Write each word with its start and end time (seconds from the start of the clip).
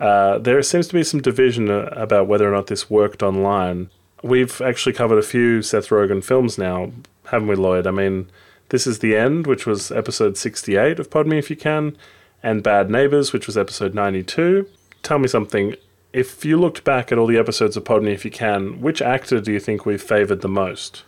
Uh, 0.00 0.38
there 0.38 0.60
seems 0.62 0.88
to 0.88 0.94
be 0.94 1.04
some 1.04 1.22
division 1.22 1.70
uh, 1.70 1.88
about 1.92 2.26
whether 2.26 2.48
or 2.48 2.52
not 2.52 2.66
this 2.66 2.90
worked 2.90 3.22
online. 3.22 3.90
We've 4.24 4.58
actually 4.62 4.94
covered 4.94 5.18
a 5.18 5.22
few 5.22 5.60
Seth 5.60 5.90
Rogen 5.90 6.24
films 6.24 6.56
now, 6.56 6.92
haven't 7.26 7.46
we, 7.46 7.56
Lloyd? 7.56 7.86
I 7.86 7.90
mean, 7.90 8.30
this 8.70 8.86
is 8.86 9.00
The 9.00 9.14
End, 9.14 9.46
which 9.46 9.66
was 9.66 9.92
episode 9.92 10.38
68 10.38 10.98
of 10.98 11.10
Pod 11.10 11.26
Me 11.26 11.36
If 11.36 11.50
You 11.50 11.56
Can, 11.56 11.94
and 12.42 12.62
Bad 12.62 12.88
Neighbors, 12.88 13.34
which 13.34 13.46
was 13.46 13.58
episode 13.58 13.92
92. 13.92 14.66
Tell 15.02 15.18
me 15.18 15.28
something. 15.28 15.76
If 16.14 16.42
you 16.42 16.58
looked 16.58 16.84
back 16.84 17.12
at 17.12 17.18
all 17.18 17.26
the 17.26 17.36
episodes 17.36 17.76
of 17.76 17.84
Pod 17.84 18.02
Me 18.02 18.12
If 18.12 18.24
You 18.24 18.30
Can, 18.30 18.80
which 18.80 19.02
actor 19.02 19.42
do 19.42 19.52
you 19.52 19.60
think 19.60 19.84
we've 19.84 20.02
favoured 20.02 20.40
the 20.40 20.48
most? 20.48 21.02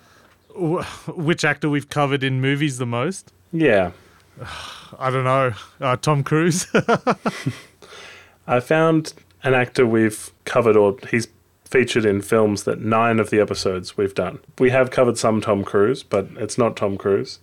Which 1.08 1.42
actor 1.42 1.70
we've 1.70 1.88
covered 1.88 2.22
in 2.22 2.42
movies 2.42 2.76
the 2.76 2.84
most? 2.84 3.32
Yeah. 3.50 3.92
I 4.98 5.08
don't 5.08 5.24
know. 5.24 5.54
Uh, 5.80 5.96
Tom 5.96 6.22
Cruise. 6.22 6.66
I 8.46 8.60
found 8.60 9.14
an 9.42 9.54
actor 9.54 9.86
we've 9.86 10.30
covered, 10.44 10.76
or 10.76 10.98
he's 11.10 11.28
featured 11.68 12.04
in 12.04 12.22
films 12.22 12.62
that 12.64 12.80
nine 12.80 13.18
of 13.18 13.30
the 13.30 13.40
episodes 13.40 13.96
we've 13.96 14.14
done. 14.14 14.38
We 14.58 14.70
have 14.70 14.90
covered 14.90 15.18
some 15.18 15.40
Tom 15.40 15.64
Cruise, 15.64 16.02
but 16.02 16.28
it's 16.36 16.56
not 16.56 16.76
Tom 16.76 16.96
Cruise. 16.96 17.38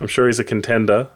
I'm 0.00 0.06
sure 0.08 0.26
he's 0.26 0.38
a 0.38 0.44
contender. 0.44 1.08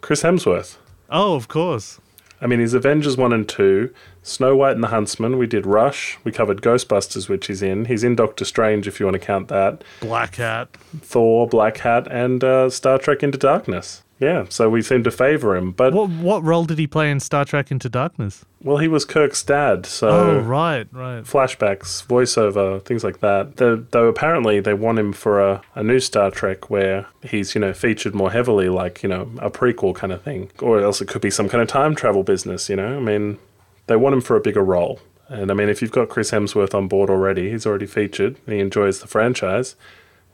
Chris 0.00 0.22
Hemsworth. 0.22 0.76
oh, 1.10 1.34
of 1.34 1.48
course. 1.48 2.00
I 2.40 2.46
mean, 2.46 2.60
he's 2.60 2.72
Avengers 2.74 3.16
1 3.16 3.32
and 3.32 3.48
2, 3.48 3.92
Snow 4.22 4.54
White 4.54 4.76
and 4.76 4.84
the 4.84 4.88
Huntsman. 4.88 5.38
We 5.38 5.48
did 5.48 5.66
Rush. 5.66 6.18
We 6.22 6.30
covered 6.30 6.62
Ghostbusters, 6.62 7.28
which 7.28 7.48
he's 7.48 7.62
in. 7.62 7.86
He's 7.86 8.04
in 8.04 8.14
Doctor 8.14 8.44
Strange, 8.44 8.86
if 8.86 9.00
you 9.00 9.06
want 9.06 9.14
to 9.14 9.26
count 9.26 9.48
that. 9.48 9.82
Blackhat. 10.00 10.68
Thor, 11.00 11.48
Blackhat, 11.48 12.06
and 12.08 12.44
uh, 12.44 12.70
Star 12.70 12.98
Trek 12.98 13.24
Into 13.24 13.38
Darkness. 13.38 14.02
Yeah, 14.20 14.46
so 14.48 14.68
we 14.68 14.82
seem 14.82 15.04
to 15.04 15.10
favour 15.12 15.56
him. 15.56 15.70
But, 15.70 15.92
What 15.94 16.10
what 16.10 16.42
role 16.42 16.64
did 16.64 16.78
he 16.78 16.86
play 16.88 17.08
in 17.10 17.20
Star 17.20 17.44
Trek 17.44 17.70
Into 17.70 17.88
Darkness? 17.88 18.44
well, 18.60 18.78
he 18.78 18.88
was 18.88 19.04
Kirk's 19.04 19.44
dad, 19.44 19.86
so. 19.86 20.08
Oh, 20.08 20.40
right, 20.40 20.88
right. 20.90 21.22
flashbacks, 21.22 22.04
voiceover, 22.04 22.84
things 22.84 23.04
like 23.04 23.20
that. 23.20 23.56
Though, 23.58 23.76
though 23.76 24.06
apparently 24.08 24.58
they 24.58 24.74
want 24.74 24.98
him 24.98 25.12
for 25.12 25.40
a, 25.40 25.62
a 25.76 25.82
new 25.84 26.00
Star 26.00 26.30
Trek 26.32 26.68
where 26.68 27.06
he's, 27.22 27.54
you 27.54 27.60
know, 27.60 27.72
featured 27.72 28.14
more 28.16 28.32
heavily, 28.32 28.68
like, 28.68 29.02
you 29.04 29.08
know, 29.08 29.30
a 29.38 29.50
prequel 29.50 29.94
kind 29.94 30.12
of 30.12 30.22
thing. 30.22 30.50
Or 30.60 30.80
else 30.80 31.00
it 31.00 31.06
could 31.06 31.22
be 31.22 31.30
some 31.30 31.48
kind 31.48 31.62
of 31.62 31.68
time 31.68 31.94
travel 31.94 32.24
business, 32.24 32.68
you 32.68 32.74
know? 32.76 32.96
I 32.96 33.00
mean, 33.00 33.38
they 33.86 33.94
want 33.96 34.14
him 34.14 34.20
for 34.20 34.34
a 34.36 34.40
bigger 34.40 34.64
role. 34.64 34.98
And 35.28 35.50
I 35.52 35.54
mean, 35.54 35.68
if 35.68 35.80
you've 35.80 35.92
got 35.92 36.08
Chris 36.08 36.30
Hemsworth 36.32 36.74
on 36.74 36.88
board 36.88 37.10
already, 37.10 37.50
he's 37.50 37.66
already 37.66 37.86
featured, 37.86 38.36
he 38.46 38.58
enjoys 38.58 39.00
the 39.00 39.06
franchise, 39.06 39.76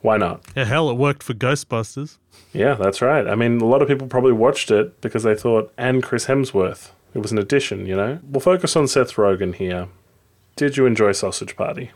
why 0.05 0.17
not? 0.17 0.41
Yeah, 0.55 0.65
hell, 0.65 0.89
it 0.89 0.97
worked 0.97 1.23
for 1.23 1.33
Ghostbusters. 1.33 2.17
Yeah, 2.53 2.75
that's 2.75 3.01
right. 3.01 3.27
I 3.27 3.35
mean, 3.35 3.59
a 3.59 3.65
lot 3.65 3.81
of 3.81 3.87
people 3.87 4.07
probably 4.07 4.33
watched 4.33 4.71
it 4.71 5.01
because 5.01 5.23
they 5.23 5.35
thought, 5.35 5.73
and 5.77 6.03
Chris 6.03 6.27
Hemsworth. 6.27 6.91
It 7.13 7.19
was 7.19 7.31
an 7.31 7.37
addition, 7.37 7.85
you 7.85 7.95
know? 7.95 8.19
We'll 8.23 8.39
focus 8.39 8.75
on 8.75 8.87
Seth 8.87 9.13
Rogen 9.15 9.55
here. 9.55 9.87
Did 10.55 10.77
you 10.77 10.85
enjoy 10.85 11.11
Sausage 11.13 11.55
Party? 11.55 11.91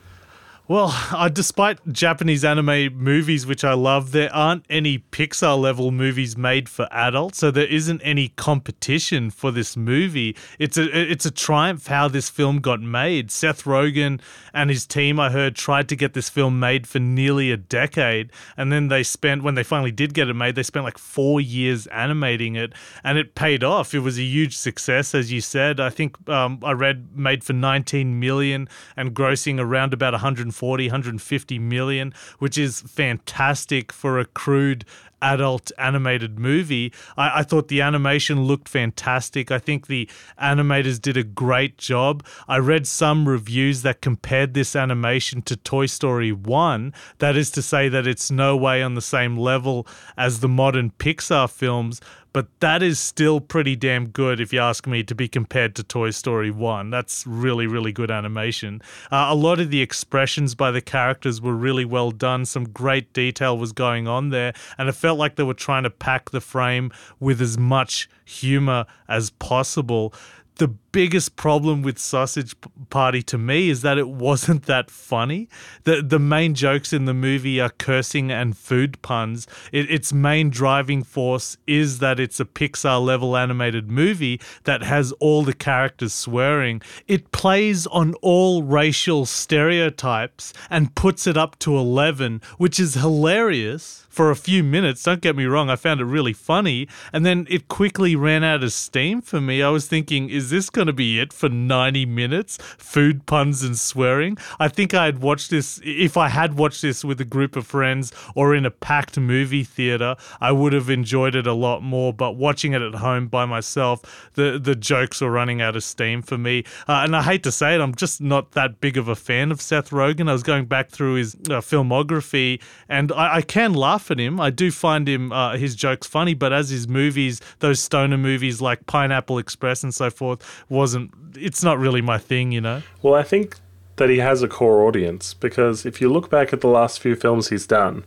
Well, 0.70 0.94
uh, 1.12 1.30
despite 1.30 1.80
Japanese 1.92 2.46
anime 2.46 2.94
movies, 2.96 3.48
which 3.48 3.64
I 3.64 3.74
love, 3.74 4.12
there 4.12 4.32
aren't 4.32 4.66
any 4.70 5.00
Pixar 5.00 5.60
level 5.60 5.90
movies 5.90 6.38
made 6.38 6.70
for 6.70 6.88
adults, 6.92 7.40
so 7.40 7.50
there 7.50 7.66
isn't 7.66 8.02
any 8.04 8.28
competition 8.30 9.32
for 9.32 9.50
this 9.52 9.76
movie. 9.76 10.38
It's 10.60 10.78
a 10.78 11.12
it's 11.12 11.26
a 11.26 11.32
triumph 11.32 11.88
how 11.88 12.08
this 12.08 12.30
film 12.30 12.60
got 12.60 12.82
made. 12.82 13.32
Seth 13.32 13.64
Rogen 13.64 14.22
and 14.54 14.70
his 14.70 14.86
team, 14.86 15.20
I 15.20 15.32
heard, 15.32 15.56
tried 15.56 15.90
to 15.90 15.96
get 15.96 16.14
this 16.14 16.30
film 16.30 16.60
made 16.60 16.86
for 16.86 17.00
nearly 17.00 17.52
a 17.52 17.58
decade, 17.58 18.32
and 18.56 18.72
then 18.72 18.90
they 18.90 19.02
spent 19.02 19.42
when 19.42 19.56
they 19.56 19.64
finally 19.64 19.92
did 19.92 20.14
get 20.14 20.30
it 20.30 20.36
made, 20.36 20.54
they 20.54 20.62
spent 20.62 20.86
like 20.86 21.00
four 21.00 21.42
years 21.42 21.88
animating 21.88 22.56
it, 22.56 22.74
and 23.04 23.18
it 23.18 23.34
paid 23.34 23.64
off. 23.64 23.96
It 23.96 24.02
was 24.02 24.20
a 24.20 24.24
huge 24.24 24.56
success, 24.56 25.16
as 25.16 25.32
you 25.32 25.42
said. 25.42 25.80
I 25.80 25.90
think 25.90 26.30
um, 26.30 26.60
I 26.64 26.74
read 26.74 27.18
made 27.18 27.44
for 27.44 27.54
19 27.54 28.20
million 28.20 28.70
and 28.96 29.16
grossing 29.16 29.60
around 29.60 29.96
about 29.96 30.14
140 30.14 30.59
150 30.62 31.60
million 31.60 32.14
which 32.40 32.58
is 32.58 32.82
fantastic 32.82 33.92
for 33.92 34.20
a 34.20 34.26
crude 34.26 34.86
adult 35.22 35.72
animated 35.78 36.40
movie. 36.40 36.94
I, 37.18 37.40
I 37.40 37.44
thought 37.44 37.68
the 37.68 37.82
animation 37.82 38.44
looked 38.44 38.70
fantastic. 38.70 39.52
I 39.52 39.60
think 39.60 39.88
the 39.88 40.10
animators 40.42 41.02
did 41.02 41.18
a 41.18 41.24
great 41.24 41.78
job. 41.78 42.26
I 42.48 42.58
read 42.58 42.88
some 42.88 43.28
reviews 43.28 43.82
that 43.84 44.02
compared 44.02 44.54
this 44.54 44.76
animation 44.76 45.42
to 45.44 45.56
Toy 45.56 45.86
Story 45.86 46.32
1. 46.32 46.94
That 47.20 47.36
is 47.36 47.52
to 47.52 47.62
say, 47.62 47.90
that 47.90 48.08
it's 48.08 48.30
no 48.30 48.56
way 48.56 48.82
on 48.84 48.96
the 48.96 49.02
same 49.02 49.38
level 49.38 49.88
as 50.18 50.40
the 50.40 50.48
modern 50.48 50.92
Pixar 50.92 51.50
films, 51.50 52.02
but 52.34 52.48
that 52.60 52.84
is 52.84 53.00
still 53.00 53.40
pretty 53.40 53.76
damn 53.76 54.08
good 54.08 54.40
if 54.40 54.54
you 54.54 54.60
ask 54.60 54.86
me 54.88 55.04
to 55.04 55.16
be 55.16 55.28
compared 55.28 55.76
to 55.76 55.84
Toy 55.84 56.12
Story 56.12 56.52
1. 56.52 56.90
That's 56.90 57.26
really, 57.26 57.68
really 57.68 57.92
good 57.92 58.12
animation. 58.12 58.82
Uh, 59.12 59.28
a 59.30 59.36
lot 59.36 59.60
of 59.60 59.72
the 59.72 59.82
expressions 59.82 60.56
by 60.56 60.72
the 60.72 60.82
characters 60.82 61.42
were 61.42 61.56
really 61.56 61.86
well 61.86 62.12
done. 62.12 62.46
Some 62.46 62.70
great 62.70 63.12
detail 63.14 63.58
was 63.58 63.72
going 63.72 64.08
on 64.08 64.30
there, 64.30 64.54
and 64.78 64.90
it 64.90 64.94
felt 64.94 65.18
like 65.18 65.36
they 65.36 65.44
were 65.44 65.54
trying 65.54 65.84
to 65.84 65.90
pack 65.90 66.32
the 66.32 66.42
frame 66.42 66.92
with 67.20 67.42
as 67.42 67.58
much 67.58 68.10
humor 68.26 68.86
as 69.08 69.32
possible. 69.32 70.14
The 70.60 70.68
biggest 70.68 71.38
problem 71.38 71.84
with 71.84 71.98
Sausage 71.98 72.54
Party 72.90 73.24
to 73.24 73.38
me 73.38 73.70
is 73.70 73.82
that 73.82 73.98
it 73.98 74.10
wasn't 74.10 74.66
that 74.66 74.92
funny. 74.92 75.48
The 75.86 76.02
the 76.02 76.20
main 76.20 76.54
jokes 76.54 76.92
in 76.92 77.06
the 77.06 77.14
movie 77.14 77.62
are 77.62 77.70
cursing 77.70 78.30
and 78.30 78.58
food 78.58 79.02
puns. 79.02 79.48
It, 79.72 79.90
its 79.90 80.12
main 80.12 80.50
driving 80.50 81.04
force 81.04 81.56
is 81.66 82.00
that 82.00 82.20
it's 82.20 82.42
a 82.42 82.46
Pixar 82.46 83.02
level 83.02 83.38
animated 83.38 83.90
movie 83.90 84.42
that 84.66 84.84
has 84.84 85.14
all 85.14 85.44
the 85.44 85.54
characters 85.54 86.14
swearing. 86.14 86.82
It 87.08 87.32
plays 87.32 87.88
on 87.88 88.16
all 88.16 88.62
racial 88.62 89.26
stereotypes 89.26 90.52
and 90.70 90.94
puts 90.94 91.26
it 91.26 91.38
up 91.38 91.58
to 91.60 91.78
11, 91.78 92.42
which 92.58 92.82
is 92.82 92.96
hilarious 92.96 94.08
for 94.20 94.32
a 94.32 94.36
few 94.36 94.66
minutes. 94.66 95.02
Don't 95.04 95.22
get 95.22 95.38
me 95.38 95.46
wrong, 95.46 95.70
I 95.70 95.78
found 95.78 96.02
it 96.02 96.04
really 96.04 96.34
funny. 96.34 96.90
And 97.14 97.26
then 97.26 97.48
it 97.50 97.70
quickly 97.70 98.18
ran 98.18 98.44
out 98.44 98.66
of 98.66 98.74
steam 98.74 99.22
for 99.22 99.40
me. 99.40 99.64
I 99.64 99.70
was 99.70 99.88
thinking, 99.88 100.30
is 100.30 100.50
this 100.50 100.70
going 100.70 100.88
to 100.88 100.94
be 100.94 101.22
it 101.22 101.32
for 101.32 101.48
90 101.48 102.06
minutes? 102.06 102.58
Food 102.78 103.26
puns 103.26 103.64
and 103.64 103.80
swearing? 103.80 104.38
I 104.60 104.68
think 104.68 104.94
I 104.94 105.06
had 105.06 105.20
watched 105.20 105.50
this, 105.50 105.80
if 105.86 106.18
I 106.18 106.28
had 106.28 106.58
watched 106.58 106.82
this 106.82 107.06
with 107.06 107.22
a 107.22 107.24
group 107.24 107.56
of 107.56 107.66
friends 107.66 108.12
or 108.36 108.54
in 108.54 108.66
a 108.66 108.72
packed 108.72 109.18
movie 109.18 109.64
theater, 109.64 110.18
I 110.42 110.52
would 110.52 110.74
have 110.74 110.90
enjoyed 110.90 111.34
it 111.34 111.48
a 111.48 111.54
lot 111.54 111.82
more. 111.82 112.12
But 112.12 112.34
watching 112.34 112.74
it 112.74 112.82
at 112.82 112.96
home 112.96 113.30
by 113.30 113.46
myself, 113.46 114.30
the, 114.34 114.60
the 114.62 114.76
jokes 114.76 115.22
were 115.22 115.32
running 115.32 115.62
out 115.62 115.78
of 115.78 115.84
steam 115.86 116.24
for 116.24 116.38
me. 116.38 116.66
Uh, 116.90 117.04
and 117.06 117.16
I 117.16 117.22
hate 117.22 117.44
to 117.44 117.54
say 117.54 117.74
it, 117.74 117.80
I'm 117.80 117.96
just 117.96 118.20
not 118.20 118.52
that 118.52 118.82
big 118.82 118.98
of 118.98 119.08
a 119.08 119.16
fan 119.16 119.50
of 119.50 119.62
Seth 119.62 119.92
Rogen. 119.92 120.28
I 120.28 120.34
was 120.34 120.44
going 120.44 120.66
back 120.66 120.90
through 120.90 121.14
his 121.14 121.36
uh, 121.36 121.62
filmography 121.62 122.62
and 122.90 123.14
I, 123.14 123.36
I 123.36 123.42
can 123.44 123.74
laugh 123.74 124.09
him. 124.18 124.40
I 124.40 124.50
do 124.50 124.72
find 124.72 125.08
him, 125.08 125.32
uh, 125.32 125.58
his 125.58 125.76
jokes 125.76 126.08
funny, 126.08 126.34
but 126.34 126.54
as 126.54 126.70
his 126.70 126.88
movies, 126.88 127.42
those 127.60 127.80
stoner 127.80 128.18
movies 128.18 128.62
like 128.62 128.86
Pineapple 128.86 129.38
Express 129.38 129.84
and 129.84 129.94
so 129.94 130.10
forth, 130.10 130.64
wasn't, 130.70 131.12
it's 131.36 131.64
not 131.64 131.78
really 131.78 132.02
my 132.02 132.18
thing, 132.18 132.52
you 132.54 132.62
know? 132.62 132.82
Well, 133.04 133.14
I 133.14 133.24
think 133.24 133.58
that 133.98 134.10
he 134.10 134.20
has 134.20 134.42
a 134.42 134.48
core 134.48 134.88
audience 134.88 135.34
because 135.34 135.86
if 135.86 136.00
you 136.00 136.10
look 136.10 136.30
back 136.30 136.54
at 136.54 136.62
the 136.62 136.70
last 136.70 137.02
few 137.02 137.16
films 137.16 137.50
he's 137.50 137.68
done, 137.68 138.06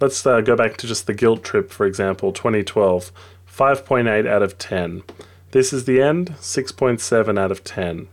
let's 0.00 0.26
uh, 0.26 0.40
go 0.40 0.56
back 0.56 0.78
to 0.78 0.86
just 0.86 1.06
The 1.06 1.14
Guilt 1.14 1.44
Trip, 1.44 1.70
for 1.70 1.86
example, 1.86 2.32
2012, 2.32 3.12
5.8 3.46 4.26
out 4.26 4.42
of 4.42 4.58
10. 4.58 5.02
This 5.52 5.72
is 5.72 5.84
the 5.84 6.00
End, 6.00 6.32
6.7 6.40 7.38
out 7.38 7.52
of 7.52 7.62
10. 7.62 8.08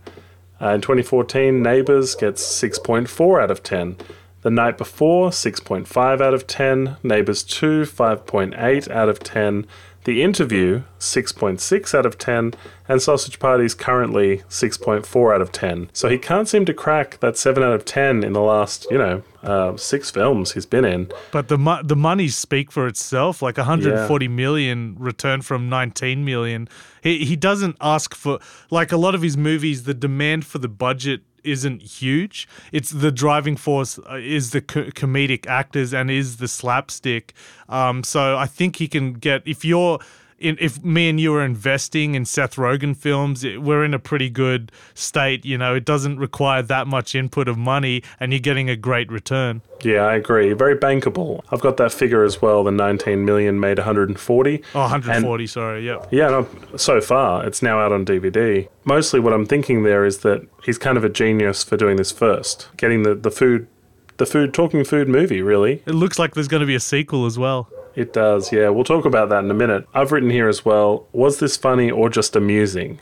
Uh, 0.60 0.68
in 0.68 0.80
2014, 0.80 1.60
Neighbours 1.60 2.14
gets 2.14 2.42
6.4 2.62 3.42
out 3.42 3.50
of 3.50 3.64
10. 3.64 3.96
The 4.42 4.50
Night 4.50 4.76
Before, 4.76 5.30
6.5 5.30 6.20
out 6.20 6.34
of 6.34 6.46
10. 6.48 6.96
Neighbors 7.04 7.44
2, 7.44 7.82
5.8 7.82 8.90
out 8.90 9.08
of 9.08 9.20
10. 9.20 9.66
The 10.04 10.20
Interview, 10.20 10.82
6.6 10.98 11.94
out 11.94 12.04
of 12.04 12.18
10. 12.18 12.54
And 12.88 13.00
Sausage 13.00 13.38
Party's 13.38 13.72
currently 13.72 14.38
6.4 14.48 15.34
out 15.34 15.40
of 15.40 15.52
10. 15.52 15.90
So 15.92 16.08
he 16.08 16.18
can't 16.18 16.48
seem 16.48 16.64
to 16.64 16.74
crack 16.74 17.20
that 17.20 17.36
7 17.36 17.62
out 17.62 17.72
of 17.72 17.84
10 17.84 18.24
in 18.24 18.32
the 18.32 18.40
last, 18.40 18.88
you 18.90 18.98
know, 18.98 19.22
uh, 19.44 19.76
six 19.76 20.10
films 20.10 20.52
he's 20.52 20.66
been 20.66 20.84
in. 20.84 21.08
But 21.30 21.46
the 21.46 21.58
mo- 21.58 21.82
the 21.82 21.96
monies 21.96 22.36
speak 22.36 22.72
for 22.72 22.88
itself. 22.88 23.42
Like 23.42 23.58
140 23.58 24.26
million 24.28 24.96
returned 24.98 25.44
from 25.44 25.68
19 25.68 26.24
million. 26.24 26.68
He 27.02 27.24
he 27.24 27.34
doesn't 27.36 27.76
ask 27.80 28.14
for 28.14 28.38
like 28.70 28.92
a 28.92 28.96
lot 28.96 29.14
of 29.14 29.22
his 29.22 29.36
movies. 29.36 29.82
The 29.84 29.94
demand 29.94 30.46
for 30.46 30.58
the 30.58 30.68
budget 30.68 31.22
isn't 31.44 31.82
huge. 31.82 32.48
It's 32.72 32.90
the 32.90 33.12
driving 33.12 33.56
force 33.56 33.98
uh, 33.98 34.16
is 34.16 34.50
the 34.50 34.60
co- 34.60 34.90
comedic 34.90 35.46
actors 35.46 35.92
and 35.92 36.10
is 36.10 36.36
the 36.38 36.48
slapstick. 36.48 37.34
Um, 37.68 38.04
so 38.04 38.36
I 38.36 38.46
think 38.46 38.76
he 38.76 38.88
can 38.88 39.14
get 39.14 39.42
if 39.46 39.64
you're. 39.64 39.98
In, 40.42 40.56
if 40.60 40.82
me 40.82 41.08
and 41.08 41.20
you 41.20 41.34
are 41.34 41.44
investing 41.44 42.14
in 42.14 42.24
Seth 42.24 42.56
Rogen 42.56 42.96
films, 42.96 43.44
it, 43.44 43.62
we're 43.62 43.84
in 43.84 43.94
a 43.94 43.98
pretty 43.98 44.28
good 44.28 44.72
state. 44.94 45.44
You 45.44 45.56
know, 45.56 45.74
it 45.74 45.84
doesn't 45.84 46.18
require 46.18 46.62
that 46.62 46.86
much 46.86 47.14
input 47.14 47.46
of 47.48 47.56
money, 47.56 48.02
and 48.18 48.32
you're 48.32 48.40
getting 48.40 48.68
a 48.68 48.76
great 48.76 49.10
return. 49.10 49.62
Yeah, 49.82 50.02
I 50.02 50.14
agree. 50.14 50.52
Very 50.52 50.76
bankable. 50.76 51.42
I've 51.50 51.60
got 51.60 51.76
that 51.76 51.92
figure 51.92 52.24
as 52.24 52.42
well. 52.42 52.64
The 52.64 52.70
19 52.72 53.24
million 53.24 53.60
made 53.60 53.78
140. 53.78 54.62
Oh, 54.74 54.80
140, 54.80 55.46
sorry. 55.46 55.86
Yep. 55.86 56.08
Yeah, 56.10 56.28
no, 56.28 56.48
so 56.76 57.00
far 57.00 57.46
it's 57.46 57.62
now 57.62 57.80
out 57.80 57.92
on 57.92 58.04
DVD. 58.04 58.68
Mostly 58.84 59.20
what 59.20 59.32
I'm 59.32 59.46
thinking 59.46 59.82
there 59.84 60.04
is 60.04 60.18
that 60.18 60.46
he's 60.64 60.78
kind 60.78 60.96
of 60.96 61.04
a 61.04 61.08
genius 61.08 61.62
for 61.64 61.76
doing 61.76 61.96
this 61.96 62.10
first, 62.12 62.68
getting 62.76 63.02
the, 63.04 63.14
the 63.14 63.30
food, 63.30 63.68
the 64.16 64.26
food 64.26 64.52
talking 64.54 64.84
food 64.84 65.08
movie. 65.08 65.42
Really, 65.42 65.82
It 65.86 65.94
looks 65.94 66.18
like 66.18 66.34
there's 66.34 66.48
going 66.48 66.60
to 66.62 66.66
be 66.66 66.74
a 66.74 66.80
sequel 66.80 67.26
as 67.26 67.38
well. 67.38 67.68
It 67.94 68.12
does. 68.12 68.52
Yeah, 68.52 68.68
we'll 68.70 68.84
talk 68.84 69.04
about 69.04 69.28
that 69.30 69.44
in 69.44 69.50
a 69.50 69.54
minute. 69.54 69.86
I've 69.94 70.12
written 70.12 70.30
here 70.30 70.48
as 70.48 70.64
well. 70.64 71.06
Was 71.12 71.38
this 71.38 71.56
funny 71.56 71.90
or 71.90 72.08
just 72.08 72.36
amusing? 72.36 73.00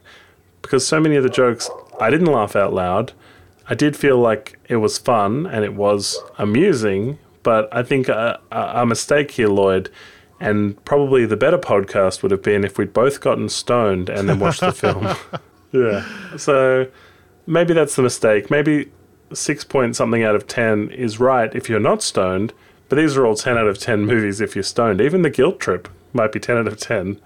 Because 0.62 0.86
so 0.86 1.00
many 1.00 1.16
of 1.16 1.22
the 1.22 1.30
jokes 1.30 1.70
I 2.00 2.10
didn't 2.10 2.26
laugh 2.26 2.56
out 2.56 2.72
loud. 2.72 3.12
I 3.68 3.74
did 3.74 3.96
feel 3.96 4.18
like 4.18 4.58
it 4.68 4.76
was 4.76 4.98
fun 4.98 5.46
and 5.46 5.64
it 5.64 5.74
was 5.74 6.18
amusing, 6.38 7.18
but 7.42 7.68
I 7.72 7.82
think 7.82 8.08
a, 8.08 8.40
a, 8.50 8.82
a 8.82 8.86
mistake 8.86 9.30
here, 9.32 9.48
Lloyd, 9.48 9.90
and 10.40 10.82
probably 10.84 11.24
the 11.24 11.36
better 11.36 11.58
podcast 11.58 12.22
would 12.22 12.32
have 12.32 12.42
been 12.42 12.64
if 12.64 12.78
we'd 12.78 12.92
both 12.92 13.20
gotten 13.20 13.48
stoned 13.48 14.08
and 14.08 14.28
then 14.28 14.40
watched 14.40 14.60
the 14.60 14.72
film. 14.72 15.14
yeah. 15.72 16.04
So 16.36 16.88
maybe 17.46 17.74
that's 17.74 17.94
the 17.94 18.02
mistake. 18.02 18.50
Maybe 18.50 18.90
six 19.32 19.62
point 19.62 19.94
something 19.94 20.24
out 20.24 20.34
of 20.34 20.46
ten 20.46 20.90
is 20.90 21.20
right 21.20 21.54
if 21.54 21.68
you're 21.68 21.78
not 21.78 22.02
stoned, 22.02 22.52
but 22.90 22.96
these 22.96 23.16
are 23.16 23.24
all 23.24 23.36
ten 23.36 23.56
out 23.56 23.68
of 23.68 23.78
ten 23.78 24.04
movies 24.04 24.42
if 24.42 24.54
you're 24.54 24.62
stoned. 24.62 25.00
Even 25.00 25.22
the 25.22 25.30
Guilt 25.30 25.58
Trip 25.60 25.88
might 26.12 26.32
be 26.32 26.40
ten 26.40 26.58
out 26.58 26.66
of 26.66 26.76
ten 26.76 27.18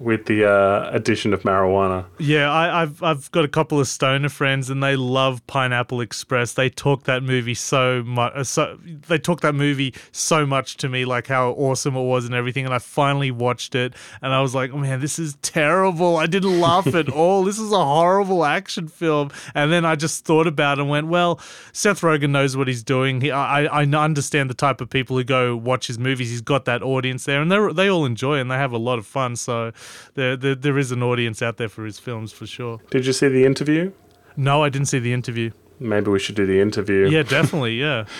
with 0.00 0.26
the 0.26 0.44
uh, 0.44 0.90
addition 0.92 1.32
of 1.32 1.42
marijuana. 1.42 2.04
Yeah, 2.18 2.50
I, 2.50 2.82
I've 2.82 3.02
I've 3.02 3.30
got 3.30 3.44
a 3.44 3.48
couple 3.48 3.78
of 3.80 3.86
stoner 3.86 4.28
friends, 4.28 4.70
and 4.70 4.82
they 4.82 4.96
love 4.96 5.46
Pineapple 5.46 6.00
Express. 6.00 6.54
They 6.54 6.68
talk 6.68 7.04
that 7.04 7.22
movie 7.22 7.54
so 7.54 8.02
much. 8.02 8.46
So 8.46 8.78
they 8.82 9.18
talk 9.18 9.40
that 9.42 9.54
movie 9.54 9.94
so 10.12 10.46
much 10.46 10.76
to 10.78 10.88
me, 10.88 11.04
like 11.04 11.26
how 11.26 11.50
awesome 11.52 11.96
it 11.96 12.02
was 12.02 12.24
and 12.24 12.34
everything. 12.34 12.64
And 12.64 12.74
I 12.74 12.78
finally 12.78 13.30
watched 13.30 13.74
it, 13.74 13.94
and 14.20 14.32
I 14.32 14.40
was 14.40 14.54
like, 14.54 14.72
oh 14.72 14.78
man, 14.78 15.00
this 15.00 15.18
is 15.18 15.36
terrible. 15.42 16.16
I 16.16 16.26
didn't 16.26 16.60
laugh 16.60 16.86
at 16.94 17.08
all. 17.10 17.44
This 17.44 17.58
is 17.58 17.72
a 17.72 17.84
horrible 17.84 18.44
action 18.44 18.88
film. 18.88 19.30
And 19.54 19.72
then 19.72 19.84
I 19.84 19.96
just 19.96 20.24
thought 20.24 20.46
about 20.46 20.78
it 20.78 20.82
and 20.82 20.90
went, 20.90 21.06
well, 21.06 21.40
Seth 21.72 22.00
Rogen 22.00 22.30
knows 22.30 22.56
what 22.56 22.68
he's 22.68 22.82
doing. 22.82 23.20
He, 23.20 23.30
I 23.30 23.64
I 23.64 23.84
understand 23.84 24.50
the 24.50 24.54
type 24.54 24.80
of 24.80 24.90
people 24.90 25.16
who 25.16 25.24
go 25.24 25.56
watch 25.56 25.86
his 25.86 25.98
movies. 25.98 26.30
He's 26.30 26.40
got 26.40 26.64
that 26.64 26.82
audience 26.82 27.24
there, 27.24 27.40
and 27.40 27.50
they 27.50 27.72
they 27.72 27.88
all 27.88 28.04
enjoy 28.04 28.38
it 28.38 28.40
and 28.40 28.50
they 28.50 28.56
have 28.56 28.72
a 28.72 28.78
lot 28.78 28.98
of 28.98 29.06
fun. 29.06 29.36
So 29.36 29.72
there, 30.14 30.36
there 30.36 30.54
there 30.54 30.78
is 30.78 30.92
an 30.92 31.02
audience 31.02 31.42
out 31.42 31.56
there 31.56 31.68
for 31.68 31.84
his 31.84 31.98
films 31.98 32.32
for 32.32 32.46
sure. 32.46 32.80
Did 32.90 33.06
you 33.06 33.12
see 33.12 33.28
the 33.28 33.44
interview? 33.44 33.92
No, 34.36 34.62
I 34.62 34.68
didn't 34.68 34.88
see 34.88 34.98
the 34.98 35.12
interview. 35.12 35.50
Maybe 35.80 36.10
we 36.10 36.18
should 36.18 36.36
do 36.36 36.46
the 36.46 36.60
interview. 36.60 37.08
Yeah, 37.08 37.22
definitely. 37.22 37.80
Yeah. 37.80 38.04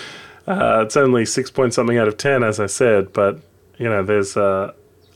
Uh, 0.47 0.83
it's 0.85 0.95
only 0.95 1.25
six 1.25 1.49
point 1.49 1.73
something 1.73 1.97
out 1.97 2.07
of 2.07 2.17
ten, 2.17 2.43
as 2.43 2.59
I 2.59 2.67
said, 2.67 3.11
but 3.13 3.39
you 3.79 3.89
know, 3.89 4.03
there's 4.03 4.37
uh, 4.37 4.73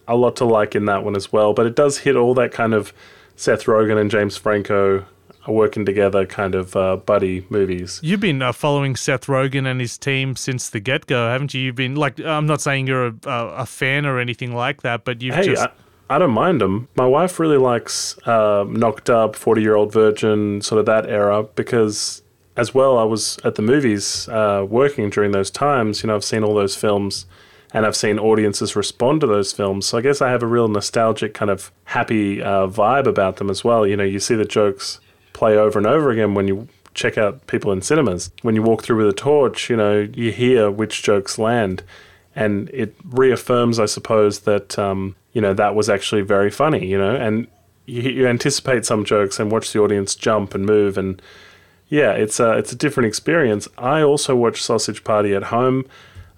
a 0.08 0.16
lot 0.16 0.36
to 0.38 0.46
like 0.46 0.74
in 0.74 0.86
that 0.86 1.04
one 1.04 1.16
as 1.16 1.32
well. 1.32 1.54
But 1.54 1.68
it 1.68 1.76
does 1.76 2.00
hit 2.00 2.16
all 2.16 2.34
that 2.34 2.52
kind 2.52 2.74
of 2.74 2.94
Seth 3.36 3.66
Rogen 3.66 4.02
and 4.02 4.10
James 4.10 4.38
Franco 4.38 5.06
are 5.46 5.54
working 5.54 5.86
together 5.86 6.26
kind 6.26 6.56
of 6.56 6.76
uh, 6.76 6.96
buddy 6.98 7.46
movies. 7.50 8.00
You've 8.04 8.20
been 8.20 8.42
uh, 8.42 8.52
following 8.52 8.96
Seth 8.96 9.28
Rogen 9.28 9.70
and 9.70 9.80
his 9.80 9.98
team 10.00 10.36
since 10.36 10.70
the 10.70 10.80
get 10.80 11.06
go, 11.06 11.30
haven't 11.30 11.54
you? 11.54 11.62
You've 11.62 11.76
been 11.76 11.96
like, 11.96 12.20
I'm 12.20 12.48
not 12.48 12.60
saying 12.60 12.88
you're 12.88 13.08
a, 13.08 13.16
a, 13.26 13.48
a 13.50 13.66
fan 13.66 14.06
or 14.06 14.20
anything 14.20 14.54
like 14.56 14.82
that, 14.82 15.06
but 15.06 15.22
you've 15.22 15.36
Hey, 15.36 15.46
just. 15.46 15.62
I, 15.62 15.70
I 16.10 16.18
don't 16.18 16.32
mind 16.32 16.60
them. 16.60 16.88
My 16.96 17.06
wife 17.06 17.40
really 17.40 17.58
likes 17.58 18.18
uh, 18.28 18.66
Knocked 18.68 19.10
Up, 19.10 19.36
40 19.36 19.62
Year 19.62 19.76
Old 19.76 19.94
Virgin, 19.94 20.62
sort 20.62 20.80
of 20.80 20.86
that 20.88 21.08
era, 21.08 21.44
because 21.44 22.24
as 22.58 22.74
well, 22.74 22.98
I 22.98 23.04
was 23.04 23.38
at 23.44 23.56
the 23.56 23.62
movies 23.62 24.28
uh, 24.28 24.66
working 24.68 25.10
during 25.10 25.32
those 25.32 25.52
times. 25.52 26.02
You 26.02 26.08
know, 26.08 26.16
I've 26.16 26.24
seen 26.24 26.44
all 26.44 26.56
those 26.56 26.76
films 26.76 27.26
and 27.74 27.86
I've 27.86 27.96
seen 27.96 28.18
audiences 28.18 28.76
respond 28.76 29.22
to 29.22 29.28
those 29.28 29.54
films. 29.54 29.86
So 29.86 29.98
I 29.98 30.02
guess 30.02 30.22
I 30.22 30.30
have 30.30 30.42
a 30.42 30.48
real 30.48 30.68
nostalgic 30.68 31.34
kind 31.34 31.52
of 31.52 31.72
happy 31.86 32.42
uh, 32.42 32.68
vibe 32.68 33.06
about 33.06 33.38
them 33.38 33.50
as 33.50 33.64
well. 33.64 33.86
You 33.86 33.96
know, 33.96 34.04
you 34.04 34.20
see 34.20 34.36
the 34.36 34.46
jokes 34.46 35.00
play 35.34 35.56
over 35.56 35.78
and 35.78 35.88
over 35.88 36.10
again 36.10 36.34
when 36.34 36.48
you 36.48 36.68
check 36.96 37.18
out 37.18 37.46
people 37.48 37.72
in 37.72 37.82
cinemas. 37.82 38.32
When 38.42 38.56
you 38.56 38.64
walk 38.64 38.84
through 38.84 38.98
with 38.98 39.08
a 39.08 39.14
torch, 39.14 39.70
you 39.70 39.78
know, 39.78 40.10
you 40.14 40.32
hear 40.32 40.72
which 40.72 41.04
jokes 41.04 41.38
land. 41.38 41.84
And 42.36 42.70
it 42.74 42.96
reaffirms, 43.04 43.80
I 43.80 43.86
suppose, 43.86 44.40
that, 44.42 44.78
um, 44.80 45.16
you 45.34 45.42
know, 45.42 45.54
that 45.54 45.76
was 45.76 45.90
actually 45.90 46.22
very 46.22 46.50
funny, 46.50 46.86
you 46.86 46.98
know, 46.98 47.16
and 47.16 47.48
you, 47.86 48.02
you 48.02 48.28
anticipate 48.28 48.86
some 48.86 49.06
jokes 49.06 49.40
and 49.40 49.52
watch 49.52 49.72
the 49.74 49.80
audience 49.80 50.16
jump 50.16 50.56
and 50.56 50.66
move. 50.66 50.98
And 50.98 51.22
yeah, 51.88 52.12
it's 52.14 52.40
a, 52.40 52.58
it's 52.58 52.72
a 52.72 52.76
different 52.76 53.08
experience. 53.08 53.68
I 53.78 54.02
also 54.02 54.36
watched 54.36 54.64
Sausage 54.64 55.04
Party 55.04 55.34
at 55.34 55.44
home. 55.44 55.86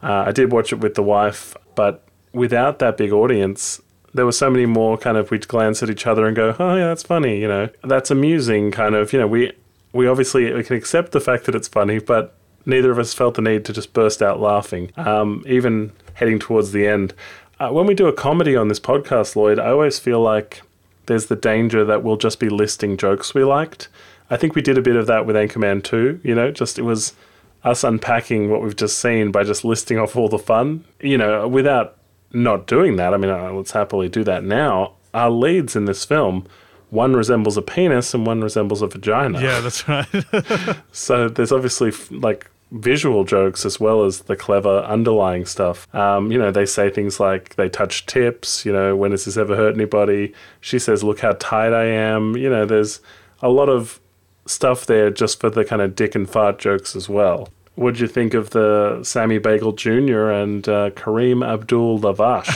Uh, 0.02 0.26
I 0.28 0.32
did 0.32 0.52
watch 0.52 0.74
it 0.74 0.80
with 0.80 0.96
the 0.96 1.04
wife, 1.04 1.56
but 1.76 2.04
without 2.34 2.80
that 2.80 2.98
big 2.98 3.12
audience, 3.12 3.82
there 4.14 4.26
were 4.26 4.32
so 4.32 4.50
many 4.50 4.66
more 4.66 4.98
kind 4.98 5.18
of 5.18 5.32
we'd 5.32 5.48
glance 5.48 5.82
at 5.82 5.90
each 5.90 6.06
other 6.06 6.26
and 6.26 6.36
go, 6.36 6.56
"Oh 6.60 6.76
yeah, 6.76 6.88
that's 6.88 7.04
funny," 7.04 7.40
you 7.40 7.48
know, 7.48 7.70
that's 7.84 8.12
amusing. 8.12 8.72
Kind 8.72 8.96
of, 8.96 9.14
you 9.14 9.20
know, 9.20 9.28
we 9.28 9.54
we 9.94 10.08
obviously 10.08 10.52
we 10.52 10.64
can 10.64 10.76
accept 10.76 11.12
the 11.12 11.22
fact 11.22 11.46
that 11.46 11.56
it's 11.56 11.68
funny, 11.68 12.00
but 12.00 12.36
neither 12.66 12.92
of 12.92 13.00
us 13.00 13.14
felt 13.14 13.36
the 13.36 13.42
need 13.42 13.66
to 13.66 13.74
just 13.74 13.94
burst 13.94 14.22
out 14.22 14.40
laughing. 14.40 14.92
Um, 14.98 15.44
even 15.48 15.92
heading 16.14 16.40
towards 16.40 16.72
the 16.72 16.88
end, 16.88 17.14
uh, 17.62 17.70
when 17.70 17.86
we 17.86 17.94
do 17.94 18.08
a 18.08 18.14
comedy 18.14 18.56
on 18.56 18.70
this 18.70 18.80
podcast, 18.80 19.36
Lloyd, 19.36 19.60
I 19.60 19.70
always 19.70 20.00
feel 20.00 20.20
like 20.20 20.64
there's 21.06 21.28
the 21.28 21.36
danger 21.36 21.86
that 21.86 22.04
we'll 22.04 22.18
just 22.18 22.40
be 22.40 22.50
listing 22.50 22.98
jokes 22.98 23.36
we 23.36 23.44
liked. 23.44 23.88
I 24.32 24.38
think 24.38 24.56
we 24.56 24.64
did 24.64 24.80
a 24.80 24.82
bit 24.82 24.96
of 24.96 25.06
that 25.06 25.28
with 25.28 25.36
Anchorman 25.36 25.84
2, 25.84 26.22
you 26.24 26.34
know, 26.34 26.50
just 26.50 26.80
it 26.80 26.84
was 26.84 27.14
us 27.64 27.84
unpacking 27.84 28.50
what 28.50 28.64
we've 28.64 28.76
just 28.76 28.98
seen 28.98 29.32
by 29.32 29.44
just 29.44 29.64
listing 29.64 30.00
off 30.00 30.16
all 30.16 30.28
the 30.28 30.40
fun, 30.40 30.86
you 31.00 31.20
know, 31.20 31.48
without 31.48 31.98
not 32.34 32.66
doing 32.66 32.96
that. 32.96 33.14
I 33.14 33.18
mean, 33.18 33.30
let's 33.56 33.72
happily 33.72 34.10
do 34.10 34.24
that 34.24 34.44
now. 34.44 34.94
Our 35.14 35.30
leads 35.30 35.76
in 35.76 35.86
this 35.86 36.04
film, 36.04 36.48
one 36.90 37.14
resembles 37.16 37.58
a 37.58 37.62
penis 37.62 38.16
and 38.16 38.26
one 38.26 38.42
resembles 38.42 38.82
a 38.82 38.88
vagina. 38.88 39.40
yeah, 39.40 39.60
that's 39.60 39.88
right. 39.88 40.08
So 40.92 41.30
there's 41.30 41.52
obviously 41.52 41.92
like 42.10 42.50
visual 42.72 43.26
jokes 43.26 43.66
as 43.66 43.80
well 43.80 44.04
as 44.04 44.22
the 44.22 44.36
clever 44.36 44.80
underlying 44.80 45.46
stuff. 45.46 45.94
Um, 45.94 46.32
you 46.32 46.38
know, 46.38 46.52
they 46.52 46.66
say 46.66 46.90
things 46.90 47.20
like 47.20 47.56
they 47.56 47.70
touch 47.70 48.06
tips, 48.06 48.66
you 48.66 48.72
know, 48.72 48.96
when 48.96 49.12
has 49.12 49.26
this 49.26 49.38
ever 49.38 49.56
hurt 49.56 49.76
anybody? 49.76 50.34
She 50.62 50.80
says, 50.80 51.04
look 51.04 51.20
how 51.20 51.34
tight 51.34 51.74
I 51.74 51.86
am. 51.86 52.36
You 52.38 52.50
know, 52.50 52.66
there's 52.66 53.02
a 53.42 53.50
lot 53.50 53.70
of 53.70 54.00
stuff 54.46 54.86
there 54.86 55.10
just 55.10 55.40
for 55.40 55.50
the 55.50 55.66
kind 55.66 55.82
of 55.82 55.96
dick 55.96 56.16
and 56.16 56.30
fart 56.30 56.60
jokes 56.60 56.96
as 56.96 57.10
well. 57.10 57.50
What'd 57.76 58.02
you 58.02 58.08
think 58.08 58.34
of 58.34 58.50
the 58.50 59.02
Sammy 59.04 59.38
Bagel 59.38 59.72
Jr. 59.72 60.30
and 60.30 60.68
uh, 60.68 60.90
Kareem 60.92 61.46
Abdul 61.46 62.00
Lavash? 62.00 62.48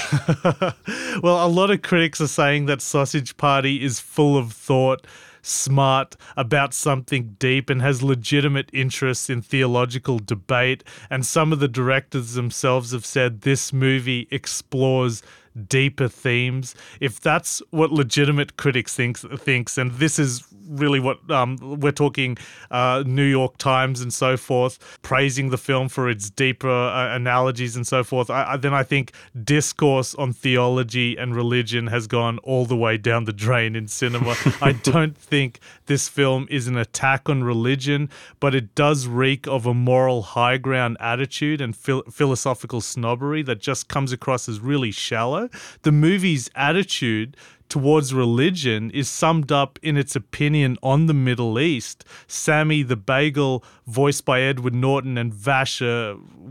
well, 1.24 1.45
a 1.45 1.48
lot 1.48 1.72
of 1.72 1.81
critics 1.81 2.19
are 2.19 2.27
saying 2.27 2.65
that 2.65 2.81
Sausage 2.81 3.38
Party 3.38 3.81
is 3.81 4.00
full 4.00 4.38
of 4.38 4.51
thought, 4.51 5.07
smart, 5.45 6.15
about 6.35 6.73
something 6.73 7.35
deep, 7.39 7.69
and 7.69 7.81
has 7.81 8.03
legitimate 8.03 8.69
interests 8.73 9.29
in 9.29 9.41
theological 9.41 10.19
debate. 10.19 10.83
And 11.09 11.25
some 11.25 11.53
of 11.53 11.59
the 11.59 11.67
directors 11.67 12.33
themselves 12.33 12.91
have 12.91 13.05
said 13.05 13.41
this 13.41 13.71
movie 13.71 14.27
explores 14.31 15.21
deeper 15.69 16.07
themes. 16.07 16.75
If 16.99 17.19
that's 17.19 17.61
what 17.71 17.91
legitimate 17.91 18.57
critics 18.57 18.95
thinks 18.95 19.25
thinks, 19.37 19.77
and 19.77 19.91
this 19.93 20.19
is 20.19 20.43
really 20.67 21.00
what 21.00 21.29
um, 21.31 21.57
we're 21.62 21.91
talking 21.91 22.38
uh, 22.72 23.03
New 23.05 23.24
York 23.24 23.57
Times 23.57 24.01
and 24.01 24.13
so 24.13 24.38
forth, 24.38 24.98
praising 25.01 25.50
the 25.50 25.57
film 25.57 25.89
for 25.89 26.10
its 26.10 26.29
deeper 26.29 26.69
uh, 26.69 27.15
analogies 27.15 27.75
and 27.75 27.86
so 27.86 28.03
forth, 28.03 28.29
I, 28.29 28.53
I, 28.53 28.57
then 28.57 28.74
I 28.74 28.84
think 28.84 29.12
discourse 29.43 30.15
on 30.15 30.34
theology 30.34 31.15
and 31.17 31.36
religion 31.36 31.88
has 31.88 32.07
gone 32.07 32.38
all 32.39 32.65
the 32.65 32.75
way 32.75 32.98
down 32.98 33.25
the 33.25 33.34
drain 33.34 33.75
in 33.75 33.88
cinema. 33.88 34.36
I 34.62 34.74
don't 34.74 35.17
think 35.17 35.60
this 35.86 36.07
film 36.07 36.48
is 36.50 36.67
an 36.67 36.77
attack 36.77 37.29
on 37.29 37.43
religion, 37.43 38.10
but 38.39 38.55
it 38.55 38.75
does 38.75 39.07
reek 39.07 39.48
of 39.48 39.65
a 39.65 39.74
moral 39.74 40.22
high 40.22 40.57
ground 40.57 40.98
attitude 41.00 41.62
and 41.62 41.75
phil- 41.75 42.03
philosophical 42.03 42.81
snobbery 42.81 43.43
that 43.43 43.60
just 43.60 43.88
comes 43.88 44.12
across 44.12 44.50
as 44.50 44.60
really 44.60 44.91
shallow. 44.91 45.50
The 45.84 45.91
movie's 45.91 46.50
attitude 46.55 47.38
towards 47.69 48.13
religion 48.13 48.91
is 48.91 49.10
summed 49.10 49.51
up 49.51 49.79
in 49.81 49.98
its 49.98 50.15
opinion 50.15 50.77
on 50.84 51.07
the 51.07 51.13
Middle 51.13 51.60
East. 51.60 52.05
Sammy 52.27 52.84
the 52.84 52.95
Bagel, 52.95 53.63
voiced 53.88 54.25
by 54.25 54.41
Edward 54.41 54.74
Norton, 54.74 55.17
and 55.17 55.34
Lavash, 55.34 55.81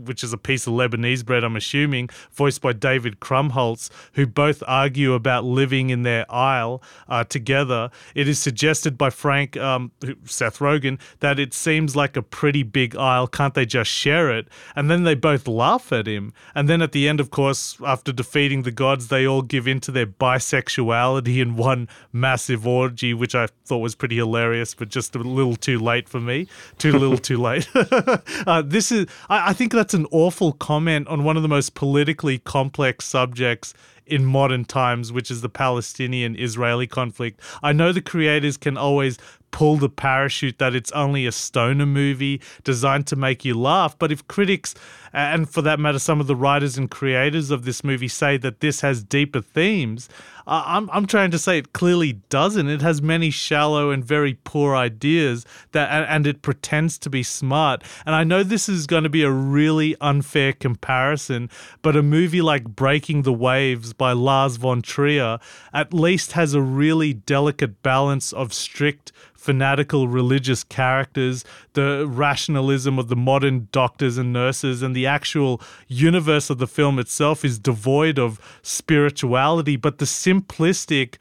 which 0.05 0.23
is 0.23 0.33
a 0.33 0.37
piece 0.37 0.67
of 0.67 0.73
Lebanese 0.73 1.25
bread, 1.25 1.43
I'm 1.43 1.55
assuming, 1.55 2.09
voiced 2.31 2.61
by 2.61 2.73
David 2.73 3.19
Krumholtz, 3.19 3.89
who 4.13 4.27
both 4.27 4.61
argue 4.67 5.13
about 5.13 5.45
living 5.45 5.89
in 5.89 6.03
their 6.03 6.29
aisle 6.31 6.83
uh, 7.07 7.23
together. 7.23 7.89
It 8.13 8.27
is 8.27 8.39
suggested 8.39 8.97
by 8.97 9.09
Frank, 9.09 9.57
um, 9.57 9.91
Seth 10.25 10.59
Rogen, 10.59 10.99
that 11.19 11.39
it 11.39 11.53
seems 11.53 11.95
like 11.95 12.17
a 12.17 12.21
pretty 12.21 12.63
big 12.63 12.95
aisle. 12.95 13.27
Can't 13.27 13.53
they 13.53 13.65
just 13.65 13.89
share 13.89 14.29
it? 14.35 14.47
And 14.75 14.91
then 14.91 15.03
they 15.03 15.15
both 15.15 15.47
laugh 15.47 15.91
at 15.91 16.07
him. 16.07 16.33
And 16.53 16.69
then 16.69 16.81
at 16.81 16.91
the 16.91 17.07
end, 17.07 17.19
of 17.19 17.31
course, 17.31 17.77
after 17.85 18.11
defeating 18.11 18.63
the 18.63 18.71
gods, 18.71 19.07
they 19.07 19.25
all 19.25 19.41
give 19.41 19.67
in 19.67 19.79
to 19.81 19.91
their 19.91 20.05
bisexuality 20.07 21.04
in 21.13 21.55
one 21.55 21.87
massive 22.11 22.65
orgy, 22.67 23.13
which 23.13 23.35
I 23.35 23.47
thought 23.65 23.79
was 23.79 23.95
pretty 23.95 24.17
hilarious, 24.17 24.73
but 24.73 24.89
just 24.89 25.15
a 25.15 25.19
little 25.19 25.55
too 25.55 25.79
late 25.79 26.09
for 26.09 26.19
me. 26.19 26.47
Too 26.77 26.91
little, 26.91 27.17
too 27.17 27.37
late. 27.37 27.67
uh, 27.75 28.63
this 28.65 28.91
is, 28.91 29.07
I, 29.29 29.49
I 29.49 29.53
think 29.53 29.71
that's 29.71 29.93
an 29.93 30.07
awful 30.11 30.53
comment 30.53 31.07
on 31.07 31.23
one 31.23 31.37
of 31.37 31.43
the 31.43 31.49
most 31.49 31.75
politically 31.75 32.39
complex 32.39 33.05
subjects 33.05 33.73
in 34.05 34.25
modern 34.25 34.65
times, 34.65 35.11
which 35.11 35.31
is 35.31 35.41
the 35.41 35.49
Palestinian 35.49 36.35
Israeli 36.35 36.87
conflict. 36.87 37.39
I 37.63 37.73
know 37.73 37.91
the 37.91 38.01
creators 38.01 38.57
can 38.57 38.77
always 38.77 39.17
pull 39.55 39.77
the 39.77 39.89
parachute 39.89 40.59
that 40.59 40.75
it's 40.75 40.91
only 40.91 41.25
a 41.25 41.31
stoner 41.31 41.85
movie 41.85 42.41
designed 42.65 43.07
to 43.07 43.15
make 43.15 43.45
you 43.45 43.57
laugh. 43.57 43.97
But 43.97 44.11
if 44.11 44.27
critics, 44.27 44.75
and 45.13 45.49
for 45.49 45.61
that 45.61 45.79
matter, 45.79 45.97
some 45.97 46.19
of 46.19 46.27
the 46.27 46.35
writers 46.35 46.77
and 46.77 46.91
creators 46.91 47.51
of 47.51 47.63
this 47.63 47.81
movie 47.81 48.09
say 48.09 48.35
that 48.37 48.59
this 48.59 48.81
has 48.81 49.01
deeper 49.01 49.39
themes, 49.41 50.09
uh, 50.47 50.63
I'm, 50.65 50.89
I'm 50.91 51.05
trying 51.05 51.31
to 51.31 51.39
say 51.39 51.57
it 51.57 51.73
clearly 51.73 52.13
doesn't. 52.29 52.69
It 52.69 52.81
has 52.81 53.01
many 53.01 53.29
shallow 53.29 53.91
and 53.91 54.03
very 54.03 54.37
poor 54.43 54.75
ideas 54.75 55.45
that, 55.71 55.89
and, 55.89 56.05
and 56.07 56.27
it 56.27 56.41
pretends 56.41 56.97
to 56.99 57.09
be 57.09 57.23
smart. 57.23 57.83
And 58.05 58.15
I 58.15 58.23
know 58.23 58.43
this 58.43 58.69
is 58.69 58.87
going 58.87 59.03
to 59.03 59.09
be 59.09 59.23
a 59.23 59.31
really 59.31 59.95
unfair 60.01 60.53
comparison, 60.53 61.49
but 61.81 61.95
a 61.95 62.03
movie 62.03 62.41
like 62.41 62.63
Breaking 62.65 63.23
the 63.23 63.33
Waves 63.33 63.93
by 63.93 64.11
Lars 64.11 64.57
von 64.57 64.81
Trier 64.81 65.39
at 65.73 65.93
least 65.93 66.33
has 66.33 66.53
a 66.53 66.61
really 66.61 67.13
delicate 67.13 67.81
balance 67.81 68.31
of 68.33 68.53
strict 68.53 69.11
fanatical 69.45 70.07
religious 70.07 70.63
characters, 70.63 71.45
the 71.73 72.05
rationalism 72.07 72.97
of 72.97 73.09
the 73.09 73.15
modern 73.15 73.67
doctors 73.71 74.17
and 74.17 74.33
nurses, 74.33 74.81
and 74.81 74.95
the 74.95 75.05
actual 75.05 75.61
universe 75.87 76.49
of 76.49 76.57
the 76.57 76.65
film 76.65 76.97
itself 76.97 77.45
is 77.45 77.59
devoid 77.59 78.17
of 78.17 78.39
spirituality, 78.63 79.75
but 79.75 79.99
the 79.99 80.05
simplistic 80.05 81.17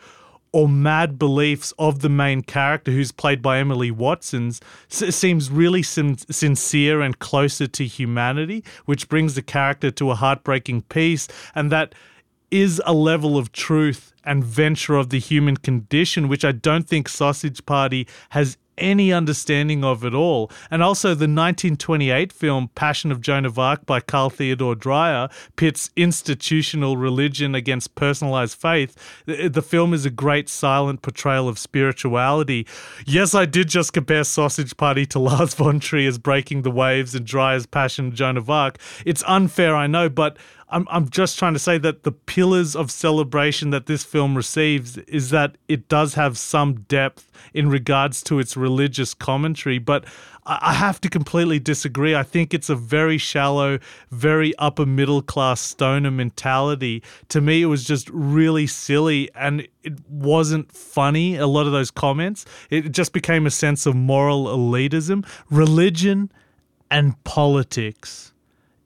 or 0.53 0.69
mad 0.69 1.19
beliefs 1.19 1.75
of 1.79 2.01
the 2.01 2.09
main 2.09 2.41
character, 2.41 2.93
who's 2.93 3.13
played 3.13 3.43
by 3.43 3.59
Emily 3.59 3.91
Watsons, 3.91 4.61
seems 4.89 5.51
really 5.51 5.83
sin- 5.83 6.17
sincere 6.31 7.03
and 7.03 7.19
closer 7.19 7.67
to 7.67 7.85
humanity, 7.85 8.65
which 8.87 9.09
brings 9.09 9.35
the 9.35 9.43
character 9.43 9.91
to 9.91 10.13
a 10.13 10.15
heartbreaking 10.15 10.81
peace, 10.83 11.29
and 11.55 11.71
that 11.73 11.95
is 12.55 12.81
a 12.87 12.93
level 12.93 13.37
of 13.37 13.51
truth 13.51 14.13
and 14.23 14.45
venture 14.45 14.95
of 14.95 15.11
the 15.11 15.19
human 15.19 15.57
condition, 15.57 16.29
which 16.29 16.45
I 16.45 16.53
don't 16.53 16.87
think 16.87 17.09
Sausage 17.09 17.67
Party 17.67 18.07
has 18.29 18.57
any 18.79 19.13
understanding 19.13 19.85
of 19.85 20.05
at 20.05 20.15
all. 20.15 20.51
And 20.71 20.83
also, 20.83 21.09
the 21.09 21.27
1928 21.27 22.33
film 22.33 22.69
Passion 22.77 23.11
of 23.11 23.21
Joan 23.21 23.45
of 23.45 23.59
Arc 23.59 23.87
by 23.87 24.01
Carl 24.01 24.31
Theodor 24.31 24.77
Dreyer 24.77 25.29
pits 25.57 25.91
institutional 25.97 26.97
religion 26.97 27.57
against 27.57 27.97
personalized 27.97 28.57
faith. 28.57 28.97
The 29.27 29.63
film 29.63 29.93
is 29.93 30.07
a 30.07 30.11
great 30.11 30.49
silent 30.49 31.03
portrayal 31.03 31.49
of 31.49 31.59
spirituality. 31.59 32.67
Yes, 33.05 33.35
I 33.35 33.47
did 33.47 33.69
just 33.69 33.93
compare 33.93 34.23
Sausage 34.23 34.77
Party 34.77 35.07
to 35.07 35.19
Lars 35.25 35.55
von 35.55 35.81
Trier's 35.81 36.19
Breaking 36.19 36.63
the 36.63 36.71
Waves 36.71 37.17
and 37.17 37.27
Dreyer's 37.27 37.67
Passion 37.67 38.09
of 38.09 38.15
Joan 38.15 38.37
of 38.37 38.49
Arc. 38.49 38.79
It's 39.05 39.25
unfair, 39.27 39.75
I 39.75 39.87
know, 39.89 40.09
but 40.09 40.37
I'm, 40.75 40.89
I'm 40.91 41.09
just 41.09 41.39
trying 41.39 41.53
to 41.53 41.61
say 41.61 41.79
that 41.79 42.03
the 42.03 42.11
pillars 42.11 42.75
of 42.75 42.91
celebration 42.91 43.71
that 43.71 43.87
this 43.87 44.03
film 44.03 44.37
receives 44.37 44.99
is 44.99 45.31
that 45.31 45.57
it 45.69 45.89
does 45.89 46.15
have 46.15 46.37
some 46.37 46.81
depth 46.89 47.31
in 47.55 47.71
regards 47.71 48.25
to 48.25 48.41
its 48.41 48.57
religious 48.57 49.15
commentary, 49.15 49.79
but 49.79 50.05
I 50.47 50.75
have 50.75 51.01
to 51.03 51.09
completely 51.09 51.61
disagree. 51.61 52.17
I 52.17 52.25
think 52.25 52.53
it's 52.53 52.69
a 52.69 52.75
very 52.75 53.19
shallow, 53.19 53.79
very 54.11 54.53
upper 54.57 54.85
middle 54.85 55.23
class 55.23 55.61
stoner 55.61 56.11
mentality. 56.11 57.05
To 57.29 57.41
me, 57.41 57.63
it 57.63 57.67
was 57.67 57.85
just 57.85 58.11
really 58.11 58.67
silly 58.67 59.31
and 59.37 59.69
it 59.85 60.01
wasn't 60.09 60.73
funny, 60.73 61.37
a 61.37 61.47
lot 61.47 61.67
of 61.67 61.73
those 61.73 61.93
comments. 61.93 62.47
It 62.69 62.91
just 62.91 63.13
became 63.13 63.47
a 63.47 63.51
sense 63.51 63.87
of 63.87 63.95
moral 63.95 64.47
elitism. 64.47 65.25
Religion 65.51 66.33
and 66.91 67.23
politics 67.23 68.33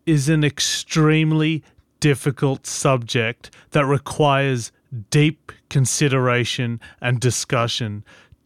is 0.05 0.29
an 0.29 0.45
extremely 0.45 1.65
difficult 2.01 2.67
subject 2.67 3.51
that 3.71 3.85
requires 3.85 4.73
deep 5.11 5.53
consideration 5.69 6.81
and 7.01 7.21
discussion. 7.21 8.05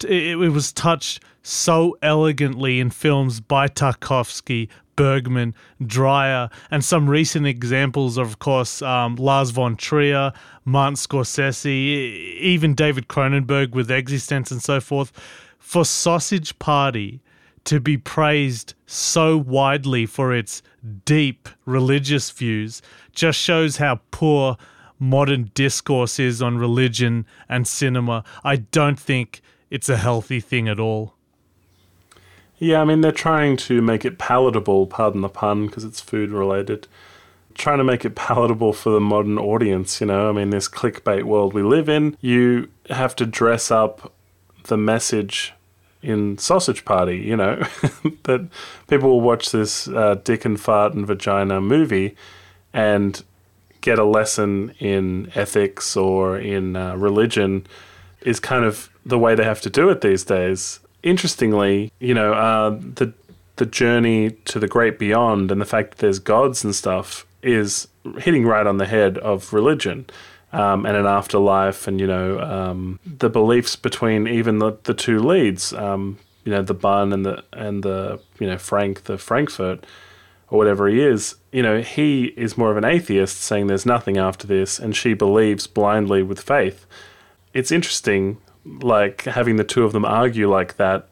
It, 0.09 0.37
was 0.37 0.73
touched 0.73 1.23
so 1.43 1.97
elegantly 2.03 2.81
in 2.81 2.91
films 2.91 3.41
by 3.41 3.69
Tarkovsky, 3.69 4.69
Bergman, 4.97 5.55
Dreyer, 5.85 6.51
and 6.71 6.85
some 6.85 7.09
recent 7.09 7.47
examples, 7.47 8.19
of 8.19 8.39
course, 8.39 8.83
um, 8.83 9.17
Lars 9.17 9.51
von 9.51 9.77
Trier, 9.77 10.33
Martin 10.65 10.97
Scorsese, 10.97 11.67
even 11.67 12.75
David 12.75 13.09
Cronenberg 13.09 13.73
with 13.73 13.89
eXistenZ 13.89 14.51
and 14.51 14.63
so 14.63 14.81
forth. 14.81 15.13
For 15.59 15.85
Sausage 15.85 16.59
Party 16.59 17.21
to 17.65 17.81
be 17.81 17.97
praised 17.97 18.75
so 18.87 19.37
widely 19.37 20.07
for 20.07 20.35
its 20.35 20.63
deep 21.05 21.49
religious 21.65 22.31
views 22.31 22.83
just 23.13 23.39
shows 23.39 23.77
how 23.77 24.01
poor 24.11 24.57
modern 24.99 25.51
discourse 25.55 26.19
is 26.19 26.41
on 26.41 26.59
religion 26.59 27.27
and 27.49 27.67
cinema. 27.67 28.25
I 28.45 28.57
don't 28.57 28.99
think 28.99 29.43
it's 29.71 29.89
a 29.89 29.97
healthy 29.97 30.41
thing 30.41 30.69
at 30.69 30.79
all. 30.79 31.15
Yeah, 32.59 32.81
I 32.81 32.85
mean, 32.85 33.01
they're 33.01 33.11
trying 33.11 33.57
to 33.59 33.83
make 33.83 34.05
it 34.05 34.19
palatable, 34.19 34.87
pardon 34.87 35.21
the 35.21 35.29
pun, 35.29 35.67
because 35.67 35.83
it's 35.83 36.01
food 36.01 36.31
related. 36.31 36.87
Trying 37.55 37.79
to 37.79 37.85
make 37.85 38.05
it 38.05 38.15
palatable 38.15 38.73
for 38.73 38.91
the 38.91 39.01
modern 39.01 39.39
audience, 39.39 40.01
you 40.01 40.07
know? 40.07 40.29
I 40.29 40.33
mean, 40.33 40.51
this 40.51 40.69
clickbait 40.69 41.25
world 41.25 41.55
we 41.55 41.63
live 41.63 41.89
in, 41.89 42.17
you 42.21 42.71
have 42.89 43.17
to 43.17 43.27
dress 43.27 43.73
up 43.73 44.13
the 44.65 44.77
message 44.77 45.55
in 46.03 46.37
Sausage 46.39 46.85
Party, 46.85 47.19
you 47.19 47.37
know, 47.37 47.57
that 48.25 48.49
people 48.89 49.11
will 49.11 49.21
watch 49.21 49.51
this 49.51 49.89
uh, 49.89 50.17
dick 50.17 50.45
and 50.45 50.61
fart 50.61 50.95
and 50.95 51.07
vagina 51.07 51.61
movie 51.61 52.17
and 52.73 53.23
get 53.81 53.99
a 53.99 54.05
lesson 54.05 54.75
in 54.79 55.31
ethics 55.35 55.97
or 55.97 56.39
in 56.39 56.77
uh, 56.77 56.97
religion 56.97 57.67
is 58.23 58.41
kind 58.41 58.65
of 58.65 58.89
the 59.05 59.19
way 59.19 59.35
they 59.35 59.45
have 59.45 59.61
to 59.61 59.71
do 59.71 59.89
it 59.91 60.01
these 60.01 60.25
days. 60.25 60.81
Interestingly, 61.03 61.93
you 61.99 62.15
know, 62.15 62.33
uh, 62.33 62.71
the 62.71 63.13
the 63.57 63.67
journey 63.67 64.31
to 64.31 64.59
the 64.59 64.67
great 64.67 64.99
beyond 64.99 65.53
and 65.53 65.61
the 65.61 65.67
fact 65.67 65.91
that 65.91 65.99
there's 65.99 66.19
gods 66.19 66.65
and 66.65 66.75
stuff 66.75 67.27
is 67.43 67.87
hitting 68.19 68.47
right 68.47 68.67
on 68.67 68.79
the 68.79 68.87
head 68.87 69.19
of 69.19 69.53
religion 69.53 70.07
um, 70.53 70.85
and 70.85 70.97
an 70.97 71.07
afterlife, 71.07 71.89
and 71.89 72.01
you 72.01 72.07
know 72.07 72.39
um, 72.41 73.01
the 73.07 73.31
beliefs 73.31 73.77
between 73.77 74.27
even 74.27 74.59
the, 74.59 74.77
the 74.85 74.95
two 74.95 75.19
leads, 75.19 75.73
um, 75.73 76.19
you 76.45 76.53
know 76.53 76.63
the 76.63 76.75
bun 76.75 77.13
and 77.13 77.25
the 77.25 77.43
and 77.53 77.83
the 77.83 78.21
you 78.39 78.47
know 78.47 78.59
Frank 78.59 79.05
the 79.05 79.17
Frankfurt 79.17 79.85
or 80.49 80.59
whatever 80.59 80.89
he 80.89 81.01
is. 81.01 81.37
You 81.53 81.63
know 81.63 81.81
he 81.81 82.27
is 82.37 82.59
more 82.59 82.71
of 82.71 82.77
an 82.77 82.85
atheist, 82.85 83.41
saying 83.41 83.67
there's 83.67 83.87
nothing 83.87 84.19
after 84.19 84.47
this, 84.47 84.79
and 84.79 84.95
she 84.95 85.15
believes 85.15 85.67
blindly 85.67 86.23
with 86.23 86.41
faith. 86.41 86.87
It's 87.55 87.73
interesting, 87.73 88.39
like 88.65 89.23
having 89.25 89.57
the 89.57 89.65
two 89.65 89.85
of 89.85 89.93
them 89.93 90.05
argue 90.05 90.51
like 90.51 90.77
that. 90.77 91.09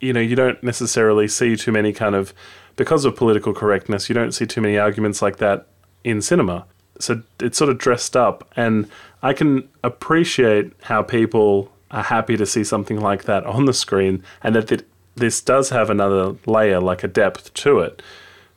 You 0.00 0.12
know, 0.12 0.20
you 0.20 0.36
don't 0.36 0.62
necessarily 0.62 1.26
see 1.26 1.56
too 1.56 1.72
many 1.72 1.94
kind 1.94 2.14
of 2.14 2.34
because 2.76 3.06
of 3.06 3.16
political 3.16 3.54
correctness. 3.54 4.10
You 4.10 4.14
don't 4.14 4.32
see 4.32 4.44
too 4.44 4.60
many 4.60 4.76
arguments 4.76 5.22
like 5.22 5.38
that 5.38 5.68
in 6.04 6.20
cinema 6.20 6.66
so 6.98 7.22
it's 7.40 7.58
sort 7.58 7.70
of 7.70 7.78
dressed 7.78 8.16
up, 8.16 8.48
and 8.56 8.88
I 9.22 9.32
can 9.32 9.68
appreciate 9.82 10.72
how 10.82 11.02
people 11.02 11.72
are 11.90 12.04
happy 12.04 12.36
to 12.36 12.46
see 12.46 12.64
something 12.64 13.00
like 13.00 13.24
that 13.24 13.44
on 13.44 13.64
the 13.64 13.74
screen, 13.74 14.22
and 14.42 14.54
that 14.54 14.68
th- 14.68 14.84
this 15.14 15.40
does 15.40 15.70
have 15.70 15.90
another 15.90 16.36
layer, 16.46 16.80
like 16.80 17.02
a 17.02 17.08
depth 17.08 17.54
to 17.54 17.80
it. 17.80 18.02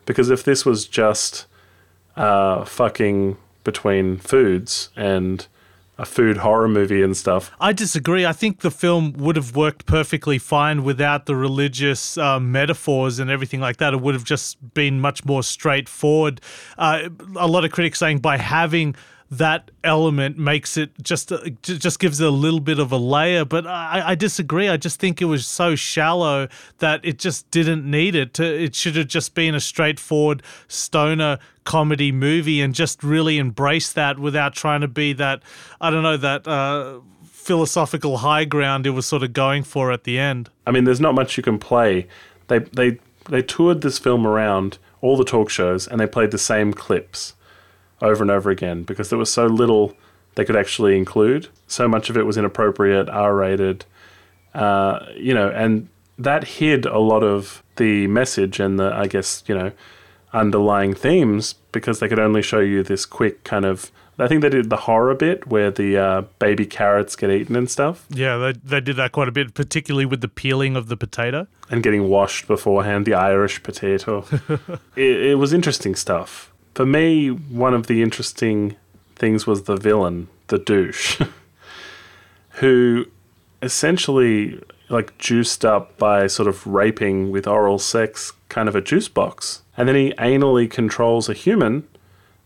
Because 0.06 0.30
if 0.30 0.44
this 0.44 0.66
was 0.66 0.88
just 0.88 1.46
uh, 2.18 2.66
fucking 2.66 3.38
between 3.64 4.18
foods 4.18 4.90
and 4.96 5.48
a 6.00 6.06
food 6.06 6.38
horror 6.38 6.70
movie 6.70 7.04
and 7.04 7.16
stuff, 7.16 7.52
I 7.60 7.74
disagree. 7.74 8.26
I 8.26 8.32
think 8.34 8.62
the 8.62 8.72
film 8.72 9.14
would 9.14 9.36
have 9.36 9.56
worked 9.56 9.86
perfectly 9.86 10.40
fine 10.40 10.84
without 10.84 11.26
the 11.26 11.36
religious 11.36 12.18
uh, 12.18 12.40
metaphors 12.40 13.20
and 13.20 13.30
everything 13.30 13.60
like 13.60 13.78
that. 13.78 13.94
It 13.94 14.02
would 14.02 14.16
have 14.16 14.24
just 14.24 14.74
been 14.74 15.02
much 15.02 15.26
more 15.26 15.44
straightforward. 15.44 16.40
Uh, 16.78 17.10
a 17.36 17.48
lot 17.48 17.66
of 17.66 17.72
critics 17.72 18.00
saying 18.00 18.20
by 18.20 18.38
having 18.38 18.96
that 19.32 19.70
element 19.84 20.40
makes 20.40 20.76
it 20.76 20.92
just 21.04 21.32
uh, 21.32 21.38
just 21.62 22.00
gives 22.00 22.20
it 22.20 22.28
a 22.28 22.32
little 22.32 22.60
bit 22.60 22.80
of 22.80 22.92
a 22.92 22.98
layer. 22.98 23.46
But 23.46 23.68
I, 23.68 24.02
I 24.08 24.16
disagree. 24.16 24.68
I 24.68 24.78
just 24.78 25.00
think 25.00 25.22
it 25.22 25.26
was 25.26 25.46
so 25.46 25.76
shallow 25.76 26.48
that 26.80 27.02
it 27.04 27.20
just 27.20 27.50
didn't 27.52 27.90
need 27.90 28.16
it. 28.16 28.34
To, 28.36 28.44
it 28.44 28.74
should 28.76 28.96
have 28.96 29.08
just 29.08 29.36
been 29.36 29.54
a 29.54 29.60
straightforward 29.60 30.42
stoner 30.68 31.38
comedy 31.64 32.12
movie 32.12 32.62
and 32.62 32.74
just 32.74 33.04
really 33.04 33.38
embrace 33.38 33.94
that 33.94 34.18
without 34.18 34.56
trying 34.56 34.82
to 34.82 34.88
be 34.88 35.14
that 35.14 35.44
I 35.80 35.92
don't 35.92 36.02
know 36.02 36.18
that 36.18 36.48
uh, 36.48 37.00
philosophical 37.24 38.18
high 38.18 38.46
ground 38.46 38.88
it 38.88 38.92
was 38.92 39.06
sort 39.06 39.22
of 39.22 39.34
going 39.34 39.64
for 39.64 39.92
at 39.92 40.06
the 40.06 40.18
end. 40.18 40.50
I 40.66 40.72
mean, 40.72 40.86
there's 40.86 41.02
not 41.02 41.14
much 41.14 41.38
you 41.38 41.44
can 41.44 41.60
play. 41.60 42.08
They 42.48 42.60
they 42.60 42.98
they 43.30 43.44
toured 43.44 43.82
this 43.82 44.00
film 44.00 44.26
around 44.26 44.80
all 45.02 45.16
the 45.16 45.24
talk 45.24 45.52
shows, 45.52 45.88
and 45.88 46.02
they 46.02 46.08
played 46.08 46.32
the 46.32 46.40
same 46.40 46.74
clips 46.74 47.36
over 48.02 48.24
and 48.24 48.32
over 48.32 48.50
again 48.50 48.84
because 48.84 49.10
there 49.10 49.20
was 49.20 49.32
so 49.32 49.46
little 49.46 49.96
they 50.36 50.46
could 50.46 50.56
actually 50.56 50.98
include. 50.98 51.48
So 51.68 51.88
much 51.88 52.10
of 52.10 52.18
it 52.18 52.26
was 52.26 52.38
inappropriate, 52.38 53.10
R-rated, 53.10 53.86
uh, 54.54 55.06
you 55.16 55.34
know, 55.34 55.50
and 55.50 55.90
that 56.18 56.44
hid 56.44 56.86
a 56.86 57.00
lot 57.00 57.24
of 57.24 57.64
the 57.78 58.08
message 58.08 58.60
and 58.60 58.80
the, 58.80 58.94
I 58.94 59.08
guess, 59.08 59.44
you 59.48 59.56
know, 59.56 59.72
underlying 60.34 60.94
themes 60.94 61.56
because 61.72 62.00
they 62.00 62.08
could 62.08 62.20
only 62.20 62.42
show 62.42 62.60
you 62.60 62.84
this 62.84 63.06
quick 63.06 63.44
kind 63.44 63.66
of. 63.66 63.92
I 64.22 64.28
think 64.28 64.42
they 64.42 64.50
did 64.50 64.70
the 64.70 64.76
horror 64.76 65.16
bit 65.16 65.48
where 65.48 65.72
the 65.72 65.98
uh, 65.98 66.22
baby 66.40 66.66
carrots 66.66 67.16
get 67.16 67.30
eaten 67.32 67.56
and 67.56 67.72
stuff. 67.72 68.06
Yeah, 68.10 68.38
they, 68.38 68.52
they 68.52 68.82
did 68.82 68.98
that 68.98 69.14
quite 69.14 69.30
a 69.30 69.32
bit, 69.32 69.54
particularly 69.54 70.06
with 70.06 70.20
the 70.20 70.28
peeling 70.28 70.76
of 70.76 70.90
the 70.90 70.98
potato. 70.98 71.48
and 71.70 71.82
getting 71.82 72.10
washed 72.10 72.46
beforehand, 72.46 73.06
the 73.06 73.14
Irish 73.14 73.64
potato. 73.64 74.26
it, 74.98 75.22
it 75.22 75.36
was 75.36 75.54
interesting 75.54 75.96
stuff. 75.96 76.52
For 76.74 76.86
me, 76.86 77.30
one 77.30 77.74
of 77.74 77.88
the 77.88 78.02
interesting 78.02 78.76
things 79.16 79.46
was 79.46 79.64
the 79.64 79.76
villain, 79.76 80.28
the 80.48 80.58
douche, 80.58 81.22
who 82.52 83.06
essentially 83.62 84.62
like 84.90 85.18
juiced 85.18 85.64
up 85.64 85.98
by 85.98 86.28
sort 86.28 86.48
of 86.48 86.66
raping 86.66 87.32
with 87.32 87.48
oral 87.48 87.80
sex 87.80 88.34
kind 88.50 88.68
of 88.68 88.76
a 88.76 88.82
juice 88.82 89.08
box. 89.08 89.62
And 89.78 89.88
then 89.88 89.96
he 89.96 90.14
anally 90.14 90.70
controls 90.70 91.30
a 91.30 91.34
human 91.34 91.88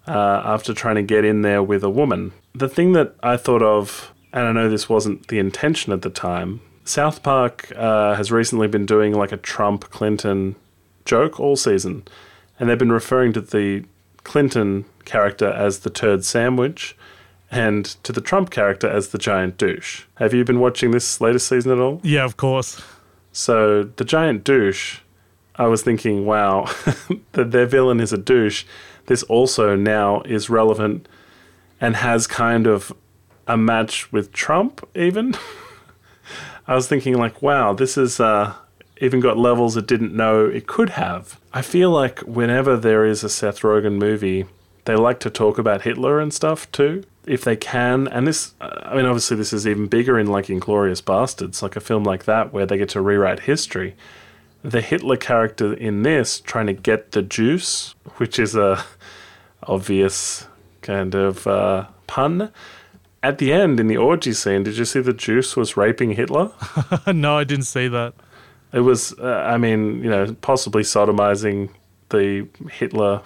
uh, 0.07 0.41
after 0.43 0.73
trying 0.73 0.95
to 0.95 1.03
get 1.03 1.23
in 1.25 1.41
there 1.41 1.63
with 1.63 1.83
a 1.83 1.89
woman. 1.89 2.33
The 2.53 2.69
thing 2.69 2.91
that 2.93 3.15
I 3.23 3.37
thought 3.37 3.63
of, 3.63 4.13
and 4.33 4.45
I 4.45 4.51
know 4.51 4.69
this 4.69 4.89
wasn't 4.89 5.29
the 5.29 5.39
intention 5.39 5.93
at 5.93 6.01
the 6.01 6.09
time, 6.09 6.61
South 6.85 7.23
Park 7.23 7.71
uh, 7.75 8.15
has 8.15 8.31
recently 8.31 8.67
been 8.67 8.85
doing 8.85 9.13
like 9.13 9.31
a 9.31 9.37
Trump 9.37 9.89
Clinton 9.89 10.55
joke 11.05 11.39
all 11.39 11.55
season. 11.55 12.03
And 12.59 12.69
they've 12.69 12.77
been 12.77 12.91
referring 12.91 13.33
to 13.33 13.41
the 13.41 13.85
Clinton 14.23 14.85
character 15.05 15.47
as 15.47 15.79
the 15.79 15.89
turd 15.89 16.23
sandwich 16.25 16.95
and 17.51 17.85
to 18.03 18.11
the 18.11 18.21
Trump 18.21 18.49
character 18.49 18.87
as 18.87 19.09
the 19.09 19.17
giant 19.17 19.57
douche. 19.57 20.05
Have 20.15 20.33
you 20.33 20.43
been 20.43 20.59
watching 20.59 20.91
this 20.91 21.21
latest 21.21 21.47
season 21.47 21.71
at 21.71 21.77
all? 21.77 22.01
Yeah, 22.03 22.25
of 22.25 22.35
course. 22.35 22.81
So 23.31 23.83
the 23.83 24.05
giant 24.05 24.43
douche, 24.43 24.99
I 25.55 25.67
was 25.67 25.83
thinking, 25.83 26.25
wow, 26.25 26.65
that 27.33 27.51
their 27.51 27.65
villain 27.67 27.99
is 27.99 28.11
a 28.11 28.17
douche. 28.17 28.65
This 29.05 29.23
also 29.23 29.75
now 29.75 30.21
is 30.21 30.49
relevant 30.49 31.07
and 31.79 31.95
has 31.97 32.25
kind 32.25 32.65
of 32.65 32.91
a 33.47 33.57
match 33.57 34.11
with 34.11 34.31
Trump, 34.31 34.87
even. 34.95 35.35
I 36.67 36.75
was 36.75 36.87
thinking, 36.87 37.17
like, 37.17 37.41
wow, 37.41 37.73
this 37.73 37.97
is 37.97 38.19
uh, 38.19 38.53
even 39.03 39.19
got 39.19 39.37
levels 39.37 39.75
it 39.75 39.85
didn't 39.85 40.15
know 40.15 40.45
it 40.45 40.65
could 40.65 40.91
have. 40.91 41.39
I 41.53 41.61
feel 41.61 41.91
like 41.91 42.19
whenever 42.21 42.77
there 42.77 43.05
is 43.05 43.23
a 43.23 43.29
Seth 43.29 43.59
Rogen 43.59 43.99
movie, 43.99 44.45
they 44.85 44.95
like 44.95 45.19
to 45.21 45.29
talk 45.29 45.57
about 45.57 45.81
Hitler 45.81 46.19
and 46.19 46.33
stuff 46.33 46.71
too, 46.71 47.03
if 47.25 47.43
they 47.43 47.57
can. 47.57 48.07
And 48.07 48.25
this, 48.25 48.53
I 48.61 48.95
mean, 48.95 49.05
obviously, 49.05 49.35
this 49.35 49.51
is 49.51 49.67
even 49.67 49.87
bigger 49.87 50.17
in 50.17 50.27
like 50.27 50.45
Inglourious 50.45 51.01
Basterds, 51.01 51.61
like 51.61 51.75
a 51.75 51.81
film 51.81 52.03
like 52.05 52.23
that 52.23 52.53
where 52.53 52.65
they 52.65 52.77
get 52.77 52.89
to 52.89 53.01
rewrite 53.01 53.41
history. 53.41 53.95
The 54.63 54.81
Hitler 54.81 55.17
character 55.17 55.73
in 55.73 56.03
this 56.03 56.39
trying 56.39 56.67
to 56.67 56.73
get 56.73 57.11
the 57.11 57.21
juice, 57.21 57.95
which 58.15 58.39
is 58.39 58.55
a 58.55 58.85
obvious 59.63 60.47
kind 60.81 61.13
of 61.13 61.45
uh, 61.45 61.87
pun. 62.07 62.51
At 63.21 63.37
the 63.37 63.51
end, 63.53 63.79
in 63.79 63.87
the 63.87 63.97
orgy 63.97 64.33
scene, 64.33 64.63
did 64.63 64.77
you 64.77 64.85
see 64.85 65.01
the 65.01 65.13
juice 65.13 65.55
was 65.55 65.75
raping 65.77 66.11
Hitler? 66.11 66.51
no, 67.07 67.37
I 67.37 67.43
didn't 67.43 67.65
see 67.65 67.87
that. 67.89 68.13
It 68.73 68.79
was, 68.81 69.13
uh, 69.19 69.43
I 69.45 69.57
mean, 69.57 70.03
you 70.03 70.09
know, 70.09 70.35
possibly 70.41 70.83
sodomizing 70.83 71.69
the 72.09 72.47
Hitler 72.71 73.21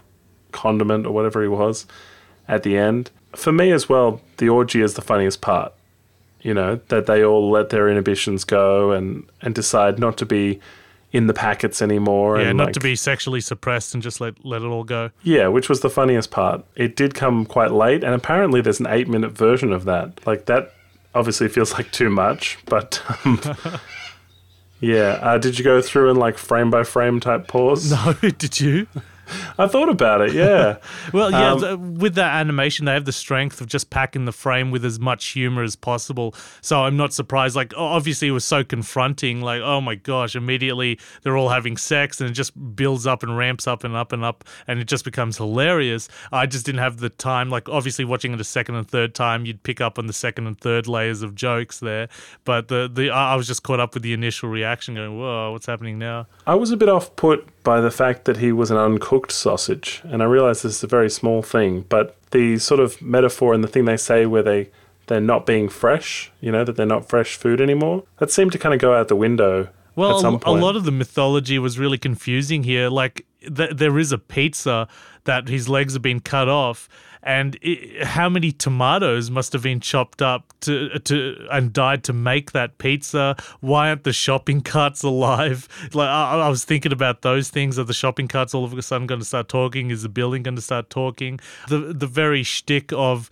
condiment 0.51 1.05
or 1.05 1.11
whatever 1.13 1.41
he 1.41 1.47
was 1.47 1.85
at 2.47 2.63
the 2.63 2.77
end. 2.77 3.11
For 3.35 3.51
me 3.51 3.71
as 3.71 3.87
well, 3.87 4.21
the 4.37 4.49
orgy 4.49 4.81
is 4.81 4.93
the 4.95 5.01
funniest 5.01 5.41
part. 5.41 5.73
You 6.41 6.53
know, 6.53 6.79
that 6.89 7.07
they 7.07 7.23
all 7.23 7.49
let 7.49 7.69
their 7.69 7.89
inhibitions 7.89 8.43
go 8.43 8.91
and, 8.91 9.27
and 9.41 9.55
decide 9.55 9.99
not 9.99 10.17
to 10.19 10.25
be 10.25 10.59
in 11.11 11.27
the 11.27 11.33
packets 11.33 11.81
anymore. 11.81 12.39
Yeah, 12.39 12.49
and 12.49 12.57
not 12.57 12.65
like- 12.65 12.73
to 12.75 12.79
be 12.79 12.95
sexually 12.95 13.41
suppressed 13.41 13.93
and 13.93 14.03
just 14.03 14.21
let 14.21 14.45
let 14.45 14.61
it 14.61 14.65
all 14.65 14.83
go. 14.83 15.09
Yeah, 15.23 15.47
which 15.47 15.67
was 15.67 15.79
the 15.79 15.89
funniest 15.89 16.29
part. 16.31 16.63
It 16.75 16.95
did 16.95 17.15
come 17.15 17.45
quite 17.45 17.71
late, 17.71 18.03
and 18.03 18.13
apparently 18.13 18.61
there's 18.61 18.79
an 18.79 18.87
eight 18.87 19.07
minute 19.07 19.31
version 19.31 19.73
of 19.73 19.85
that. 19.85 20.25
Like, 20.27 20.45
that 20.45 20.73
obviously 21.15 21.47
feels 21.47 21.73
like 21.73 21.91
too 21.91 22.09
much, 22.09 22.57
but. 22.65 23.01
Um, 23.25 23.39
yeah, 24.79 25.19
uh, 25.21 25.37
did 25.37 25.57
you 25.57 25.63
go 25.63 25.81
through 25.81 26.09
and 26.09 26.19
like 26.19 26.37
frame 26.37 26.69
by 26.69 26.83
frame 26.83 27.19
type 27.19 27.47
pause? 27.47 27.91
No, 28.05 28.13
did 28.13 28.59
you? 28.59 28.87
I 29.57 29.67
thought 29.67 29.89
about 29.89 30.21
it, 30.21 30.33
yeah. 30.33 30.77
Well, 31.13 31.31
yeah, 31.31 31.51
Um, 31.53 31.59
th- 31.59 31.99
with 32.01 32.15
that 32.15 32.35
animation, 32.35 32.85
they 32.85 32.93
have 32.93 33.05
the 33.05 33.11
strength 33.11 33.61
of 33.61 33.67
just 33.67 33.89
packing 33.89 34.25
the 34.25 34.31
frame 34.31 34.71
with 34.71 34.83
as 34.85 34.99
much 34.99 35.27
humor 35.29 35.63
as 35.63 35.75
possible. 35.75 36.35
So 36.61 36.83
I'm 36.83 36.97
not 36.97 37.13
surprised. 37.13 37.55
Like, 37.55 37.73
obviously, 37.77 38.27
it 38.27 38.31
was 38.31 38.43
so 38.45 38.63
confronting. 38.63 39.41
Like, 39.41 39.61
oh 39.61 39.81
my 39.81 39.95
gosh, 39.95 40.35
immediately 40.35 40.99
they're 41.23 41.37
all 41.37 41.49
having 41.49 41.77
sex, 41.77 42.19
and 42.21 42.29
it 42.29 42.33
just 42.33 42.75
builds 42.75 43.07
up 43.07 43.23
and 43.23 43.37
ramps 43.37 43.67
up 43.67 43.83
and 43.83 43.95
up 43.95 44.11
and 44.11 44.23
up, 44.23 44.43
and 44.67 44.79
it 44.79 44.87
just 44.87 45.05
becomes 45.05 45.37
hilarious. 45.37 46.09
I 46.31 46.45
just 46.45 46.65
didn't 46.65 46.79
have 46.79 46.97
the 46.97 47.09
time. 47.09 47.49
Like, 47.49 47.69
obviously, 47.69 48.05
watching 48.05 48.33
it 48.33 48.41
a 48.41 48.43
second 48.43 48.75
and 48.75 48.87
third 48.87 49.15
time, 49.15 49.45
you'd 49.45 49.63
pick 49.63 49.81
up 49.81 49.97
on 49.97 50.07
the 50.07 50.13
second 50.13 50.47
and 50.47 50.59
third 50.59 50.87
layers 50.87 51.21
of 51.21 51.35
jokes 51.35 51.79
there. 51.79 52.09
But 52.45 52.67
the 52.67 52.89
the 52.93 53.09
I 53.11 53.33
I 53.33 53.35
was 53.35 53.47
just 53.47 53.63
caught 53.63 53.79
up 53.79 53.93
with 53.93 54.03
the 54.03 54.13
initial 54.13 54.49
reaction, 54.49 54.95
going, 54.95 55.17
"Whoa, 55.19 55.51
what's 55.51 55.65
happening 55.65 55.97
now?" 55.99 56.27
I 56.45 56.55
was 56.55 56.71
a 56.71 56.77
bit 56.77 56.89
off 56.89 57.15
put 57.15 57.47
by 57.67 57.81
the 57.81 57.91
fact 57.91 58.23
that 58.25 58.37
he 58.37 58.51
was 58.53 58.71
an 58.71 58.77
uncooked 58.77 59.31
sausage, 59.33 60.01
and 60.05 60.21
I 60.23 60.25
realize 60.25 60.61
this 60.61 60.77
is 60.77 60.83
a 60.83 60.87
very 60.87 61.09
small 61.09 61.41
thing, 61.41 61.71
but 61.89 62.15
the 62.31 62.57
sort 62.59 62.79
of 62.79 63.01
metaphor 63.01 63.53
and 63.53 63.61
the 63.61 63.67
thing 63.67 63.83
they 63.85 63.97
say 63.97 64.25
where 64.25 64.41
they 64.51 64.69
they're 65.07 65.19
not 65.33 65.45
being 65.45 65.67
fresh, 65.69 66.31
you 66.41 66.51
know, 66.51 66.63
that 66.63 66.75
they're 66.77 66.85
not 66.97 67.07
fresh 67.09 67.35
food 67.35 67.59
anymore, 67.61 68.03
that 68.19 68.29
seemed 68.31 68.51
to 68.53 68.57
kind 68.57 68.73
of 68.73 68.79
go 68.79 68.93
out 68.93 69.07
the 69.09 69.15
window 69.15 69.67
Well, 69.95 70.15
at 70.15 70.21
some 70.21 70.35
a- 70.45 70.51
a 70.51 70.55
lot 70.67 70.75
of 70.77 70.83
the 70.85 70.91
mythology 70.91 71.57
was 71.59 71.77
really 71.79 71.97
confusing 71.97 72.63
here. 72.63 72.87
Like, 72.89 73.25
th- 73.41 73.71
there 73.75 73.97
is 73.99 74.11
a 74.13 74.17
pizza 74.17 74.87
that 75.25 75.47
his 75.49 75.67
legs 75.67 75.91
have 75.93 76.01
been 76.01 76.19
cut 76.21 76.47
off, 76.49 76.87
and 77.27 77.59
i 77.63 78.05
how 78.05 78.29
many 78.29 78.51
tomatoes 78.51 79.29
must 79.29 79.51
have 79.53 79.61
been 79.61 79.81
chopped 79.81 80.21
up 80.21 80.53
to 80.61 80.97
to 80.99 81.47
and 81.51 81.73
died 81.73 82.03
to 82.05 82.13
make 82.13 82.53
that 82.53 82.77
pizza? 82.77 83.35
Why 83.59 83.89
aren't 83.89 84.05
the 84.05 84.13
shopping 84.13 84.61
carts 84.61 85.03
alive? 85.03 85.67
Like, 85.93 86.07
I, 86.07 86.39
I 86.39 86.49
was 86.49 86.63
thinking 86.63 86.93
about 86.93 87.21
those 87.21 87.49
things. 87.49 87.77
Are 87.77 87.83
the 87.83 87.93
shopping 87.93 88.27
carts 88.27 88.53
all 88.53 88.63
of 88.63 88.73
a 88.73 88.81
sudden 88.81 89.07
going 89.07 89.19
to 89.19 89.25
start 89.25 89.49
talking? 89.49 89.91
Is 89.91 90.03
the 90.03 90.09
building 90.09 90.41
going 90.41 90.55
to 90.55 90.61
start 90.61 90.89
talking? 90.89 91.39
The 91.67 91.93
the 91.93 92.07
very 92.07 92.43
shtick 92.43 92.91
of 92.93 93.29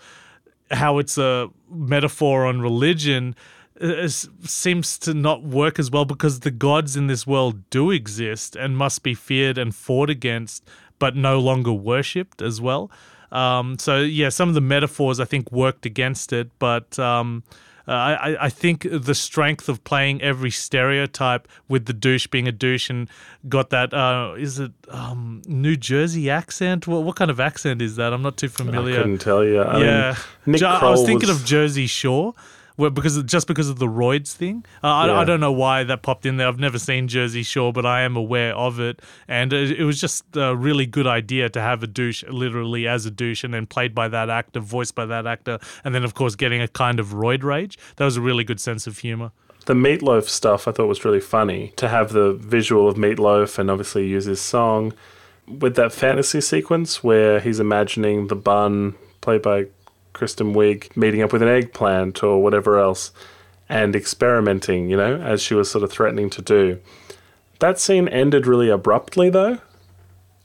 how 0.71 0.97
it's 0.99 1.17
a 1.17 1.49
metaphor 1.69 2.45
on 2.45 2.59
religion 2.59 3.35
uh, 3.79 4.07
seems 4.07 4.97
to 4.99 5.13
not 5.13 5.43
work 5.43 5.79
as 5.79 5.89
well 5.91 6.05
because 6.05 6.41
the 6.41 6.51
gods 6.51 6.95
in 6.95 7.07
this 7.07 7.25
world 7.25 7.69
do 7.69 7.91
exist 7.91 8.55
and 8.55 8.75
must 8.77 9.03
be 9.03 9.13
feared 9.13 9.57
and 9.57 9.75
fought 9.75 10.09
against, 10.09 10.67
but 10.99 11.15
no 11.15 11.39
longer 11.39 11.73
worshipped 11.73 12.41
as 12.41 12.59
well. 12.59 12.89
Um, 13.35 13.77
so 13.79 13.99
yeah, 14.01 14.29
some 14.29 14.47
of 14.49 14.55
the 14.55 14.61
metaphors 14.61 15.19
I 15.19 15.25
think 15.25 15.51
worked 15.51 15.85
against 15.85 16.31
it, 16.31 16.47
but 16.59 16.97
um, 16.97 17.43
uh, 17.87 17.91
I, 17.91 18.45
I- 18.45 18.49
think 18.49 18.87
the 18.89 19.13
strength 19.13 19.67
of 19.69 19.83
playing 19.83 20.21
every 20.21 20.49
stereotype 20.51 21.47
with 21.67 21.85
the 21.85 21.93
douche 21.93 22.27
being 22.27 22.47
a 22.47 22.51
douche 22.51 22.89
and 22.89 23.07
got 23.49 23.69
that 23.69 23.93
uh, 23.93 24.33
is 24.37 24.57
it 24.59 24.71
um, 24.89 25.41
New 25.47 25.75
Jersey 25.75 26.29
accent? 26.29 26.87
What 26.87 27.03
what 27.03 27.15
kind 27.15 27.29
of 27.29 27.39
accent 27.39 27.81
is 27.81 27.95
that? 27.97 28.13
I'm 28.13 28.21
not 28.23 28.37
too 28.37 28.49
familiar. 28.49 28.95
I 28.95 29.01
couldn't 29.03 29.19
tell 29.21 29.43
you. 29.43 29.61
I 29.61 29.79
yeah, 29.79 30.15
mean, 30.45 30.53
Nick 30.53 30.63
I 30.63 30.89
was 30.89 31.05
thinking 31.05 31.29
was- 31.29 31.41
of 31.41 31.45
Jersey 31.45 31.87
Shore 31.87 32.33
Well, 32.77 32.89
because 32.89 33.15
of, 33.17 33.25
just 33.25 33.47
because 33.47 33.69
of 33.69 33.79
the 33.79 33.87
roids 33.87 34.33
thing, 34.33 34.65
uh, 34.83 34.87
I, 34.87 35.07
Yeah. 35.07 35.19
I 35.19 35.23
don't 35.23 35.39
know 35.39 35.51
why 35.51 35.83
that 35.85 36.01
popped 36.01 36.25
in 36.25 36.37
there. 36.37 36.47
I've 36.47 36.59
never 36.59 36.77
seen 36.77 37.07
Jersey 37.07 37.43
Shore, 37.43 37.71
but 37.71 37.85
I 37.85 38.01
am 38.01 38.15
aware 38.15 38.53
of 38.55 38.79
it, 38.79 39.01
and 39.27 39.53
it, 39.53 39.79
it 39.79 39.85
was 39.85 39.99
just 39.99 40.25
a 40.35 40.55
really 40.55 40.85
good 40.85 41.07
idea 41.07 41.49
to 41.49 41.61
have 41.61 41.83
a 41.83 41.87
douche 41.87 42.23
literally 42.29 42.87
as 42.87 43.05
a 43.05 43.11
douche, 43.11 43.43
and 43.43 43.53
then 43.53 43.65
played 43.65 43.95
by 43.95 44.07
that 44.09 44.29
actor, 44.29 44.59
voiced 44.59 44.95
by 44.95 45.05
that 45.05 45.25
actor, 45.25 45.59
and 45.83 45.95
then 45.95 46.03
of 46.03 46.13
course 46.13 46.35
getting 46.35 46.61
a 46.61 46.67
kind 46.67 46.99
of 46.99 47.07
roid 47.13 47.43
rage. 47.43 47.77
That 47.95 48.05
was 48.05 48.17
a 48.17 48.21
really 48.21 48.43
good 48.43 48.59
sense 48.59 48.87
of 48.87 48.97
humor. 48.99 49.31
The 49.65 49.73
meatloaf 49.73 50.25
stuff 50.27 50.67
I 50.67 50.71
thought 50.71 50.87
was 50.87 51.03
really 51.03 51.19
funny 51.19 51.73
to 51.77 51.87
have 51.89 52.11
the 52.13 52.33
visual 52.33 52.87
of 52.87 52.97
meatloaf 52.97 53.57
and 53.57 53.71
obviously 53.71 54.07
use 54.07 54.25
his 54.25 54.39
song 54.39 54.93
with 55.47 55.75
that 55.75 55.91
fantasy 55.91 56.41
sequence 56.41 57.03
where 57.03 57.39
he's 57.39 57.59
imagining 57.59 58.27
the 58.27 58.35
bun 58.35 58.95
played 59.21 59.41
by 59.41 59.65
Kristen 60.15 60.55
Wiig 60.55 60.97
meeting 60.97 61.21
up 61.21 61.31
with 61.31 61.43
an 61.43 61.47
eggplant 61.47 62.23
or 62.23 62.41
whatever 62.41 62.79
else 62.79 63.11
and 63.69 63.95
experimenting, 63.95 64.89
you 64.89 64.97
know, 64.97 65.17
as 65.21 65.41
she 65.41 65.53
was 65.53 65.69
sort 65.69 65.83
of 65.83 65.91
threatening 65.91 66.29
to 66.31 66.41
do. 66.41 66.79
That 67.59 67.79
scene 67.79 68.07
ended 68.07 68.47
really 68.47 68.69
abruptly 68.69 69.29
though, 69.29 69.59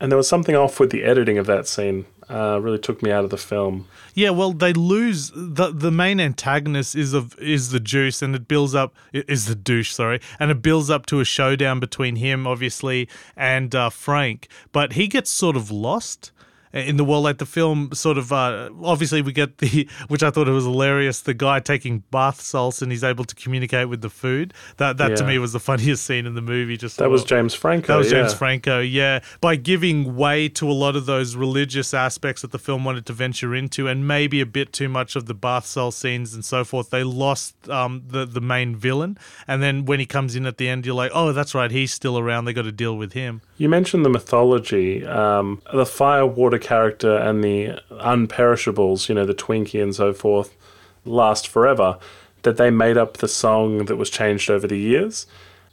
and 0.00 0.10
there 0.10 0.16
was 0.16 0.28
something 0.28 0.54
off 0.54 0.80
with 0.80 0.90
the 0.90 1.04
editing 1.04 1.38
of 1.38 1.46
that 1.46 1.66
scene. 1.66 2.06
Uh, 2.28 2.60
really 2.62 2.78
took 2.78 3.02
me 3.02 3.10
out 3.10 3.24
of 3.24 3.30
the 3.30 3.36
film. 3.36 3.88
Yeah, 4.14 4.30
well, 4.30 4.52
they 4.52 4.72
lose 4.72 5.32
the 5.34 5.72
the 5.72 5.90
main 5.90 6.20
antagonist 6.20 6.94
is 6.94 7.12
of 7.12 7.36
is 7.40 7.72
the 7.72 7.80
juice, 7.80 8.22
and 8.22 8.36
it 8.36 8.46
builds 8.46 8.72
up 8.72 8.94
is 9.12 9.46
the 9.46 9.56
douche, 9.56 9.90
sorry, 9.92 10.20
and 10.38 10.52
it 10.52 10.62
builds 10.62 10.90
up 10.90 11.06
to 11.06 11.18
a 11.18 11.24
showdown 11.24 11.80
between 11.80 12.16
him, 12.16 12.46
obviously, 12.46 13.08
and 13.36 13.74
uh, 13.74 13.90
Frank. 13.90 14.46
But 14.70 14.92
he 14.92 15.08
gets 15.08 15.28
sort 15.28 15.56
of 15.56 15.72
lost 15.72 16.30
in 16.72 16.96
the 16.96 17.04
world. 17.04 17.24
Like 17.24 17.38
the 17.38 17.46
film, 17.46 17.90
sort 17.92 18.18
of 18.18 18.32
uh, 18.32 18.70
obviously 18.82 19.22
we 19.22 19.32
get 19.32 19.58
the 19.58 19.88
which 20.08 20.22
I 20.22 20.30
thought 20.30 20.48
it 20.48 20.52
was 20.52 20.64
hilarious. 20.64 21.20
The 21.20 21.34
guy 21.34 21.60
taking 21.60 22.00
bath 22.10 22.40
salts 22.40 22.82
and 22.82 22.90
he's 22.90 23.04
able 23.04 23.24
to 23.24 23.34
communicate 23.34 23.88
with 23.88 24.00
the 24.00 24.10
food. 24.10 24.54
That 24.76 24.96
that 24.98 25.16
to 25.16 25.24
me 25.24 25.38
was 25.38 25.52
the 25.52 25.60
funniest 25.60 26.04
scene 26.04 26.26
in 26.26 26.34
the 26.34 26.42
movie. 26.42 26.76
Just 26.76 26.98
That 26.98 27.10
was 27.10 27.24
James 27.24 27.54
Franco. 27.54 27.88
that 27.88 27.96
was 27.96 28.10
James 28.10 28.32
yeah. 28.32 28.38
Franco, 28.38 28.80
yeah. 28.80 29.20
By 29.40 29.56
giving 29.56 30.16
way 30.16 30.48
to 30.50 30.70
a 30.70 30.72
lot 30.72 30.96
of 30.96 31.06
those 31.06 31.36
religious 31.36 31.94
aspects 31.94 32.42
that 32.42 32.52
the 32.52 32.58
film 32.58 32.84
wanted 32.84 33.06
to 33.06 33.12
venture 33.12 33.54
into, 33.54 33.88
and 33.88 34.06
maybe 34.06 34.40
a 34.40 34.46
bit 34.46 34.72
too 34.72 34.88
much 34.88 35.16
of 35.16 35.26
the 35.26 35.34
bath 35.34 35.66
salt 35.66 35.94
scenes 35.94 36.34
and 36.34 36.44
so 36.44 36.64
forth, 36.64 36.90
they 36.90 37.02
lost 37.02 37.68
um, 37.68 38.02
the 38.06 38.24
the 38.24 38.40
main 38.40 38.76
villain. 38.76 39.18
And 39.46 39.62
then 39.62 39.84
when 39.84 40.00
he 40.00 40.06
comes 40.06 40.36
in 40.36 40.46
at 40.46 40.58
the 40.58 40.68
end, 40.68 40.86
you're 40.86 40.94
like, 40.94 41.10
oh, 41.14 41.32
that's 41.32 41.54
right, 41.54 41.70
he's 41.70 41.92
still 41.92 42.18
around. 42.18 42.44
They 42.44 42.52
got 42.52 42.62
to 42.62 42.72
deal 42.72 42.96
with 42.96 43.12
him. 43.12 43.42
You 43.56 43.68
mentioned 43.68 44.04
the 44.04 44.10
mythology, 44.10 45.04
um, 45.04 45.60
the 45.72 45.84
fire 45.84 46.26
water 46.26 46.58
character 46.60 47.16
and 47.16 47.42
the 47.42 47.80
unperishables, 47.90 49.08
you 49.08 49.14
know, 49.14 49.26
the 49.26 49.34
Twinkie 49.34 49.82
and 49.82 49.94
so 49.94 50.12
forth, 50.12 50.56
last 51.04 51.48
forever, 51.48 51.98
that 52.42 52.56
they 52.56 52.70
made 52.70 52.96
up 52.96 53.18
the 53.18 53.28
song 53.28 53.86
that 53.86 53.96
was 53.96 54.10
changed 54.10 54.50
over 54.50 54.66
the 54.66 54.78
years. 54.78 55.26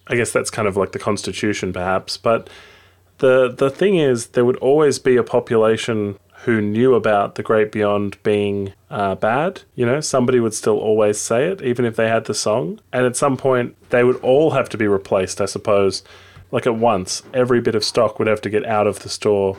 I 0.07 0.15
guess 0.15 0.31
that's 0.31 0.49
kind 0.49 0.67
of 0.67 0.77
like 0.77 0.93
the 0.93 0.99
Constitution, 0.99 1.73
perhaps. 1.73 2.17
But 2.17 2.49
the 3.19 3.51
the 3.51 3.69
thing 3.69 3.97
is, 3.97 4.27
there 4.27 4.45
would 4.45 4.57
always 4.57 4.99
be 4.99 5.17
a 5.17 5.23
population 5.23 6.17
who 6.45 6.61
knew 6.61 6.93
about 6.93 7.35
the 7.35 7.43
great 7.43 7.71
beyond 7.71 8.21
being 8.23 8.73
uh, 8.89 9.15
bad. 9.15 9.63
You 9.75 9.85
know, 9.85 9.99
somebody 10.01 10.39
would 10.39 10.53
still 10.53 10.77
always 10.77 11.19
say 11.19 11.47
it, 11.47 11.61
even 11.61 11.83
if 11.83 11.95
they 11.95 12.07
had 12.07 12.25
the 12.25 12.33
song. 12.33 12.79
And 12.93 13.05
at 13.05 13.17
some 13.17 13.37
point, 13.37 13.75
they 13.89 14.03
would 14.03 14.17
all 14.17 14.51
have 14.51 14.69
to 14.69 14.77
be 14.77 14.87
replaced, 14.87 15.41
I 15.41 15.45
suppose. 15.45 16.03
Like 16.51 16.67
at 16.67 16.75
once, 16.75 17.23
every 17.33 17.59
bit 17.59 17.75
of 17.75 17.83
stock 17.83 18.19
would 18.19 18.27
have 18.27 18.41
to 18.41 18.49
get 18.49 18.65
out 18.65 18.87
of 18.87 18.99
the 18.99 19.09
store 19.09 19.57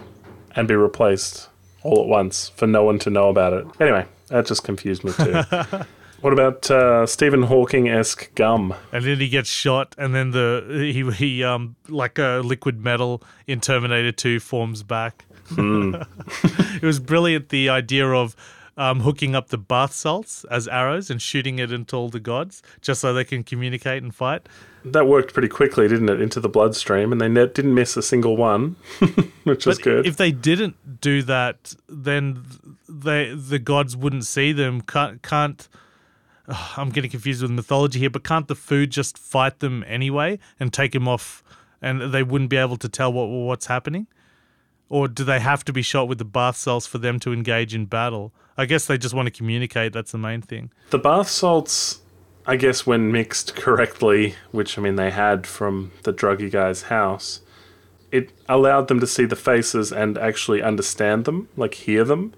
and 0.59 0.67
be 0.67 0.75
replaced 0.75 1.49
all 1.85 2.03
at 2.03 2.09
once 2.09 2.49
for 2.57 2.67
no 2.67 2.83
one 2.83 2.99
to 2.99 3.11
know 3.11 3.29
about 3.29 3.53
it. 3.53 3.65
Anyway, 3.81 4.05
that 4.27 4.45
just 4.45 4.65
confused 4.65 5.05
me 5.05 5.13
too. 5.13 5.33
what 6.21 6.33
about 6.33 6.69
uh, 6.69 7.07
Stephen 7.07 7.45
Hawking 7.45 7.89
esque 7.89 8.35
gum? 8.35 8.75
And 8.91 9.05
then 9.05 9.21
he 9.21 9.29
gets 9.29 9.49
shot, 9.49 9.95
and 9.97 10.13
then 10.13 10.33
the 10.33 10.65
he 10.69 11.09
he 11.13 11.45
um 11.45 11.77
like 11.89 12.19
a 12.19 12.43
liquid 12.45 12.83
metal 12.83 13.23
in 13.47 13.61
Terminator 13.61 14.11
Two 14.11 14.41
forms 14.41 14.83
back. 14.83 15.27
it 15.57 16.83
was 16.83 16.99
brilliant. 16.99 17.51
The 17.51 17.69
idea 17.69 18.09
of 18.09 18.35
um, 18.79 19.01
hooking 19.01 19.35
up 19.35 19.49
the 19.49 19.59
bath 19.59 19.93
salts 19.93 20.45
as 20.51 20.67
arrows 20.69 21.11
and 21.11 21.21
shooting 21.21 21.59
it 21.59 21.71
into 21.73 21.95
all 21.97 22.09
the 22.09 22.21
gods, 22.21 22.63
just 22.81 23.01
so 23.03 23.13
they 23.13 23.25
can 23.25 23.43
communicate 23.43 24.03
and 24.03 24.15
fight. 24.15 24.49
That 24.85 25.07
worked 25.07 25.35
pretty 25.35 25.49
quickly, 25.49 25.89
didn't 25.89 26.09
it, 26.09 26.21
into 26.23 26.39
the 26.41 26.49
bloodstream, 26.49 27.11
and 27.13 27.21
they 27.21 27.29
ne- 27.29 27.49
didn't 27.49 27.75
miss 27.75 27.97
a 27.97 28.03
single 28.03 28.37
one, 28.37 28.77
which 29.45 29.67
was 29.67 29.79
But 29.79 29.85
good. 29.85 30.07
if 30.07 30.17
they 30.17 30.31
didn't 30.31 31.01
do 31.01 31.23
that, 31.25 31.75
then 31.89 32.45
they 32.89 33.35
the 33.35 33.59
gods 33.59 33.97
wouldn't 33.97 34.25
see 34.25 34.53
them. 34.53 34.81
Can't 34.81 35.21
can't. 35.23 35.69
Ugh, 36.47 36.71
I'm 36.79 36.91
getting 36.91 37.11
confused 37.11 37.43
with 37.43 37.51
mythology 37.51 37.99
here, 37.99 38.09
but 38.11 38.25
can't 38.25 38.49
the 38.49 38.55
food 38.55 38.91
just 38.91 39.19
fight 39.19 39.59
them 39.59 39.85
anyway 39.87 40.39
and 40.59 40.73
take 40.73 40.93
them 40.93 41.07
off, 41.09 41.43
and 41.83 42.01
they 42.15 42.23
wouldn't 42.23 42.49
be 42.49 42.57
able 42.57 42.77
to 42.79 42.89
tell 42.89 43.13
what 43.13 43.27
what's 43.27 43.67
happening? 43.67 44.07
Or 44.89 45.09
do 45.09 45.25
they 45.25 45.41
have 45.41 45.65
to 45.67 45.73
be 45.73 45.83
shot 45.83 46.09
with 46.09 46.17
the 46.19 46.25
bath 46.25 46.57
salts 46.57 46.87
for 46.87 46.97
them 46.97 47.19
to 47.21 47.33
engage 47.33 47.75
in 47.75 47.85
battle? 47.87 48.33
I 48.59 48.67
guess 48.67 48.87
they 48.87 48.99
just 48.99 49.15
want 49.15 49.27
to 49.27 49.31
communicate. 49.31 49.93
That's 49.93 50.11
the 50.11 50.19
main 50.19 50.43
thing. 50.43 50.71
The 50.91 50.99
bath 50.99 51.29
salts, 51.29 52.01
I 52.45 52.57
guess, 52.57 52.85
when 52.85 53.13
mixed 53.13 53.55
correctly, 53.55 54.35
which 54.51 54.77
I 54.77 54.83
mean 54.83 54.97
they 54.97 55.13
had 55.13 55.47
from 55.47 55.93
the 56.03 56.13
druggy 56.13 56.51
guy's 56.51 56.83
house, 56.83 57.41
it 58.11 58.31
allowed 58.49 58.89
them 58.89 58.99
to 58.99 59.07
see 59.07 59.27
the 59.27 59.37
faces 59.37 59.93
and 59.93 60.19
actually 60.19 60.61
understand 60.61 61.25
them, 61.25 61.49
like 61.57 61.75
hear 61.75 62.03
them, 62.03 62.35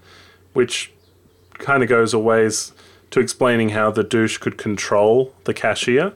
which 0.53 0.93
kind 1.53 1.81
of 1.81 1.89
goes 1.89 2.13
a 2.13 2.19
ways 2.19 2.71
to 3.09 3.19
explaining 3.19 3.69
how 3.69 3.89
the 3.89 4.03
douche 4.03 4.37
could 4.37 4.57
control 4.57 5.33
the 5.45 5.53
cashier, 5.53 6.13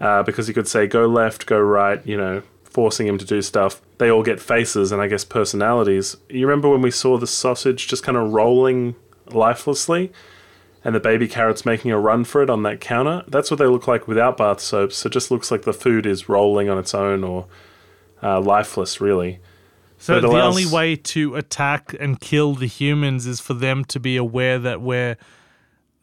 uh, 0.00 0.22
because 0.22 0.48
he 0.48 0.52
could 0.52 0.68
say 0.68 0.86
go 0.86 1.06
left, 1.06 1.46
go 1.46 1.58
right, 1.58 2.04
you 2.06 2.16
know, 2.16 2.42
forcing 2.64 3.06
him 3.06 3.16
to 3.16 3.24
do 3.24 3.40
stuff. 3.40 3.80
They 3.98 4.10
all 4.10 4.22
get 4.22 4.40
faces 4.40 4.92
and 4.92 5.00
I 5.00 5.06
guess 5.06 5.24
personalities. 5.24 6.16
You 6.28 6.46
remember 6.46 6.68
when 6.68 6.82
we 6.82 6.90
saw 6.90 7.16
the 7.16 7.26
sausage 7.26 7.86
just 7.86 8.02
kind 8.02 8.18
of 8.18 8.32
rolling 8.32 8.96
lifelessly? 9.30 10.12
and 10.84 10.94
the 10.94 11.00
baby 11.00 11.26
carrot's 11.26 11.64
making 11.64 11.90
a 11.90 11.98
run 11.98 12.24
for 12.24 12.42
it 12.42 12.50
on 12.50 12.62
that 12.64 12.80
counter. 12.80 13.24
That's 13.26 13.50
what 13.50 13.56
they 13.56 13.66
look 13.66 13.88
like 13.88 14.06
without 14.06 14.36
bath 14.36 14.60
soaps. 14.60 14.96
So 14.98 15.06
it 15.06 15.12
just 15.14 15.30
looks 15.30 15.50
like 15.50 15.62
the 15.62 15.72
food 15.72 16.04
is 16.04 16.28
rolling 16.28 16.68
on 16.68 16.76
its 16.76 16.94
own 16.94 17.24
or 17.24 17.46
uh, 18.22 18.40
lifeless, 18.40 19.00
really. 19.00 19.40
So 19.96 20.20
the 20.20 20.28
only 20.28 20.66
way 20.66 20.96
to 20.96 21.36
attack 21.36 21.94
and 21.98 22.20
kill 22.20 22.54
the 22.54 22.66
humans 22.66 23.26
is 23.26 23.40
for 23.40 23.54
them 23.54 23.86
to 23.86 23.98
be 23.98 24.18
aware 24.18 24.58
that 24.58 24.82
we're 24.82 25.16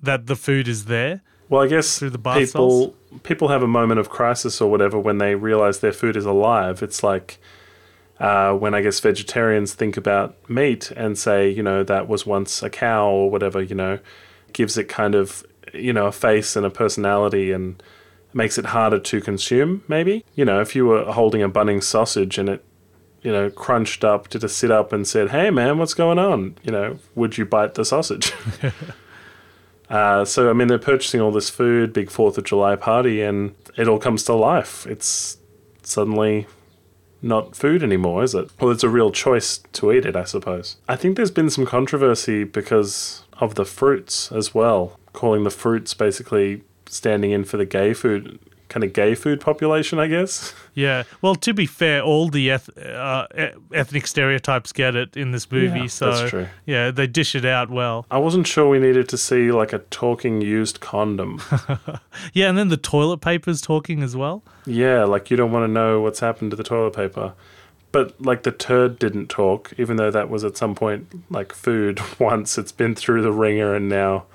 that 0.02 0.26
the 0.26 0.36
food 0.36 0.68
is 0.68 0.86
there. 0.86 1.22
Well, 1.50 1.62
I 1.62 1.68
guess 1.68 2.00
Through 2.00 2.10
the 2.10 2.18
bath 2.18 2.38
people 2.38 2.96
people 3.22 3.50
have 3.50 3.62
a 3.62 3.68
moment 3.68 4.00
of 4.00 4.10
crisis 4.10 4.60
or 4.60 4.72
whatever 4.72 4.98
when 4.98 5.20
they 5.20 5.36
realize 5.36 5.82
their 5.82 5.94
food 5.94 6.16
is 6.16 6.26
alive. 6.26 6.82
It's 6.82 7.04
like 7.04 7.40
uh, 8.22 8.54
when 8.54 8.76
I 8.76 8.82
guess 8.82 9.00
vegetarians 9.00 9.74
think 9.74 9.98
about 9.98 10.38
meat 10.48 10.92
and 10.92 11.18
say, 11.18 11.50
you 11.50 11.64
know, 11.64 11.84
that 11.84 12.08
was 12.08 12.26
once 12.26 12.62
a 12.62 12.70
cow 12.70 13.10
or 13.10 13.32
whatever. 13.32 13.62
You 13.62 13.76
know, 13.76 14.00
gives 14.54 14.78
it 14.78 14.88
kind 14.88 15.16
of 15.16 15.44
you 15.74 15.92
know 15.92 16.06
a 16.06 16.12
face 16.12 16.56
and 16.56 16.66
a 16.66 16.70
personality 16.70 17.52
and 17.52 17.82
makes 18.34 18.58
it 18.58 18.66
harder 18.68 19.00
to 19.00 19.22
consume. 19.22 19.84
Maybe 19.88 20.24
you 20.36 20.46
know 20.46 20.62
if 20.62 20.76
you 20.76 20.86
were 20.86 21.12
holding 21.12 21.42
a 21.42 21.50
Bunnings 21.50 21.84
sausage 21.84 22.38
and 22.38 22.48
it 22.48 22.64
you 23.24 23.32
know 23.32 23.50
crunched 23.50 24.04
up, 24.04 24.30
did 24.30 24.44
a 24.44 24.50
sit 24.50 24.70
up 24.70 24.94
and 24.94 25.08
said, 25.08 25.32
"Hey 25.32 25.50
man, 25.50 25.80
what's 25.80 25.96
going 25.96 26.20
on?" 26.20 26.58
You 26.64 26.72
know, 26.72 27.00
would 27.16 27.40
you 27.40 27.46
bite 27.46 27.74
the 27.74 27.84
sausage? 27.84 28.32
Uh, 29.90 30.24
so 30.24 30.50
I 30.50 30.54
mean, 30.54 30.70
they're 30.70 30.80
purchasing 30.80 31.20
all 31.20 31.32
this 31.32 31.50
food, 31.50 31.92
big 31.92 32.10
Fourth 32.10 32.38
of 32.38 32.46
July 32.46 32.78
party, 32.78 33.22
and 33.22 33.54
it 33.76 33.90
all 33.90 34.00
comes 34.00 34.24
to 34.24 34.34
life. 34.34 34.88
It's 34.88 35.38
suddenly 35.84 36.48
not 37.22 37.56
food 37.56 37.84
anymore, 37.84 38.24
is 38.24 38.34
it? 38.34 38.50
Well, 38.60 38.72
it's 38.72 38.84
a 38.84 38.90
real 38.90 39.12
choice 39.12 39.60
to 39.74 39.92
eat 39.92 40.06
it, 40.06 40.16
I 40.16 40.24
suppose. 40.24 40.78
I 40.88 40.96
think 40.96 41.16
there's 41.16 41.32
been 41.32 41.50
some 41.50 41.66
controversy 41.66 42.44
because 42.44 43.24
of 43.40 43.56
the 43.56 43.66
fruits 43.66 44.32
as 44.32 44.54
well, 44.54 45.00
calling 45.14 45.44
the 45.44 45.50
fruits 45.50 45.94
basically 45.94 46.64
standing 46.88 47.32
in 47.32 47.44
for 47.44 47.58
the 47.58 47.66
gay 47.66 47.94
food, 47.94 48.40
kind 48.72 48.84
of 48.84 48.94
gay 48.94 49.14
food 49.16 49.42
population, 49.42 50.00
I 50.00 50.08
guess. 50.08 50.54
Yeah. 50.74 51.04
Well, 51.22 51.36
to 51.36 51.54
be 51.54 51.66
fair, 51.66 52.02
all 52.02 52.30
the 52.30 52.50
eth- 52.50 52.78
uh, 52.78 53.28
ethnic 53.74 54.08
stereotypes 54.08 54.72
get 54.72 54.96
it 54.96 55.18
in 55.18 55.32
this 55.32 55.52
movie. 55.52 55.82
Yeah, 55.82 55.88
so 55.88 56.12
that's 56.12 56.30
true. 56.30 56.48
yeah, 56.66 56.90
they 56.90 57.06
dish 57.06 57.36
it 57.36 57.44
out 57.46 57.70
well. 57.70 58.06
I 58.10 58.18
wasn't 58.18 58.48
sure 58.48 58.70
we 58.70 58.80
needed 58.80 59.10
to 59.10 59.18
see 59.18 59.52
like 59.52 59.74
a 59.74 59.80
talking 59.80 60.42
used 60.42 60.80
condom. 60.80 61.42
Yeah, 62.34 62.50
and 62.50 62.58
then 62.58 62.70
the 62.70 62.78
toilet 62.78 63.18
paper's 63.20 63.62
talking 63.62 64.02
as 64.04 64.16
well. 64.16 64.44
Yeah, 64.66 65.04
like 65.04 65.30
you 65.32 65.38
don't 65.38 65.52
want 65.52 65.64
to 65.68 65.72
know 65.72 66.00
what's 66.02 66.20
happened 66.22 66.52
to 66.52 66.58
the 66.58 66.64
toilet 66.64 66.96
paper. 66.96 67.34
But 67.92 68.20
like 68.22 68.44
the 68.44 68.52
turd 68.54 69.00
didn't 69.00 69.28
talk, 69.28 69.74
even 69.78 69.98
though 69.98 70.12
that 70.12 70.30
was 70.30 70.44
at 70.46 70.56
some 70.56 70.76
point 70.76 71.08
like 71.30 71.52
food 71.54 72.00
once. 72.20 72.58
It's 72.58 72.72
been 72.72 72.96
through 72.96 73.22
the 73.22 73.32
ringer 73.34 73.76
and 73.76 73.90
now 73.90 74.26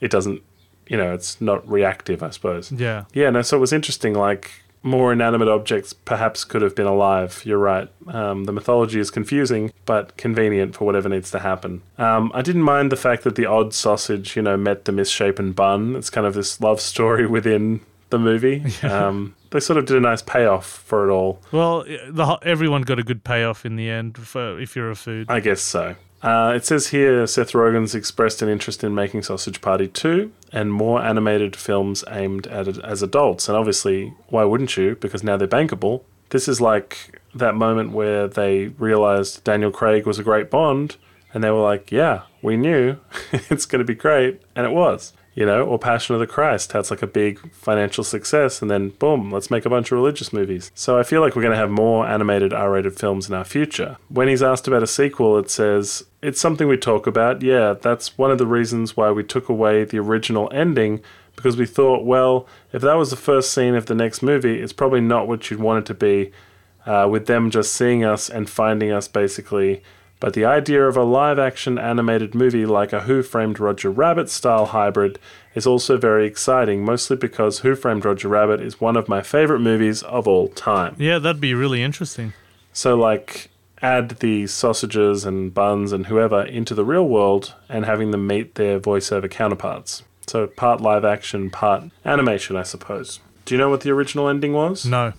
it 0.00 0.10
doesn't, 0.10 0.42
you 0.88 0.96
know, 0.96 1.12
it's 1.14 1.40
not 1.40 1.68
reactive, 1.68 2.22
I 2.22 2.30
suppose. 2.30 2.72
Yeah. 2.72 3.04
Yeah, 3.12 3.30
no, 3.30 3.42
so 3.42 3.56
it 3.56 3.60
was 3.60 3.72
interesting. 3.72 4.14
Like 4.14 4.50
more 4.82 5.12
inanimate 5.12 5.48
objects 5.48 5.92
perhaps 5.92 6.44
could 6.44 6.62
have 6.62 6.74
been 6.74 6.86
alive. 6.86 7.42
You're 7.44 7.58
right. 7.58 7.88
Um, 8.06 8.44
the 8.44 8.52
mythology 8.52 9.00
is 9.00 9.10
confusing, 9.10 9.72
but 9.84 10.16
convenient 10.16 10.76
for 10.76 10.84
whatever 10.84 11.08
needs 11.08 11.30
to 11.32 11.40
happen. 11.40 11.82
Um, 11.98 12.30
I 12.34 12.42
didn't 12.42 12.62
mind 12.62 12.92
the 12.92 12.96
fact 12.96 13.24
that 13.24 13.34
the 13.34 13.46
odd 13.46 13.74
sausage, 13.74 14.36
you 14.36 14.42
know, 14.42 14.56
met 14.56 14.84
the 14.84 14.92
misshapen 14.92 15.52
bun. 15.52 15.96
It's 15.96 16.08
kind 16.08 16.26
of 16.26 16.34
this 16.34 16.60
love 16.60 16.80
story 16.80 17.26
within 17.38 17.80
the 18.10 18.18
movie. 18.18 18.64
Um, 18.84 19.34
they 19.50 19.58
sort 19.58 19.78
of 19.78 19.86
did 19.86 19.96
a 19.96 20.00
nice 20.00 20.22
payoff 20.22 20.66
for 20.66 21.08
it 21.08 21.12
all. 21.12 21.40
Well, 21.50 21.82
the, 21.82 22.38
everyone 22.42 22.82
got 22.82 23.00
a 23.00 23.02
good 23.02 23.24
payoff 23.24 23.66
in 23.66 23.74
the 23.74 23.90
end 23.90 24.16
for 24.16 24.60
if 24.60 24.76
you're 24.76 24.90
a 24.90 24.96
food. 24.96 25.26
I 25.28 25.40
guess 25.40 25.60
so. 25.60 25.96
Uh, 26.26 26.52
it 26.56 26.66
says 26.66 26.88
here 26.88 27.24
Seth 27.24 27.52
Rogen's 27.52 27.94
expressed 27.94 28.42
an 28.42 28.48
interest 28.48 28.82
in 28.82 28.96
making 28.96 29.22
Sausage 29.22 29.60
Party 29.60 29.86
2 29.86 30.32
and 30.52 30.72
more 30.72 31.00
animated 31.00 31.54
films 31.54 32.02
aimed 32.10 32.48
at 32.48 32.66
as 32.66 33.00
adults. 33.00 33.48
And 33.48 33.56
obviously, 33.56 34.12
why 34.26 34.42
wouldn't 34.42 34.76
you? 34.76 34.96
Because 34.96 35.22
now 35.22 35.36
they're 35.36 35.46
bankable. 35.46 36.02
This 36.30 36.48
is 36.48 36.60
like 36.60 37.20
that 37.32 37.54
moment 37.54 37.92
where 37.92 38.26
they 38.26 38.68
realized 38.76 39.44
Daniel 39.44 39.70
Craig 39.70 40.04
was 40.04 40.18
a 40.18 40.24
great 40.24 40.50
Bond, 40.50 40.96
and 41.32 41.44
they 41.44 41.50
were 41.52 41.62
like, 41.62 41.92
yeah, 41.92 42.22
we 42.42 42.56
knew 42.56 42.96
it's 43.32 43.64
going 43.64 43.78
to 43.78 43.84
be 43.84 43.94
great. 43.94 44.42
And 44.56 44.66
it 44.66 44.72
was. 44.72 45.12
You 45.36 45.44
know, 45.44 45.66
or 45.66 45.78
Passion 45.78 46.14
of 46.14 46.20
the 46.20 46.26
Christ 46.26 46.72
had 46.72 46.90
like 46.90 47.02
a 47.02 47.06
big 47.06 47.52
financial 47.52 48.02
success, 48.02 48.62
and 48.62 48.70
then 48.70 48.88
boom, 48.88 49.30
let's 49.30 49.50
make 49.50 49.66
a 49.66 49.70
bunch 49.70 49.92
of 49.92 49.98
religious 49.98 50.32
movies. 50.32 50.72
So 50.74 50.98
I 50.98 51.02
feel 51.02 51.20
like 51.20 51.36
we're 51.36 51.42
going 51.42 51.52
to 51.52 51.58
have 51.58 51.70
more 51.70 52.06
animated 52.06 52.54
R 52.54 52.72
rated 52.72 52.96
films 52.96 53.28
in 53.28 53.34
our 53.34 53.44
future. 53.44 53.98
When 54.08 54.28
he's 54.28 54.42
asked 54.42 54.66
about 54.66 54.82
a 54.82 54.86
sequel, 54.86 55.36
it 55.36 55.50
says, 55.50 56.04
It's 56.22 56.40
something 56.40 56.66
we 56.66 56.78
talk 56.78 57.06
about. 57.06 57.42
Yeah, 57.42 57.74
that's 57.74 58.16
one 58.16 58.30
of 58.30 58.38
the 58.38 58.46
reasons 58.46 58.96
why 58.96 59.10
we 59.10 59.22
took 59.22 59.50
away 59.50 59.84
the 59.84 59.98
original 59.98 60.50
ending, 60.54 61.02
because 61.36 61.58
we 61.58 61.66
thought, 61.66 62.06
well, 62.06 62.48
if 62.72 62.80
that 62.80 62.94
was 62.94 63.10
the 63.10 63.16
first 63.16 63.52
scene 63.52 63.74
of 63.74 63.86
the 63.86 63.94
next 63.94 64.22
movie, 64.22 64.62
it's 64.62 64.72
probably 64.72 65.02
not 65.02 65.28
what 65.28 65.50
you'd 65.50 65.60
want 65.60 65.80
it 65.80 65.86
to 65.86 65.94
be, 65.94 66.32
uh, 66.86 67.06
with 67.10 67.26
them 67.26 67.50
just 67.50 67.74
seeing 67.74 68.04
us 68.04 68.30
and 68.30 68.48
finding 68.48 68.90
us 68.90 69.06
basically. 69.06 69.82
But 70.18 70.32
the 70.32 70.44
idea 70.44 70.86
of 70.86 70.96
a 70.96 71.02
live 71.02 71.38
action 71.38 71.78
animated 71.78 72.34
movie 72.34 72.64
like 72.64 72.92
a 72.92 73.02
Who 73.02 73.22
Framed 73.22 73.60
Roger 73.60 73.90
Rabbit 73.90 74.30
style 74.30 74.66
hybrid 74.66 75.18
is 75.54 75.66
also 75.66 75.98
very 75.98 76.26
exciting, 76.26 76.84
mostly 76.84 77.16
because 77.16 77.58
Who 77.58 77.74
Framed 77.74 78.04
Roger 78.04 78.28
Rabbit 78.28 78.60
is 78.60 78.80
one 78.80 78.96
of 78.96 79.08
my 79.08 79.20
favorite 79.22 79.60
movies 79.60 80.02
of 80.02 80.26
all 80.26 80.48
time. 80.48 80.96
Yeah, 80.98 81.18
that'd 81.18 81.40
be 81.40 81.54
really 81.54 81.82
interesting. 81.82 82.32
So, 82.72 82.96
like, 82.96 83.50
add 83.82 84.10
the 84.20 84.46
sausages 84.46 85.24
and 85.24 85.52
buns 85.52 85.92
and 85.92 86.06
whoever 86.06 86.42
into 86.42 86.74
the 86.74 86.84
real 86.84 87.06
world 87.06 87.54
and 87.68 87.84
having 87.84 88.10
them 88.10 88.26
meet 88.26 88.54
their 88.54 88.80
voiceover 88.80 89.30
counterparts. 89.30 90.02
So, 90.26 90.46
part 90.46 90.80
live 90.80 91.04
action, 91.04 91.50
part 91.50 91.84
animation, 92.04 92.56
I 92.56 92.62
suppose. 92.62 93.20
Do 93.44 93.54
you 93.54 93.58
know 93.58 93.70
what 93.70 93.82
the 93.82 93.90
original 93.90 94.28
ending 94.28 94.52
was? 94.52 94.84
No. 94.84 95.12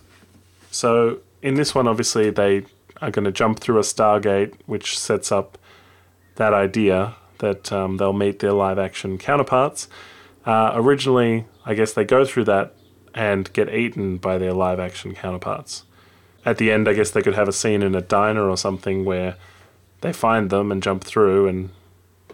So 0.70 1.20
in 1.42 1.56
this 1.56 1.74
one, 1.74 1.88
obviously, 1.88 2.30
they 2.30 2.66
are 3.02 3.12
going 3.12 3.26
to 3.26 3.32
jump 3.32 3.60
through 3.60 3.78
a 3.78 3.84
Stargate, 3.84 4.54
which 4.66 4.98
sets 4.98 5.32
up 5.32 5.58
that 6.36 6.54
idea 6.54 7.16
that 7.40 7.72
um, 7.72 7.98
they'll 7.98 8.14
meet 8.14 8.40
their 8.40 8.54
live 8.54 8.80
action 8.80 9.18
counterparts. 9.18 9.88
Uh, 10.46 10.72
originally, 10.74 11.46
I 11.66 11.74
guess 11.74 11.94
they 11.94 12.06
go 12.06 12.26
through 12.26 12.46
that 12.46 12.74
and 13.14 13.52
get 13.54 13.74
eaten 13.74 14.18
by 14.18 14.38
their 14.38 14.54
live 14.54 14.80
action 14.80 15.14
counterparts. 15.14 15.84
At 16.46 16.58
the 16.58 16.72
end, 16.72 16.88
I 16.88 16.94
guess 16.94 17.12
they 17.12 17.22
could 17.22 17.36
have 17.36 17.48
a 17.48 17.54
scene 17.54 17.82
in 17.82 17.96
a 17.96 18.02
diner 18.02 18.50
or 18.50 18.58
something 18.58 19.04
where 19.04 19.36
they 20.02 20.14
find 20.14 20.50
them 20.50 20.72
and 20.72 20.82
jump 20.82 21.04
through 21.04 21.48
and 21.48 21.72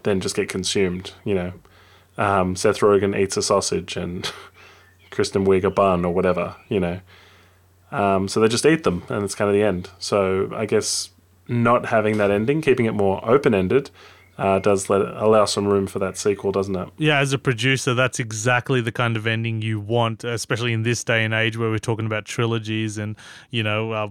then 0.04 0.20
just 0.20 0.36
get 0.36 0.50
consumed. 0.50 1.14
You 1.24 1.36
know, 1.36 1.54
um, 2.18 2.56
Seth 2.56 2.80
Rogen 2.80 3.18
eats 3.18 3.38
a 3.38 3.42
sausage 3.42 3.98
and 3.98 4.32
Kristen 5.10 5.46
Wiig 5.46 5.64
a 5.64 5.72
bun 5.72 6.06
or 6.06 6.14
whatever. 6.14 6.56
You 6.70 6.80
know, 6.80 7.00
um, 7.94 8.28
so 8.28 8.40
they 8.40 8.48
just 8.48 8.66
eat 8.66 8.84
them, 8.84 9.04
and 9.10 9.24
it's 9.24 9.36
kind 9.36 9.50
of 9.50 9.54
the 9.54 9.64
end. 9.64 9.90
So 10.00 10.50
I 10.54 10.66
guess 10.66 11.12
not 11.48 11.86
having 11.88 12.18
that 12.18 12.32
ending, 12.32 12.62
keeping 12.62 12.86
it 12.86 12.94
more 12.94 13.24
open 13.28 13.54
ended, 13.54 13.92
uh, 14.38 14.58
does 14.60 14.90
let 14.90 15.02
allow 15.02 15.46
some 15.46 15.68
room 15.68 15.86
for 15.86 16.00
that 16.00 16.18
sequel, 16.18 16.52
doesn't 16.52 16.76
it? 16.76 16.90
Yeah, 16.98 17.20
as 17.20 17.34
a 17.34 17.38
producer, 17.38 17.94
that's 17.94 18.20
exactly 18.20 18.82
the 18.82 18.92
kind 18.92 19.16
of 19.16 19.28
ending 19.28 19.62
you 19.62 19.80
want, 19.80 20.24
especially 20.24 20.74
in 20.74 20.82
this 20.84 21.04
day 21.04 21.24
and 21.24 21.34
age 21.34 21.56
where 21.56 21.70
we're 21.70 21.78
talking 21.78 22.06
about 22.06 22.26
trilogies 22.26 22.98
and, 22.98 23.16
you 23.52 23.62
know, 23.62 23.92
uh, 23.92 24.08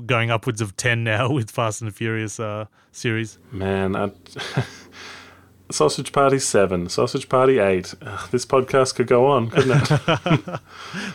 going 0.00 0.30
upwards 0.30 0.60
of 0.60 0.76
10 0.76 1.04
now 1.04 1.30
with 1.32 1.50
Fast 1.50 1.80
and 1.80 1.90
the 1.90 1.94
Furious 1.94 2.38
uh, 2.38 2.66
series. 2.92 3.38
Man, 3.50 3.96
I, 3.96 4.10
Sausage 5.70 6.12
Party 6.12 6.38
7, 6.38 6.88
Sausage 6.88 7.28
Party 7.28 7.58
8. 7.58 7.94
Ugh, 8.02 8.30
this 8.30 8.46
podcast 8.46 8.94
could 8.94 9.08
go 9.08 9.26
on, 9.26 9.50
couldn't 9.50 9.82
it? 9.82 10.60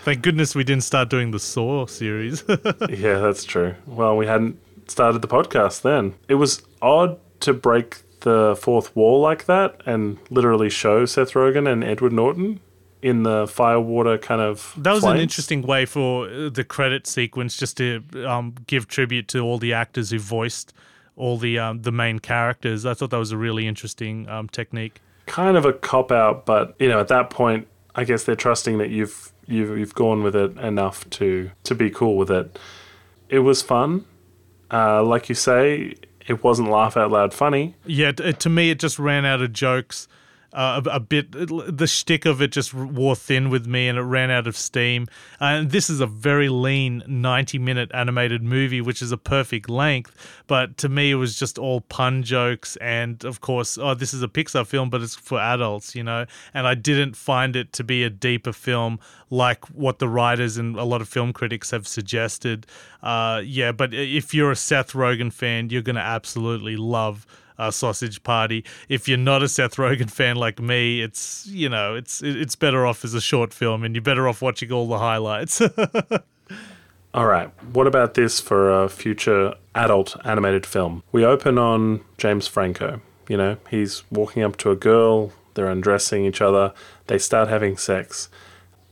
Thank 0.04 0.22
goodness 0.22 0.56
we 0.56 0.64
didn't 0.64 0.84
start 0.84 1.10
doing 1.10 1.32
the 1.32 1.40
Saw 1.40 1.86
series. 1.86 2.44
yeah, 2.90 3.20
that's 3.20 3.46
true. 3.46 3.76
Well, 3.86 4.18
we 4.18 4.28
hadn't 4.28 4.60
started 4.88 5.22
the 5.22 5.28
podcast 5.28 5.82
then. 5.84 6.16
It 6.28 6.36
was 6.36 6.62
odd 6.82 7.18
to 7.42 7.54
break 7.54 8.04
the 8.22 8.58
fourth 8.60 8.96
wall 8.96 9.22
like 9.22 9.46
that 9.46 9.82
and 9.86 10.18
literally 10.30 10.70
show 10.70 11.06
Seth 11.06 11.32
Rogen 11.32 11.72
and 11.72 11.84
Edward 11.84 12.14
Norton 12.14 12.60
in 13.02 13.24
the 13.24 13.48
firewater 13.48 14.18
kind 14.18 14.42
of. 14.42 14.74
That 14.78 14.94
was 14.94 15.04
an 15.04 15.18
interesting 15.18 15.62
way 15.64 15.86
for 15.86 16.28
uh, 16.28 16.50
the 16.50 16.64
credit 16.64 17.08
sequence 17.08 17.58
just 17.58 17.78
to 17.78 18.04
um, 18.28 18.56
give 18.68 18.88
tribute 18.88 19.28
to 19.30 19.40
all 19.40 19.58
the 19.58 19.74
actors 19.74 20.12
who 20.12 20.20
voiced 20.20 20.74
all 21.16 21.38
the 21.38 21.60
um, 21.60 21.82
the 21.82 21.92
main 21.92 22.20
characters. 22.20 22.86
I 22.86 22.94
thought 22.94 23.10
that 23.12 23.18
was 23.18 23.32
a 23.32 23.38
really 23.38 23.68
interesting 23.68 24.28
um, 24.30 24.48
technique. 24.50 25.02
kind 25.26 25.58
of 25.58 25.66
a 25.66 25.74
cop 25.74 26.12
out, 26.12 26.46
but 26.46 26.76
you 26.80 26.90
know, 26.90 27.00
at 27.00 27.08
that 27.10 27.30
point, 27.30 27.68
I 27.96 28.04
guess 28.04 28.24
they're 28.24 28.36
trusting 28.36 28.78
that 28.80 28.90
you've 28.90 29.32
you've 29.48 29.78
you've 29.78 29.96
gone 29.96 30.24
with 30.24 30.36
it 30.36 30.58
enough 30.58 31.10
to 31.12 31.52
to 31.64 31.76
be 31.76 31.90
cool 31.90 32.18
with 32.18 32.32
it. 32.32 32.58
It 33.30 33.40
was 33.40 33.62
fun, 33.62 34.06
uh, 34.72 35.04
like 35.04 35.30
you 35.30 35.36
say. 35.36 35.96
It 36.28 36.44
wasn't 36.44 36.70
laugh 36.70 36.96
out 36.96 37.12
loud 37.12 37.34
funny. 37.34 37.76
Yeah, 37.86 38.12
to 38.12 38.50
me, 38.50 38.70
it 38.70 38.80
just 38.80 39.00
ran 39.00 39.26
out 39.26 39.42
of 39.42 39.54
jokes. 39.54 40.08
Uh, 40.54 40.82
a, 40.86 40.90
a 40.96 41.00
bit, 41.00 41.32
the 41.32 41.88
shtick 41.88 42.26
of 42.26 42.42
it 42.42 42.52
just 42.52 42.74
wore 42.74 43.16
thin 43.16 43.50
with 43.50 43.66
me, 43.66 43.88
and 43.88 43.98
it 43.98 44.02
ran 44.02 44.30
out 44.30 44.48
of 44.48 44.58
steam. 44.58 45.08
And 45.40 45.72
this 45.72 45.90
is 45.90 46.02
a 46.02 46.08
very 46.08 46.50
lean, 46.50 47.04
ninety-minute 47.08 47.92
animated 47.94 48.44
movie, 48.44 48.82
which 48.82 49.02
is 49.02 49.12
a 49.12 49.18
perfect 49.18 49.70
length. 49.70 50.44
But 50.48 50.78
to 50.78 50.90
me, 50.90 51.12
it 51.12 51.16
was 51.16 51.40
just 51.40 51.58
all 51.58 51.82
pun 51.82 52.24
jokes, 52.24 52.76
and 52.78 53.24
of 53.24 53.40
course, 53.40 53.78
oh, 53.78 53.94
this 53.94 54.14
is 54.14 54.24
a 54.24 54.28
Pixar 54.28 54.68
film, 54.68 54.90
but 54.90 55.02
it's 55.02 55.16
for 55.16 55.40
adults, 55.40 55.96
you 55.96 56.04
know. 56.04 56.26
And 56.54 56.68
I 56.68 56.76
didn't 56.76 57.16
find 57.16 57.56
it 57.56 57.72
to 57.74 57.84
be 57.84 58.04
a 58.04 58.10
deeper 58.10 58.52
film 58.54 59.00
like 59.30 59.66
what 59.68 60.00
the 60.00 60.10
writers 60.10 60.58
and 60.58 60.76
a 60.76 60.84
lot 60.84 61.00
of 61.00 61.08
film 61.08 61.32
critics 61.32 61.72
have 61.72 61.88
suggested. 61.88 62.68
Uh, 63.02 63.42
yeah, 63.44 63.72
but 63.72 63.94
if 63.94 64.34
you're 64.34 64.52
a 64.52 64.56
Seth 64.58 64.92
Rogen 64.92 65.32
fan, 65.32 65.70
you're 65.70 65.82
going 65.82 65.96
to 65.96 66.02
absolutely 66.02 66.76
love 66.76 67.26
uh, 67.58 67.72
Sausage 67.72 68.24
Party. 68.24 68.64
If 68.90 69.08
you're 69.08 69.18
not 69.18 69.44
a 69.44 69.48
Seth 69.48 69.76
Rogen 69.76 70.10
fan 70.10 70.36
like 70.36 70.60
me, 70.60 71.02
it's 71.02 71.48
you 71.48 71.70
know 71.70 71.96
it's 71.96 72.22
it's 72.24 72.56
better 72.56 72.86
off 72.86 73.04
as 73.04 73.14
a 73.14 73.22
short 73.22 73.54
film, 73.54 73.84
and 73.84 73.96
you're 73.96 74.02
better 74.02 74.28
off 74.28 74.42
watching 74.42 74.72
all 74.72 74.88
the 74.88 75.00
highlights. 75.00 75.62
All 77.14 77.26
right, 77.26 77.50
what 77.74 77.88
about 77.88 78.14
this 78.14 78.40
for 78.40 78.72
a 78.72 78.88
future 78.88 79.56
adult 79.76 80.16
animated 80.24 80.66
film? 80.66 81.04
We 81.12 81.26
open 81.26 81.58
on 81.58 82.06
James 82.18 82.48
Franco. 82.48 83.02
You 83.28 83.36
know, 83.36 83.58
he's 83.70 84.04
walking 84.10 84.44
up 84.44 84.56
to 84.58 84.72
a 84.72 84.78
girl, 84.78 85.34
they're 85.54 85.70
undressing 85.70 86.24
each 86.24 86.40
other, 86.40 86.74
they 87.08 87.18
start 87.18 87.50
having 87.50 87.76
sex. 87.76 88.30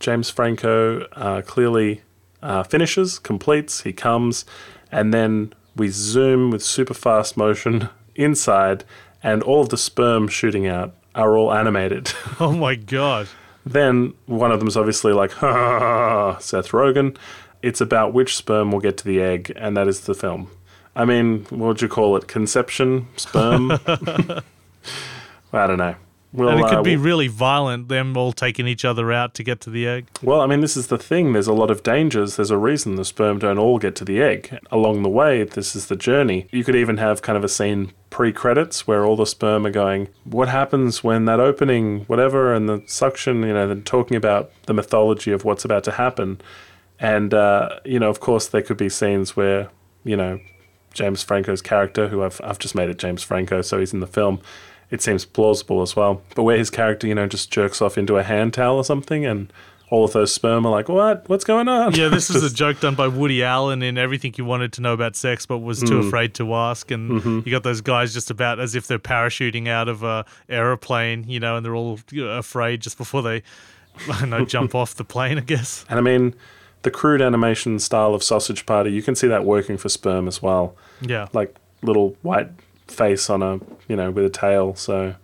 James 0.02 0.30
Franco 0.30 1.06
uh, 1.14 1.42
clearly 1.44 2.02
uh, 2.42 2.64
finishes, 2.64 3.20
completes, 3.20 3.84
he 3.84 3.94
comes, 3.94 4.44
and 4.92 5.14
then 5.14 5.54
we 5.78 5.88
zoom 5.88 6.52
with 6.52 6.62
super 6.62 6.94
fast 6.94 7.38
motion 7.38 7.88
inside, 8.20 8.84
and 9.24 9.42
all 9.44 9.62
of 9.62 9.70
the 9.70 9.78
sperm 9.78 10.28
shooting 10.28 10.68
out 10.68 10.94
are 11.16 11.38
all 11.38 11.54
animated. 11.54 12.12
oh 12.40 12.54
my 12.54 12.76
god! 12.76 13.28
Then 13.66 14.14
one 14.26 14.52
of 14.52 14.60
them's 14.60 14.78
obviously 14.78 15.14
like, 15.14 15.32
ha, 15.32 16.38
Seth 16.40 16.70
Rogen. 16.70 17.18
It's 17.62 17.82
about 17.82 18.14
which 18.14 18.38
sperm 18.38 18.72
will 18.72 18.80
get 18.80 18.98
to 18.98 19.06
the 19.06 19.22
egg, 19.22 19.52
and 19.56 19.76
that 19.76 19.88
is 19.88 20.02
the 20.02 20.14
film. 20.14 20.50
I 20.96 21.06
mean, 21.06 21.46
what 21.50 21.68
would 21.68 21.82
you 21.82 21.90
call 21.90 22.16
it? 22.16 22.28
Conception? 22.28 23.08
Sperm? 23.18 23.72
I 25.54 25.68
don't 25.68 25.78
know. 25.78 25.96
We'll, 26.32 26.50
and 26.50 26.60
it 26.60 26.68
could 26.68 26.80
uh, 26.80 26.84
be 26.84 26.96
really 26.96 27.28
violent. 27.28 27.88
Them 27.88 28.16
all 28.16 28.34
taking 28.34 28.68
each 28.68 28.86
other 28.86 29.12
out 29.12 29.34
to 29.36 29.44
get 29.44 29.62
to 29.62 29.72
the 29.72 29.88
egg. 29.88 30.08
Well, 30.22 30.42
I 30.42 30.46
mean, 30.46 30.62
this 30.62 30.78
is 30.78 30.88
the 30.88 30.98
thing. 30.98 31.34
There's 31.34 31.48
a 31.48 31.54
lot 31.54 31.72
of 31.72 31.82
dangers. 31.82 32.36
There's 32.36 32.52
a 32.52 32.58
reason 32.58 32.96
the 32.96 33.06
sperm 33.06 33.40
don't 33.40 33.58
all 33.58 33.80
get 33.80 33.96
to 33.96 34.06
the 34.06 34.22
egg. 34.22 34.60
Along 34.70 35.02
the 35.02 35.10
way, 35.10 35.44
this 35.44 35.76
is 35.76 35.88
the 35.88 35.96
journey. 35.96 36.48
You 36.52 36.64
could 36.64 36.76
even 36.76 36.98
have 36.98 37.24
kind 37.24 37.36
of 37.36 37.44
a 37.44 37.50
scene 37.50 37.94
pre 38.12 38.32
credits 38.32 38.86
where 38.86 39.06
all 39.06 39.16
the 39.16 39.26
sperm 39.26 39.66
are 39.66 39.72
going, 39.72 40.10
What 40.24 40.50
happens 40.50 41.04
when 41.04 41.26
that 41.26 41.40
opening, 41.40 42.02
whatever, 42.02 42.54
and 42.54 42.70
the 42.70 42.84
suction, 42.86 43.42
you 43.42 43.54
know, 43.54 43.68
then 43.68 43.82
talking 43.82 44.16
about 44.16 44.52
the 44.68 44.74
mythology 44.74 45.32
of 45.32 45.44
what's 45.44 45.66
about 45.66 45.84
to 45.86 45.94
happen. 45.94 46.42
And, 47.00 47.34
uh, 47.34 47.80
you 47.86 48.00
know, 48.00 48.10
of 48.10 48.20
course, 48.20 48.48
there 48.48 48.62
could 48.62 48.78
be 48.78 48.90
scenes 48.90 49.36
where, 49.36 49.70
you 50.04 50.16
know, 50.18 50.40
James 50.94 51.24
Franco's 51.24 51.62
character, 51.62 52.10
who 52.10 52.24
I've, 52.24 52.40
I've 52.44 52.60
just 52.60 52.76
made 52.76 52.90
it 52.90 53.00
James 53.00 53.24
Franco, 53.24 53.62
so 53.62 53.80
he's 53.80 53.94
in 53.94 54.00
the 54.00 54.08
film. 54.08 54.42
It 54.92 55.02
seems 55.02 55.26
plausible 55.26 55.82
as 55.82 55.96
well. 55.96 56.22
But 56.36 56.44
where 56.44 56.58
his 56.58 56.70
character, 56.70 57.06
you 57.08 57.16
know, 57.16 57.28
just 57.28 57.52
jerks 57.52 57.82
off 57.82 57.98
into 57.98 58.18
a 58.18 58.24
hand 58.24 58.54
towel 58.54 58.78
or 58.78 58.84
something 58.84 59.26
and 59.26 59.52
all 59.92 60.06
of 60.06 60.14
those 60.14 60.32
sperm 60.32 60.66
are 60.68 60.72
like, 60.72 60.88
what? 60.88 61.28
What's 61.28 61.44
going 61.44 61.68
on? 61.68 61.94
Yeah, 61.96 62.10
this 62.10 62.30
is 62.36 62.44
a 62.44 62.54
joke 62.54 62.80
done 62.80 62.94
by 62.96 63.08
Woody 63.08 63.44
Allen 63.44 63.82
in 63.82 63.98
everything 63.98 64.34
you 64.38 64.46
wanted 64.46 64.72
to 64.74 64.82
know 64.82 64.94
about 64.94 65.16
sex, 65.16 65.48
but 65.48 65.60
was 65.60 65.80
too 65.82 66.00
Mm. 66.02 66.08
afraid 66.08 66.34
to 66.36 66.54
ask. 66.54 66.92
And 66.92 67.10
Mm-hmm. 67.10 67.40
you 67.46 67.52
got 67.52 67.64
those 67.64 67.82
guys 67.82 68.14
just 68.14 68.30
about 68.30 68.60
as 68.60 68.76
if 68.76 68.86
they're 68.86 69.00
parachuting 69.00 69.68
out 69.68 69.88
of 69.88 70.04
a 70.04 70.26
aeroplane, 70.48 71.26
you 71.28 71.40
know, 71.40 71.56
and 71.56 71.66
they're 71.66 71.76
all 71.76 72.00
afraid 72.16 72.82
just 72.82 72.98
before 72.98 73.22
they, 73.24 73.42
I 74.12 74.20
don't 74.20 74.30
know, 74.30 74.46
jump 74.46 74.76
off 74.76 74.96
the 74.96 75.04
plane. 75.06 75.38
I 75.38 75.42
guess. 75.42 75.86
And 75.90 75.98
I 75.98 76.02
mean, 76.04 76.36
the 76.84 76.92
crude 76.92 77.22
animation 77.22 77.80
style 77.80 78.14
of 78.14 78.22
Sausage 78.24 78.66
Party, 78.66 78.92
you 78.92 79.02
can 79.02 79.16
see 79.16 79.28
that 79.28 79.44
working 79.44 79.78
for 79.78 79.90
sperm 79.90 80.28
as 80.28 80.42
well. 80.42 80.76
Yeah, 81.02 81.28
Like 81.34 81.56
little 81.82 82.16
white 82.22 82.50
face 82.92 83.30
on 83.30 83.42
a, 83.42 83.60
you 83.88 83.96
know, 83.96 84.12
with 84.12 84.26
a 84.26 84.30
tail. 84.30 84.76
So 84.76 85.16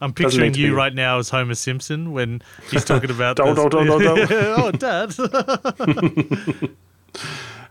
I'm 0.00 0.12
picturing 0.12 0.54
you 0.54 0.68
be- 0.68 0.72
right 0.72 0.94
now 0.94 1.18
as 1.18 1.30
Homer 1.30 1.54
Simpson 1.54 2.12
when 2.12 2.42
he's 2.70 2.84
talking 2.84 3.10
about. 3.10 3.36
Don't, 3.36 3.54
this- 3.54 3.64
don't, 3.70 3.86
don't, 3.86 4.28
don't, 4.28 4.32
oh, 4.32 4.70
Dad. 4.72 6.70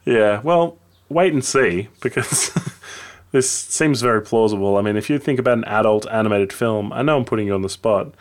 Yeah, 0.05 0.41
well, 0.41 0.77
wait 1.09 1.33
and 1.33 1.43
see 1.45 1.89
because 2.01 2.51
this 3.31 3.49
seems 3.49 4.01
very 4.01 4.21
plausible. 4.21 4.77
I 4.77 4.81
mean, 4.81 4.97
if 4.97 5.09
you 5.09 5.19
think 5.19 5.39
about 5.39 5.57
an 5.59 5.65
adult 5.65 6.07
animated 6.09 6.51
film, 6.51 6.91
I 6.91 7.01
know 7.03 7.17
I'm 7.17 7.25
putting 7.25 7.47
you 7.47 7.53
on 7.53 7.61
the 7.61 7.69
spot, 7.69 8.13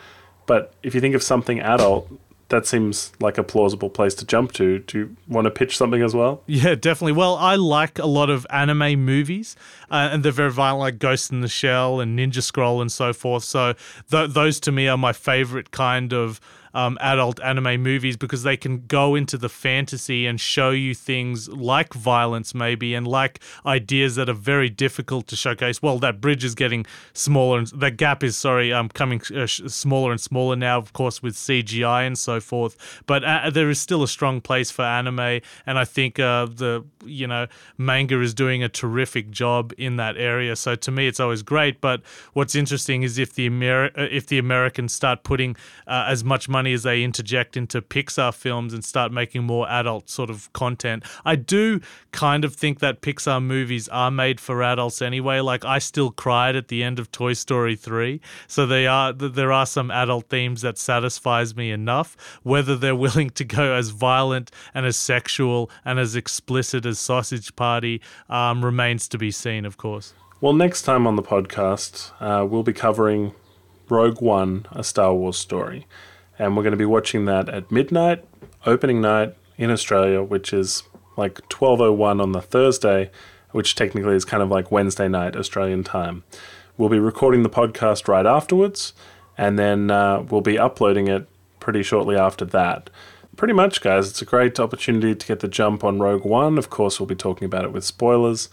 but 0.47 0.75
if 0.83 0.95
you 0.95 1.01
think 1.01 1.15
of 1.15 1.23
something 1.23 1.59
adult, 1.61 2.11
that 2.51 2.67
seems 2.67 3.13
like 3.21 3.39
a 3.39 3.43
plausible 3.43 3.89
place 3.91 4.15
to 4.15 4.27
jump 4.27 4.53
to. 4.53 4.81
Do 4.81 4.99
you 4.99 5.17
want 5.29 5.47
to 5.47 5.51
pitch 5.51 5.77
something 5.77 6.03
as 6.03 6.15
well? 6.15 6.43
Yeah, 6.47 6.75
definitely. 6.75 7.13
Well, 7.13 7.37
I 7.37 7.55
like 7.55 7.99
a 7.99 8.07
lot 8.07 8.29
of 8.29 8.47
anime 8.51 9.05
movies, 9.05 9.57
uh, 9.91 10.11
and 10.13 10.23
they're 10.23 10.33
very 10.33 10.51
violent, 10.51 10.81
like 10.81 10.99
Ghost 10.99 11.33
in 11.33 11.41
the 11.41 11.49
Shell 11.49 12.01
and 12.01 12.19
Ninja 12.19 12.43
Scroll 12.43 12.81
and 12.81 12.93
so 12.93 13.13
forth. 13.13 13.45
So 13.45 13.75
th- 14.11 14.31
those 14.31 14.61
to 14.61 14.73
me 14.73 14.89
are 14.89 14.99
my 14.99 15.13
favorite 15.13 15.71
kind 15.71 16.13
of 16.13 16.41
um, 16.75 16.99
adult 17.01 17.41
anime 17.41 17.83
movies 17.83 18.17
because 18.17 18.43
they 18.43 18.57
can 18.57 18.87
go 18.87 19.15
into 19.15 19.37
the 19.37 19.49
fantasy 19.49 20.27
and 20.27 20.41
show 20.41 20.71
you 20.71 20.95
things 20.95 21.49
like 21.49 21.95
violence, 21.95 22.55
maybe, 22.55 22.95
and 22.95 23.07
like 23.07 23.41
ideas 23.67 24.17
that 24.17 24.29
are 24.29 24.35
very 24.35 24.69
difficult 24.69 25.27
to 25.29 25.37
showcase. 25.37 25.83
Well, 25.83 25.99
that 25.99 26.21
bridge 26.21 26.45
is 26.45 26.55
getting 26.55 26.87
smaller, 27.13 27.59
and 27.59 27.67
that 27.69 27.97
gap 27.97 28.23
is 28.23 28.37
sorry, 28.37 28.73
um, 28.73 28.89
coming 28.89 29.21
uh, 29.35 29.47
smaller 29.47 30.13
and 30.13 30.21
smaller 30.21 30.57
now, 30.57 30.79
of 30.79 30.93
course, 30.93 31.23
with 31.23 31.35
CGI 31.35 32.07
and 32.07 32.19
so 32.19 32.41
forth. 32.41 33.03
But 33.07 33.25
uh, 33.25 33.51
there 33.51 33.71
is 33.71 33.81
still 33.81 34.03
a 34.03 34.09
strong 34.09 34.41
place 34.41 34.71
for 34.71 34.83
anime, 34.83 35.41
and 35.67 35.79
I 35.79 35.85
think 35.85 36.19
uh, 36.19 36.47
the 36.47 36.85
you 37.05 37.27
know 37.27 37.47
manga 37.79 38.21
is 38.21 38.35
doing 38.35 38.63
a 38.63 38.69
terrific 38.69 39.31
job 39.31 39.73
in 39.79 39.97
that 39.97 40.17
area. 40.17 40.57
So 40.57 40.75
to 40.77 40.91
me, 40.91 41.07
it's 41.09 41.21
always 41.21 41.43
great. 41.43 41.81
But 41.81 42.03
what's 42.33 42.55
interesting 42.55 43.03
is 43.03 43.19
if 43.19 43.35
the 43.35 43.49
Ameri- 43.49 43.97
uh, 43.99 44.09
if 44.11 44.27
the 44.27 44.39
Americans 44.39 44.93
start 44.93 45.23
putting 45.23 45.57
uh, 45.87 46.07
as 46.09 46.23
much 46.25 46.49
money 46.49 46.60
as 46.67 46.83
they 46.83 47.03
interject 47.03 47.57
into 47.57 47.83
Pixar 47.83 48.35
films 48.35 48.73
and 48.73 48.85
start 48.85 49.13
making 49.13 49.45
more 49.45 49.69
adult 49.69 50.09
sort 50.09 50.31
of 50.31 50.53
content, 50.53 51.05
I 51.25 51.37
do 51.37 51.81
kind 52.13 52.45
of 52.45 52.55
think 52.55 52.81
that 52.81 53.03
Pixar 53.03 53.43
movies 53.43 53.89
are 53.89 54.11
made 54.11 54.41
for 54.41 54.63
adults 54.63 55.03
anyway. 55.03 55.41
Like 55.41 55.65
I 55.65 55.79
still 55.79 56.11
cried 56.11 56.57
at 56.57 56.69
the 56.69 56.83
end 56.83 56.99
of 56.99 57.11
Toy 57.13 57.33
Story 57.33 57.77
three, 57.77 58.21
so 58.47 58.67
they 58.67 58.87
are 58.87 59.13
there 59.13 59.53
are 59.53 59.67
some 59.67 59.91
adult 59.91 60.29
themes 60.29 60.63
that 60.63 60.79
satisfies 60.79 61.57
me 61.57 61.71
enough. 61.71 62.17
Whether 62.43 62.77
they're 62.77 62.97
willing 63.11 63.31
to 63.31 63.45
go 63.45 63.75
as 63.75 63.91
violent 63.91 64.51
and 64.75 64.87
as 64.87 64.97
sexual 64.97 65.71
and 65.85 65.99
as 65.99 66.17
explicit 66.17 66.87
as 66.87 66.99
Sausage 66.99 67.55
Party 67.57 68.01
um, 68.29 68.65
remains 68.65 69.09
to 69.09 69.19
be 69.19 69.31
seen, 69.31 69.65
of 69.65 69.77
course. 69.77 70.15
Well, 70.41 70.55
next 70.55 70.83
time 70.83 71.07
on 71.07 71.17
the 71.17 71.23
podcast, 71.23 72.13
uh, 72.21 72.47
we'll 72.47 72.63
be 72.63 72.73
covering 72.73 73.35
Rogue 73.91 74.23
One, 74.23 74.67
a 74.73 74.83
Star 74.83 75.15
Wars 75.15 75.37
story. 75.37 75.87
And 76.41 76.57
we're 76.57 76.63
going 76.63 76.71
to 76.71 76.79
be 76.79 76.87
watching 76.87 77.27
that 77.27 77.51
at 77.51 77.71
midnight, 77.71 78.25
opening 78.65 79.03
night 79.03 79.37
in 79.59 79.71
Australia, 79.71 80.23
which 80.23 80.55
is 80.55 80.85
like 81.15 81.35
12.01 81.51 82.19
on 82.19 82.33
the 82.33 82.41
Thursday, 82.41 83.11
which 83.51 83.75
technically 83.75 84.15
is 84.15 84.25
kind 84.25 84.43
of 84.43 84.49
like 84.49 84.73
Wednesday 84.73 85.07
night 85.07 85.37
Australian 85.37 85.85
time. 85.85 86.25
We'll 86.79 86.89
be 86.89 86.99
recording 86.99 87.43
the 87.43 87.51
podcast 87.51 88.09
right 88.09 88.25
afterwards, 88.25 88.95
and 89.37 89.59
then 89.59 89.91
uh, 89.91 90.23
we'll 90.31 90.41
be 90.41 90.59
uploading 90.59 91.09
it 91.09 91.29
pretty 91.61 91.83
shortly 91.83 92.17
after 92.17 92.47
that. 92.47 92.89
Pretty 93.37 93.53
much, 93.53 93.83
guys, 93.83 94.09
it's 94.09 94.23
a 94.23 94.25
great 94.25 94.59
opportunity 94.59 95.15
to 95.15 95.27
get 95.27 95.41
the 95.41 95.49
jump 95.49 95.85
on 95.85 95.99
Rogue 95.99 96.25
One. 96.25 96.57
Of 96.57 96.71
course, 96.71 96.99
we'll 96.99 97.07
be 97.07 97.15
talking 97.15 97.45
about 97.45 97.67
it 97.67 97.73
with 97.73 97.85
spoilers. 97.85 98.49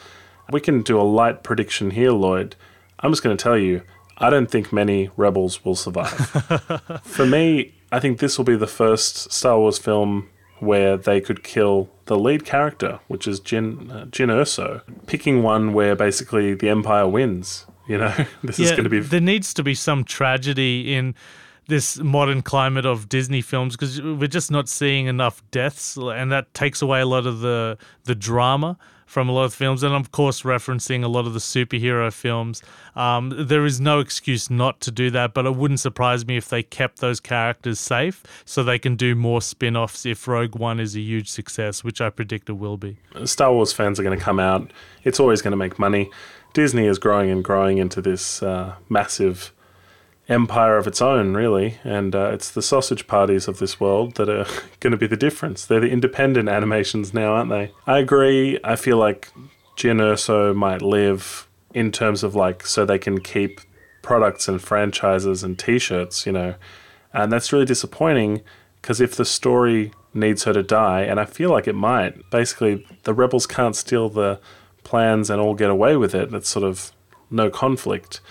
We 0.51 0.59
can 0.59 0.81
do 0.81 0.99
a 0.99 1.03
light 1.03 1.41
prediction 1.41 1.91
here, 1.91 2.11
Lloyd. 2.11 2.57
I'm 2.99 3.13
just 3.13 3.23
going 3.23 3.37
to 3.37 3.41
tell 3.41 3.57
you, 3.57 3.83
I 4.17 4.29
don't 4.29 4.51
think 4.51 4.73
many 4.73 5.09
rebels 5.15 5.63
will 5.63 5.75
survive. 5.75 6.11
For 7.03 7.25
me, 7.25 7.75
I 7.91 7.99
think 7.99 8.19
this 8.19 8.37
will 8.37 8.45
be 8.45 8.55
the 8.55 8.67
first 8.67 9.31
Star 9.31 9.57
Wars 9.59 9.77
film 9.77 10.29
where 10.59 10.97
they 10.97 11.21
could 11.21 11.43
kill 11.43 11.89
the 12.05 12.17
lead 12.17 12.45
character, 12.45 12.99
which 13.07 13.27
is 13.27 13.39
Jyn 13.39 13.91
uh, 13.91 14.05
Jyn 14.05 14.29
Erso, 14.29 14.81
picking 15.05 15.43
one 15.43 15.73
where 15.73 15.95
basically 15.95 16.53
the 16.53 16.69
Empire 16.69 17.07
wins. 17.07 17.65
You 17.87 17.99
know, 17.99 18.13
this 18.43 18.59
is 18.59 18.71
going 18.71 18.83
to 18.83 18.89
be 18.89 18.99
there 18.99 19.21
needs 19.21 19.53
to 19.53 19.63
be 19.63 19.73
some 19.73 20.03
tragedy 20.03 20.93
in 20.93 21.15
this 21.67 21.99
modern 21.99 22.41
climate 22.41 22.85
of 22.85 23.09
Disney 23.09 23.41
films 23.41 23.75
because 23.75 24.01
we're 24.01 24.27
just 24.27 24.51
not 24.51 24.67
seeing 24.67 25.07
enough 25.07 25.43
deaths, 25.51 25.97
and 25.97 26.31
that 26.31 26.53
takes 26.53 26.81
away 26.81 27.01
a 27.01 27.05
lot 27.05 27.25
of 27.25 27.39
the 27.39 27.77
the 28.03 28.15
drama 28.15 28.77
from 29.07 29.29
a 29.29 29.31
lot 29.31 29.45
of 29.45 29.53
films, 29.53 29.81
and 29.81 29.95
of 29.95 30.11
course 30.11 30.43
referencing 30.43 31.03
a 31.03 31.07
lot 31.07 31.25
of 31.25 31.33
the 31.33 31.39
superhero 31.39 32.13
films. 32.13 32.61
Um, 32.95 33.33
there 33.35 33.65
is 33.65 33.81
no 33.81 33.99
excuse 33.99 34.51
not 34.51 34.79
to 34.81 34.91
do 34.91 35.09
that, 35.11 35.33
but 35.33 35.45
it 35.47 35.55
wouldn't 35.55 35.79
surprise 35.79 36.27
me 36.27 36.37
if 36.37 36.49
they 36.49 36.61
kept 36.61 36.99
those 36.99 37.19
characters 37.19 37.79
safe 37.79 38.21
so 38.45 38.63
they 38.63 38.77
can 38.77 38.95
do 38.95 39.15
more 39.15 39.41
spin-offs 39.41 40.05
if 40.05 40.27
Rogue 40.27 40.55
One 40.55 40.79
is 40.79 40.95
a 40.95 40.99
huge 40.99 41.29
success, 41.29 41.83
which 41.83 42.01
I 42.01 42.11
predict 42.11 42.49
it 42.49 42.53
will 42.53 42.77
be. 42.77 42.97
Star 43.23 43.51
Wars 43.53 43.73
fans 43.73 43.99
are 43.99 44.03
going 44.03 44.17
to 44.17 44.23
come 44.23 44.39
out. 44.39 44.71
It's 45.03 45.19
always 45.19 45.41
going 45.41 45.51
to 45.51 45.57
make 45.57 45.79
money. 45.79 46.11
Disney 46.53 46.85
is 46.85 46.99
growing 46.99 47.31
and 47.31 47.43
growing 47.43 47.77
into 47.77 48.01
this 48.01 48.43
uh, 48.43 48.75
massive 48.89 49.53
empire 50.29 50.77
of 50.77 50.87
its 50.87 51.01
own, 51.01 51.33
really. 51.33 51.79
And 51.83 52.15
uh, 52.15 52.31
it's 52.33 52.51
the 52.51 52.61
sausage 52.61 53.07
parties 53.07 53.47
of 53.47 53.59
this 53.59 53.79
world 53.79 54.15
that 54.15 54.29
are 54.29 54.45
going 54.79 54.91
to 54.91 54.97
be 54.97 55.07
the 55.07 55.17
difference. 55.17 55.65
They're 55.65 55.79
the 55.79 55.89
independent 55.89 56.49
animations 56.49 57.13
now, 57.13 57.33
aren't 57.33 57.49
they? 57.49 57.71
I 57.85 57.99
agree. 57.99 58.59
I 58.63 58.75
feel 58.75 58.97
like 58.97 59.31
Jyn 59.75 60.01
Erso 60.01 60.55
might 60.55 60.81
live 60.81 61.47
in 61.73 61.91
terms 61.91 62.23
of 62.23 62.35
like, 62.35 62.65
so 62.65 62.85
they 62.85 62.99
can 62.99 63.19
keep 63.19 63.61
products 64.01 64.47
and 64.47 64.61
franchises 64.61 65.43
and 65.43 65.57
t 65.57 65.79
shirts, 65.79 66.25
you 66.25 66.31
know. 66.31 66.55
And 67.13 67.31
that's 67.31 67.51
really 67.51 67.65
disappointing 67.65 68.41
because 68.81 69.01
if 69.01 69.15
the 69.15 69.25
story 69.25 69.91
needs 70.13 70.43
her 70.43 70.53
to 70.53 70.63
die, 70.63 71.01
and 71.01 71.19
I 71.19 71.25
feel 71.25 71.51
like 71.51 71.67
it 71.67 71.75
might, 71.75 72.29
basically, 72.31 72.85
the 73.03 73.13
rebels 73.13 73.45
can't 73.45 73.75
steal 73.75 74.09
the 74.09 74.39
plans 74.83 75.29
and 75.29 75.41
all 75.41 75.53
get 75.53 75.69
away 75.69 75.97
with 75.97 76.15
it. 76.15 76.31
That's 76.31 76.49
sort 76.49 76.63
of 76.63 76.91
no 77.29 77.49
conflict. 77.49 78.21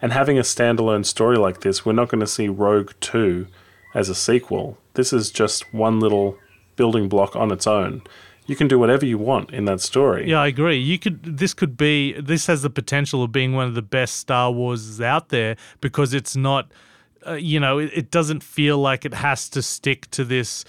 And 0.00 0.12
having 0.12 0.38
a 0.38 0.42
standalone 0.42 1.06
story 1.06 1.36
like 1.36 1.60
this, 1.60 1.84
we're 1.84 1.92
not 1.92 2.08
going 2.08 2.20
to 2.20 2.26
see 2.26 2.48
Rogue 2.48 2.92
2 3.00 3.46
as 3.94 4.08
a 4.08 4.14
sequel. 4.14 4.78
This 4.94 5.12
is 5.12 5.30
just 5.30 5.72
one 5.72 6.00
little 6.00 6.38
building 6.76 7.08
block 7.08 7.34
on 7.34 7.50
its 7.50 7.66
own. 7.66 8.02
You 8.46 8.54
can 8.54 8.68
do 8.68 8.78
whatever 8.78 9.04
you 9.04 9.18
want 9.18 9.50
in 9.50 9.64
that 9.64 9.80
story. 9.80 10.30
Yeah, 10.30 10.40
I 10.40 10.46
agree. 10.46 10.76
You 10.76 10.98
could. 10.98 11.38
This 11.38 11.52
could 11.52 11.76
be. 11.76 12.12
This 12.12 12.46
has 12.46 12.62
the 12.62 12.70
potential 12.70 13.24
of 13.24 13.32
being 13.32 13.54
one 13.54 13.66
of 13.66 13.74
the 13.74 13.82
best 13.82 14.16
Star 14.16 14.52
Wars 14.52 15.00
out 15.00 15.30
there 15.30 15.56
because 15.80 16.14
it's 16.14 16.36
not. 16.36 16.70
Uh, 17.26 17.32
you 17.32 17.58
know, 17.58 17.78
it, 17.78 17.90
it 17.92 18.10
doesn't 18.12 18.44
feel 18.44 18.78
like 18.78 19.04
it 19.04 19.14
has 19.14 19.48
to 19.48 19.62
stick 19.62 20.08
to 20.12 20.24
this 20.24 20.64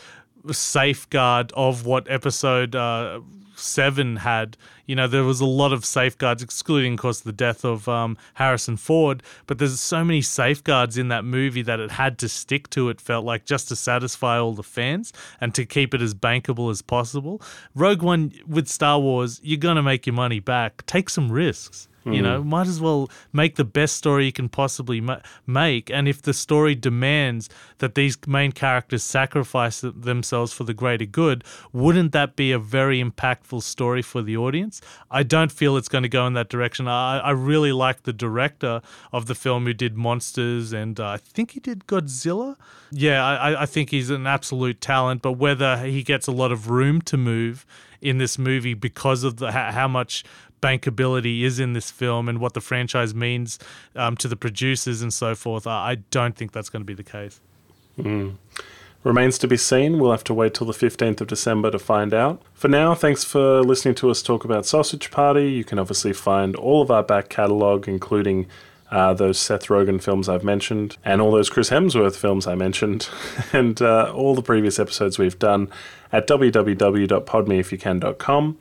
safeguard 0.51 1.51
of 1.55 1.85
what 1.85 2.09
Episode 2.09 2.75
uh, 2.75 3.19
Seven 3.57 4.17
had. 4.17 4.57
You 4.85 4.95
know, 4.95 5.07
there 5.07 5.23
was 5.23 5.41
a 5.41 5.45
lot 5.45 5.73
of 5.73 5.83
safeguards, 5.83 6.41
excluding, 6.41 6.93
of 6.93 6.99
course, 6.99 7.19
the 7.19 7.33
death 7.33 7.65
of 7.65 7.87
um, 7.89 8.17
Harrison 8.35 8.77
Ford. 8.77 9.21
But 9.45 9.57
there's 9.57 9.79
so 9.79 10.03
many 10.03 10.21
safeguards 10.21 10.97
in 10.97 11.09
that 11.09 11.25
movie 11.25 11.61
that 11.63 11.79
it 11.79 11.91
had 11.91 12.17
to 12.19 12.29
stick 12.29 12.69
to. 12.71 12.89
It 12.89 13.01
felt 13.01 13.25
like 13.25 13.45
just 13.45 13.67
to 13.69 13.75
satisfy 13.75 14.37
all 14.37 14.53
the 14.53 14.63
fans 14.63 15.11
and 15.41 15.53
to 15.55 15.65
keep 15.65 15.93
it 15.93 16.01
as 16.01 16.13
bankable 16.13 16.71
as 16.71 16.81
possible. 16.81 17.41
Rogue 17.75 18.01
One 18.01 18.31
with 18.47 18.67
Star 18.67 18.99
Wars, 18.99 19.41
you're 19.43 19.57
gonna 19.57 19.83
make 19.83 20.05
your 20.05 20.13
money 20.13 20.39
back. 20.39 20.85
Take 20.85 21.09
some 21.09 21.31
risks. 21.31 21.87
You 22.13 22.21
know, 22.21 22.43
might 22.43 22.67
as 22.67 22.79
well 22.79 23.09
make 23.33 23.55
the 23.55 23.65
best 23.65 23.95
story 23.97 24.25
you 24.25 24.31
can 24.31 24.49
possibly 24.49 25.01
ma- 25.01 25.19
make. 25.45 25.89
And 25.89 26.07
if 26.07 26.21
the 26.21 26.33
story 26.33 26.75
demands 26.75 27.49
that 27.79 27.95
these 27.95 28.17
main 28.27 28.51
characters 28.51 29.03
sacrifice 29.03 29.81
themselves 29.81 30.53
for 30.53 30.63
the 30.63 30.73
greater 30.73 31.05
good, 31.05 31.43
wouldn't 31.73 32.11
that 32.13 32.35
be 32.35 32.51
a 32.51 32.59
very 32.59 33.03
impactful 33.03 33.63
story 33.63 34.01
for 34.01 34.21
the 34.21 34.37
audience? 34.37 34.81
I 35.11 35.23
don't 35.23 35.51
feel 35.51 35.77
it's 35.77 35.89
going 35.89 36.03
to 36.03 36.09
go 36.09 36.25
in 36.27 36.33
that 36.33 36.49
direction. 36.49 36.87
I, 36.87 37.19
I 37.19 37.31
really 37.31 37.71
like 37.71 38.03
the 38.03 38.13
director 38.13 38.81
of 39.11 39.25
the 39.25 39.35
film 39.35 39.65
who 39.65 39.73
did 39.73 39.97
Monsters 39.97 40.73
and 40.73 40.99
uh, 40.99 41.09
I 41.09 41.17
think 41.17 41.51
he 41.51 41.59
did 41.59 41.87
Godzilla. 41.87 42.55
Yeah, 42.91 43.25
I, 43.25 43.63
I 43.63 43.65
think 43.65 43.89
he's 43.89 44.09
an 44.09 44.27
absolute 44.27 44.81
talent, 44.81 45.21
but 45.21 45.33
whether 45.33 45.77
he 45.77 46.03
gets 46.03 46.27
a 46.27 46.31
lot 46.31 46.51
of 46.51 46.69
room 46.69 47.01
to 47.03 47.17
move 47.17 47.65
in 48.01 48.17
this 48.17 48.37
movie 48.37 48.73
because 48.73 49.23
of 49.23 49.37
the 49.37 49.51
how 49.51 49.87
much 49.87 50.23
bankability 50.61 51.43
is 51.43 51.59
in 51.59 51.73
this 51.73 51.91
film 51.91 52.27
and 52.27 52.39
what 52.39 52.53
the 52.53 52.61
franchise 52.61 53.13
means 53.13 53.59
um, 53.95 54.15
to 54.17 54.27
the 54.27 54.35
producers 54.35 55.01
and 55.01 55.13
so 55.13 55.35
forth. 55.35 55.67
I, 55.67 55.91
I 55.91 55.95
don't 56.11 56.35
think 56.35 56.51
that's 56.51 56.69
going 56.69 56.81
to 56.81 56.85
be 56.85 56.93
the 56.93 57.03
case. 57.03 57.39
Remains 59.03 59.37
to 59.37 59.47
be 59.47 59.57
seen. 59.57 59.99
We'll 59.99 60.11
have 60.11 60.23
to 60.25 60.33
wait 60.33 60.53
till 60.53 60.67
the 60.67 60.73
15th 60.73 61.21
of 61.21 61.27
December 61.27 61.71
to 61.71 61.79
find 61.79 62.13
out. 62.13 62.41
For 62.53 62.67
now, 62.67 62.93
thanks 62.93 63.23
for 63.23 63.61
listening 63.61 63.95
to 63.95 64.09
us 64.09 64.21
talk 64.21 64.43
about 64.43 64.65
Sausage 64.65 65.11
Party. 65.11 65.51
You 65.51 65.63
can 65.63 65.79
obviously 65.79 66.13
find 66.13 66.55
all 66.55 66.81
of 66.81 66.91
our 66.91 67.03
back 67.03 67.29
catalogue, 67.29 67.87
including 67.87 68.47
uh, 68.91 69.13
those 69.13 69.39
Seth 69.39 69.67
Rogen 69.67 70.01
films 70.01 70.27
I've 70.27 70.43
mentioned, 70.43 70.97
and 71.05 71.21
all 71.21 71.31
those 71.31 71.49
Chris 71.49 71.69
Hemsworth 71.69 72.15
films 72.15 72.47
I 72.47 72.55
mentioned, 72.55 73.07
and 73.53 73.81
uh, 73.81 74.11
all 74.13 74.35
the 74.35 74.41
previous 74.41 74.79
episodes 74.79 75.17
we've 75.17 75.39
done 75.39 75.69
at 76.11 76.27
www.podmeifyoucan.com. 76.27 78.57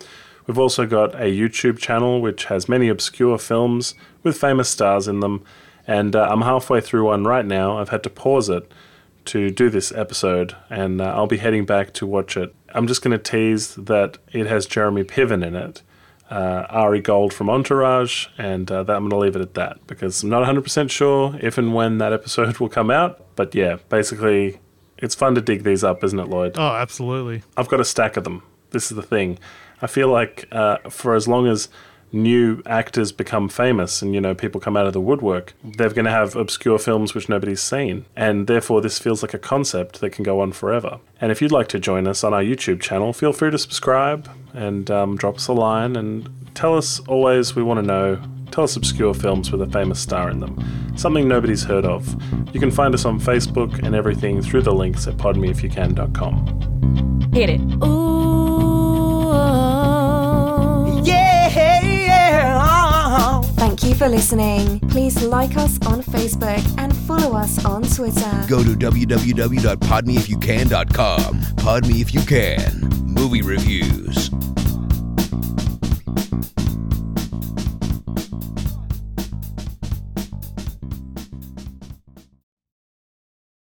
We've 0.46 0.58
also 0.58 0.86
got 0.86 1.14
a 1.14 1.24
YouTube 1.24 1.78
channel 1.78 2.20
which 2.20 2.44
has 2.44 2.68
many 2.68 2.88
obscure 2.88 3.38
films 3.38 3.94
with 4.22 4.38
famous 4.38 4.68
stars 4.68 5.08
in 5.08 5.20
them, 5.20 5.44
and 5.86 6.14
uh, 6.14 6.28
I'm 6.30 6.42
halfway 6.42 6.80
through 6.80 7.06
one 7.06 7.24
right 7.24 7.44
now. 7.44 7.78
I've 7.78 7.88
had 7.88 8.02
to 8.04 8.10
pause 8.10 8.48
it 8.48 8.70
to 9.26 9.50
do 9.50 9.68
this 9.68 9.92
episode, 9.92 10.56
and 10.70 11.00
uh, 11.00 11.04
I'll 11.04 11.26
be 11.26 11.38
heading 11.38 11.66
back 11.66 11.92
to 11.94 12.06
watch 12.06 12.36
it. 12.36 12.54
I'm 12.74 12.86
just 12.86 13.02
going 13.02 13.16
to 13.16 13.22
tease 13.22 13.74
that 13.74 14.18
it 14.32 14.46
has 14.46 14.66
Jeremy 14.66 15.02
Piven 15.04 15.44
in 15.44 15.54
it, 15.54 15.82
uh, 16.30 16.66
Ari 16.68 17.00
Gold 17.00 17.34
from 17.34 17.50
Entourage, 17.50 18.28
and 18.38 18.70
uh, 18.70 18.82
that 18.84 18.96
I'm 18.96 19.08
going 19.08 19.10
to 19.10 19.18
leave 19.18 19.36
it 19.36 19.42
at 19.42 19.54
that 19.54 19.84
because 19.86 20.22
I'm 20.22 20.30
not 20.30 20.46
100% 20.46 20.90
sure 20.90 21.36
if 21.40 21.58
and 21.58 21.74
when 21.74 21.98
that 21.98 22.12
episode 22.12 22.56
will 22.60 22.68
come 22.68 22.90
out. 22.90 23.34
But 23.36 23.54
yeah, 23.54 23.78
basically, 23.88 24.60
it's 24.98 25.14
fun 25.14 25.34
to 25.34 25.40
dig 25.40 25.64
these 25.64 25.82
up, 25.84 26.04
isn't 26.04 26.18
it, 26.18 26.28
Lloyd? 26.28 26.56
Oh, 26.56 26.74
absolutely. 26.76 27.42
I've 27.56 27.68
got 27.68 27.80
a 27.80 27.84
stack 27.84 28.16
of 28.16 28.24
them. 28.24 28.42
This 28.70 28.90
is 28.90 28.96
the 28.96 29.02
thing. 29.02 29.38
I 29.82 29.86
feel 29.86 30.08
like 30.08 30.48
uh, 30.52 30.78
for 30.88 31.14
as 31.14 31.28
long 31.28 31.46
as 31.46 31.68
new 32.12 32.62
actors 32.66 33.12
become 33.12 33.48
famous 33.48 34.00
and 34.00 34.14
you 34.14 34.20
know 34.20 34.34
people 34.34 34.60
come 34.60 34.76
out 34.76 34.86
of 34.86 34.92
the 34.92 35.00
woodwork 35.00 35.52
they're 35.64 35.90
going 35.90 36.04
to 36.04 36.10
have 36.10 36.36
obscure 36.36 36.78
films 36.78 37.14
which 37.14 37.28
nobody's 37.28 37.60
seen. 37.60 38.04
And 38.14 38.46
therefore 38.46 38.80
this 38.80 38.98
feels 38.98 39.22
like 39.22 39.34
a 39.34 39.38
concept 39.38 40.00
that 40.00 40.10
can 40.10 40.24
go 40.24 40.40
on 40.40 40.52
forever. 40.52 41.00
And 41.20 41.32
if 41.32 41.42
you'd 41.42 41.52
like 41.52 41.68
to 41.68 41.78
join 41.78 42.06
us 42.06 42.24
on 42.24 42.32
our 42.32 42.42
youtube 42.42 42.80
channel 42.80 43.12
feel 43.12 43.32
free 43.32 43.50
to 43.50 43.58
subscribe 43.58 44.30
and 44.54 44.90
um, 44.90 45.16
drop 45.16 45.36
us 45.36 45.48
a 45.48 45.52
line 45.52 45.96
and 45.96 46.28
tell 46.54 46.76
us 46.76 47.00
always 47.00 47.54
we 47.54 47.62
want 47.62 47.80
to 47.80 47.86
know. 47.86 48.22
Tell 48.52 48.64
us 48.64 48.76
obscure 48.76 49.12
films 49.12 49.50
with 49.50 49.60
a 49.60 49.66
famous 49.66 50.00
star 50.00 50.30
in 50.30 50.40
them. 50.40 50.56
Something 50.96 51.28
nobody's 51.28 51.64
heard 51.64 51.84
of. 51.84 52.08
You 52.54 52.60
can 52.60 52.70
find 52.70 52.94
us 52.94 53.04
on 53.04 53.20
facebook 53.20 53.84
and 53.84 53.94
everything 53.94 54.40
through 54.40 54.62
the 54.62 54.72
links 54.72 55.06
at 55.06 55.16
podmeifyoucan.com 55.16 57.30
Hit 57.34 57.50
it. 57.50 57.60
Yeah, 57.60 58.25
you 63.86 63.94
for 63.94 64.08
listening. 64.08 64.80
Please 64.88 65.22
like 65.22 65.56
us 65.56 65.78
on 65.86 66.02
Facebook 66.02 66.62
and 66.78 66.96
follow 66.96 67.36
us 67.36 67.64
on 67.64 67.82
Twitter. 67.82 68.44
Go 68.48 68.62
to 68.62 68.70
www.podmeifyoucan.com. 68.70 71.40
Pod 71.56 71.86
me 71.86 72.00
if 72.00 72.14
you 72.14 72.20
can. 72.20 72.80
Movie 73.04 73.42
reviews. 73.42 74.30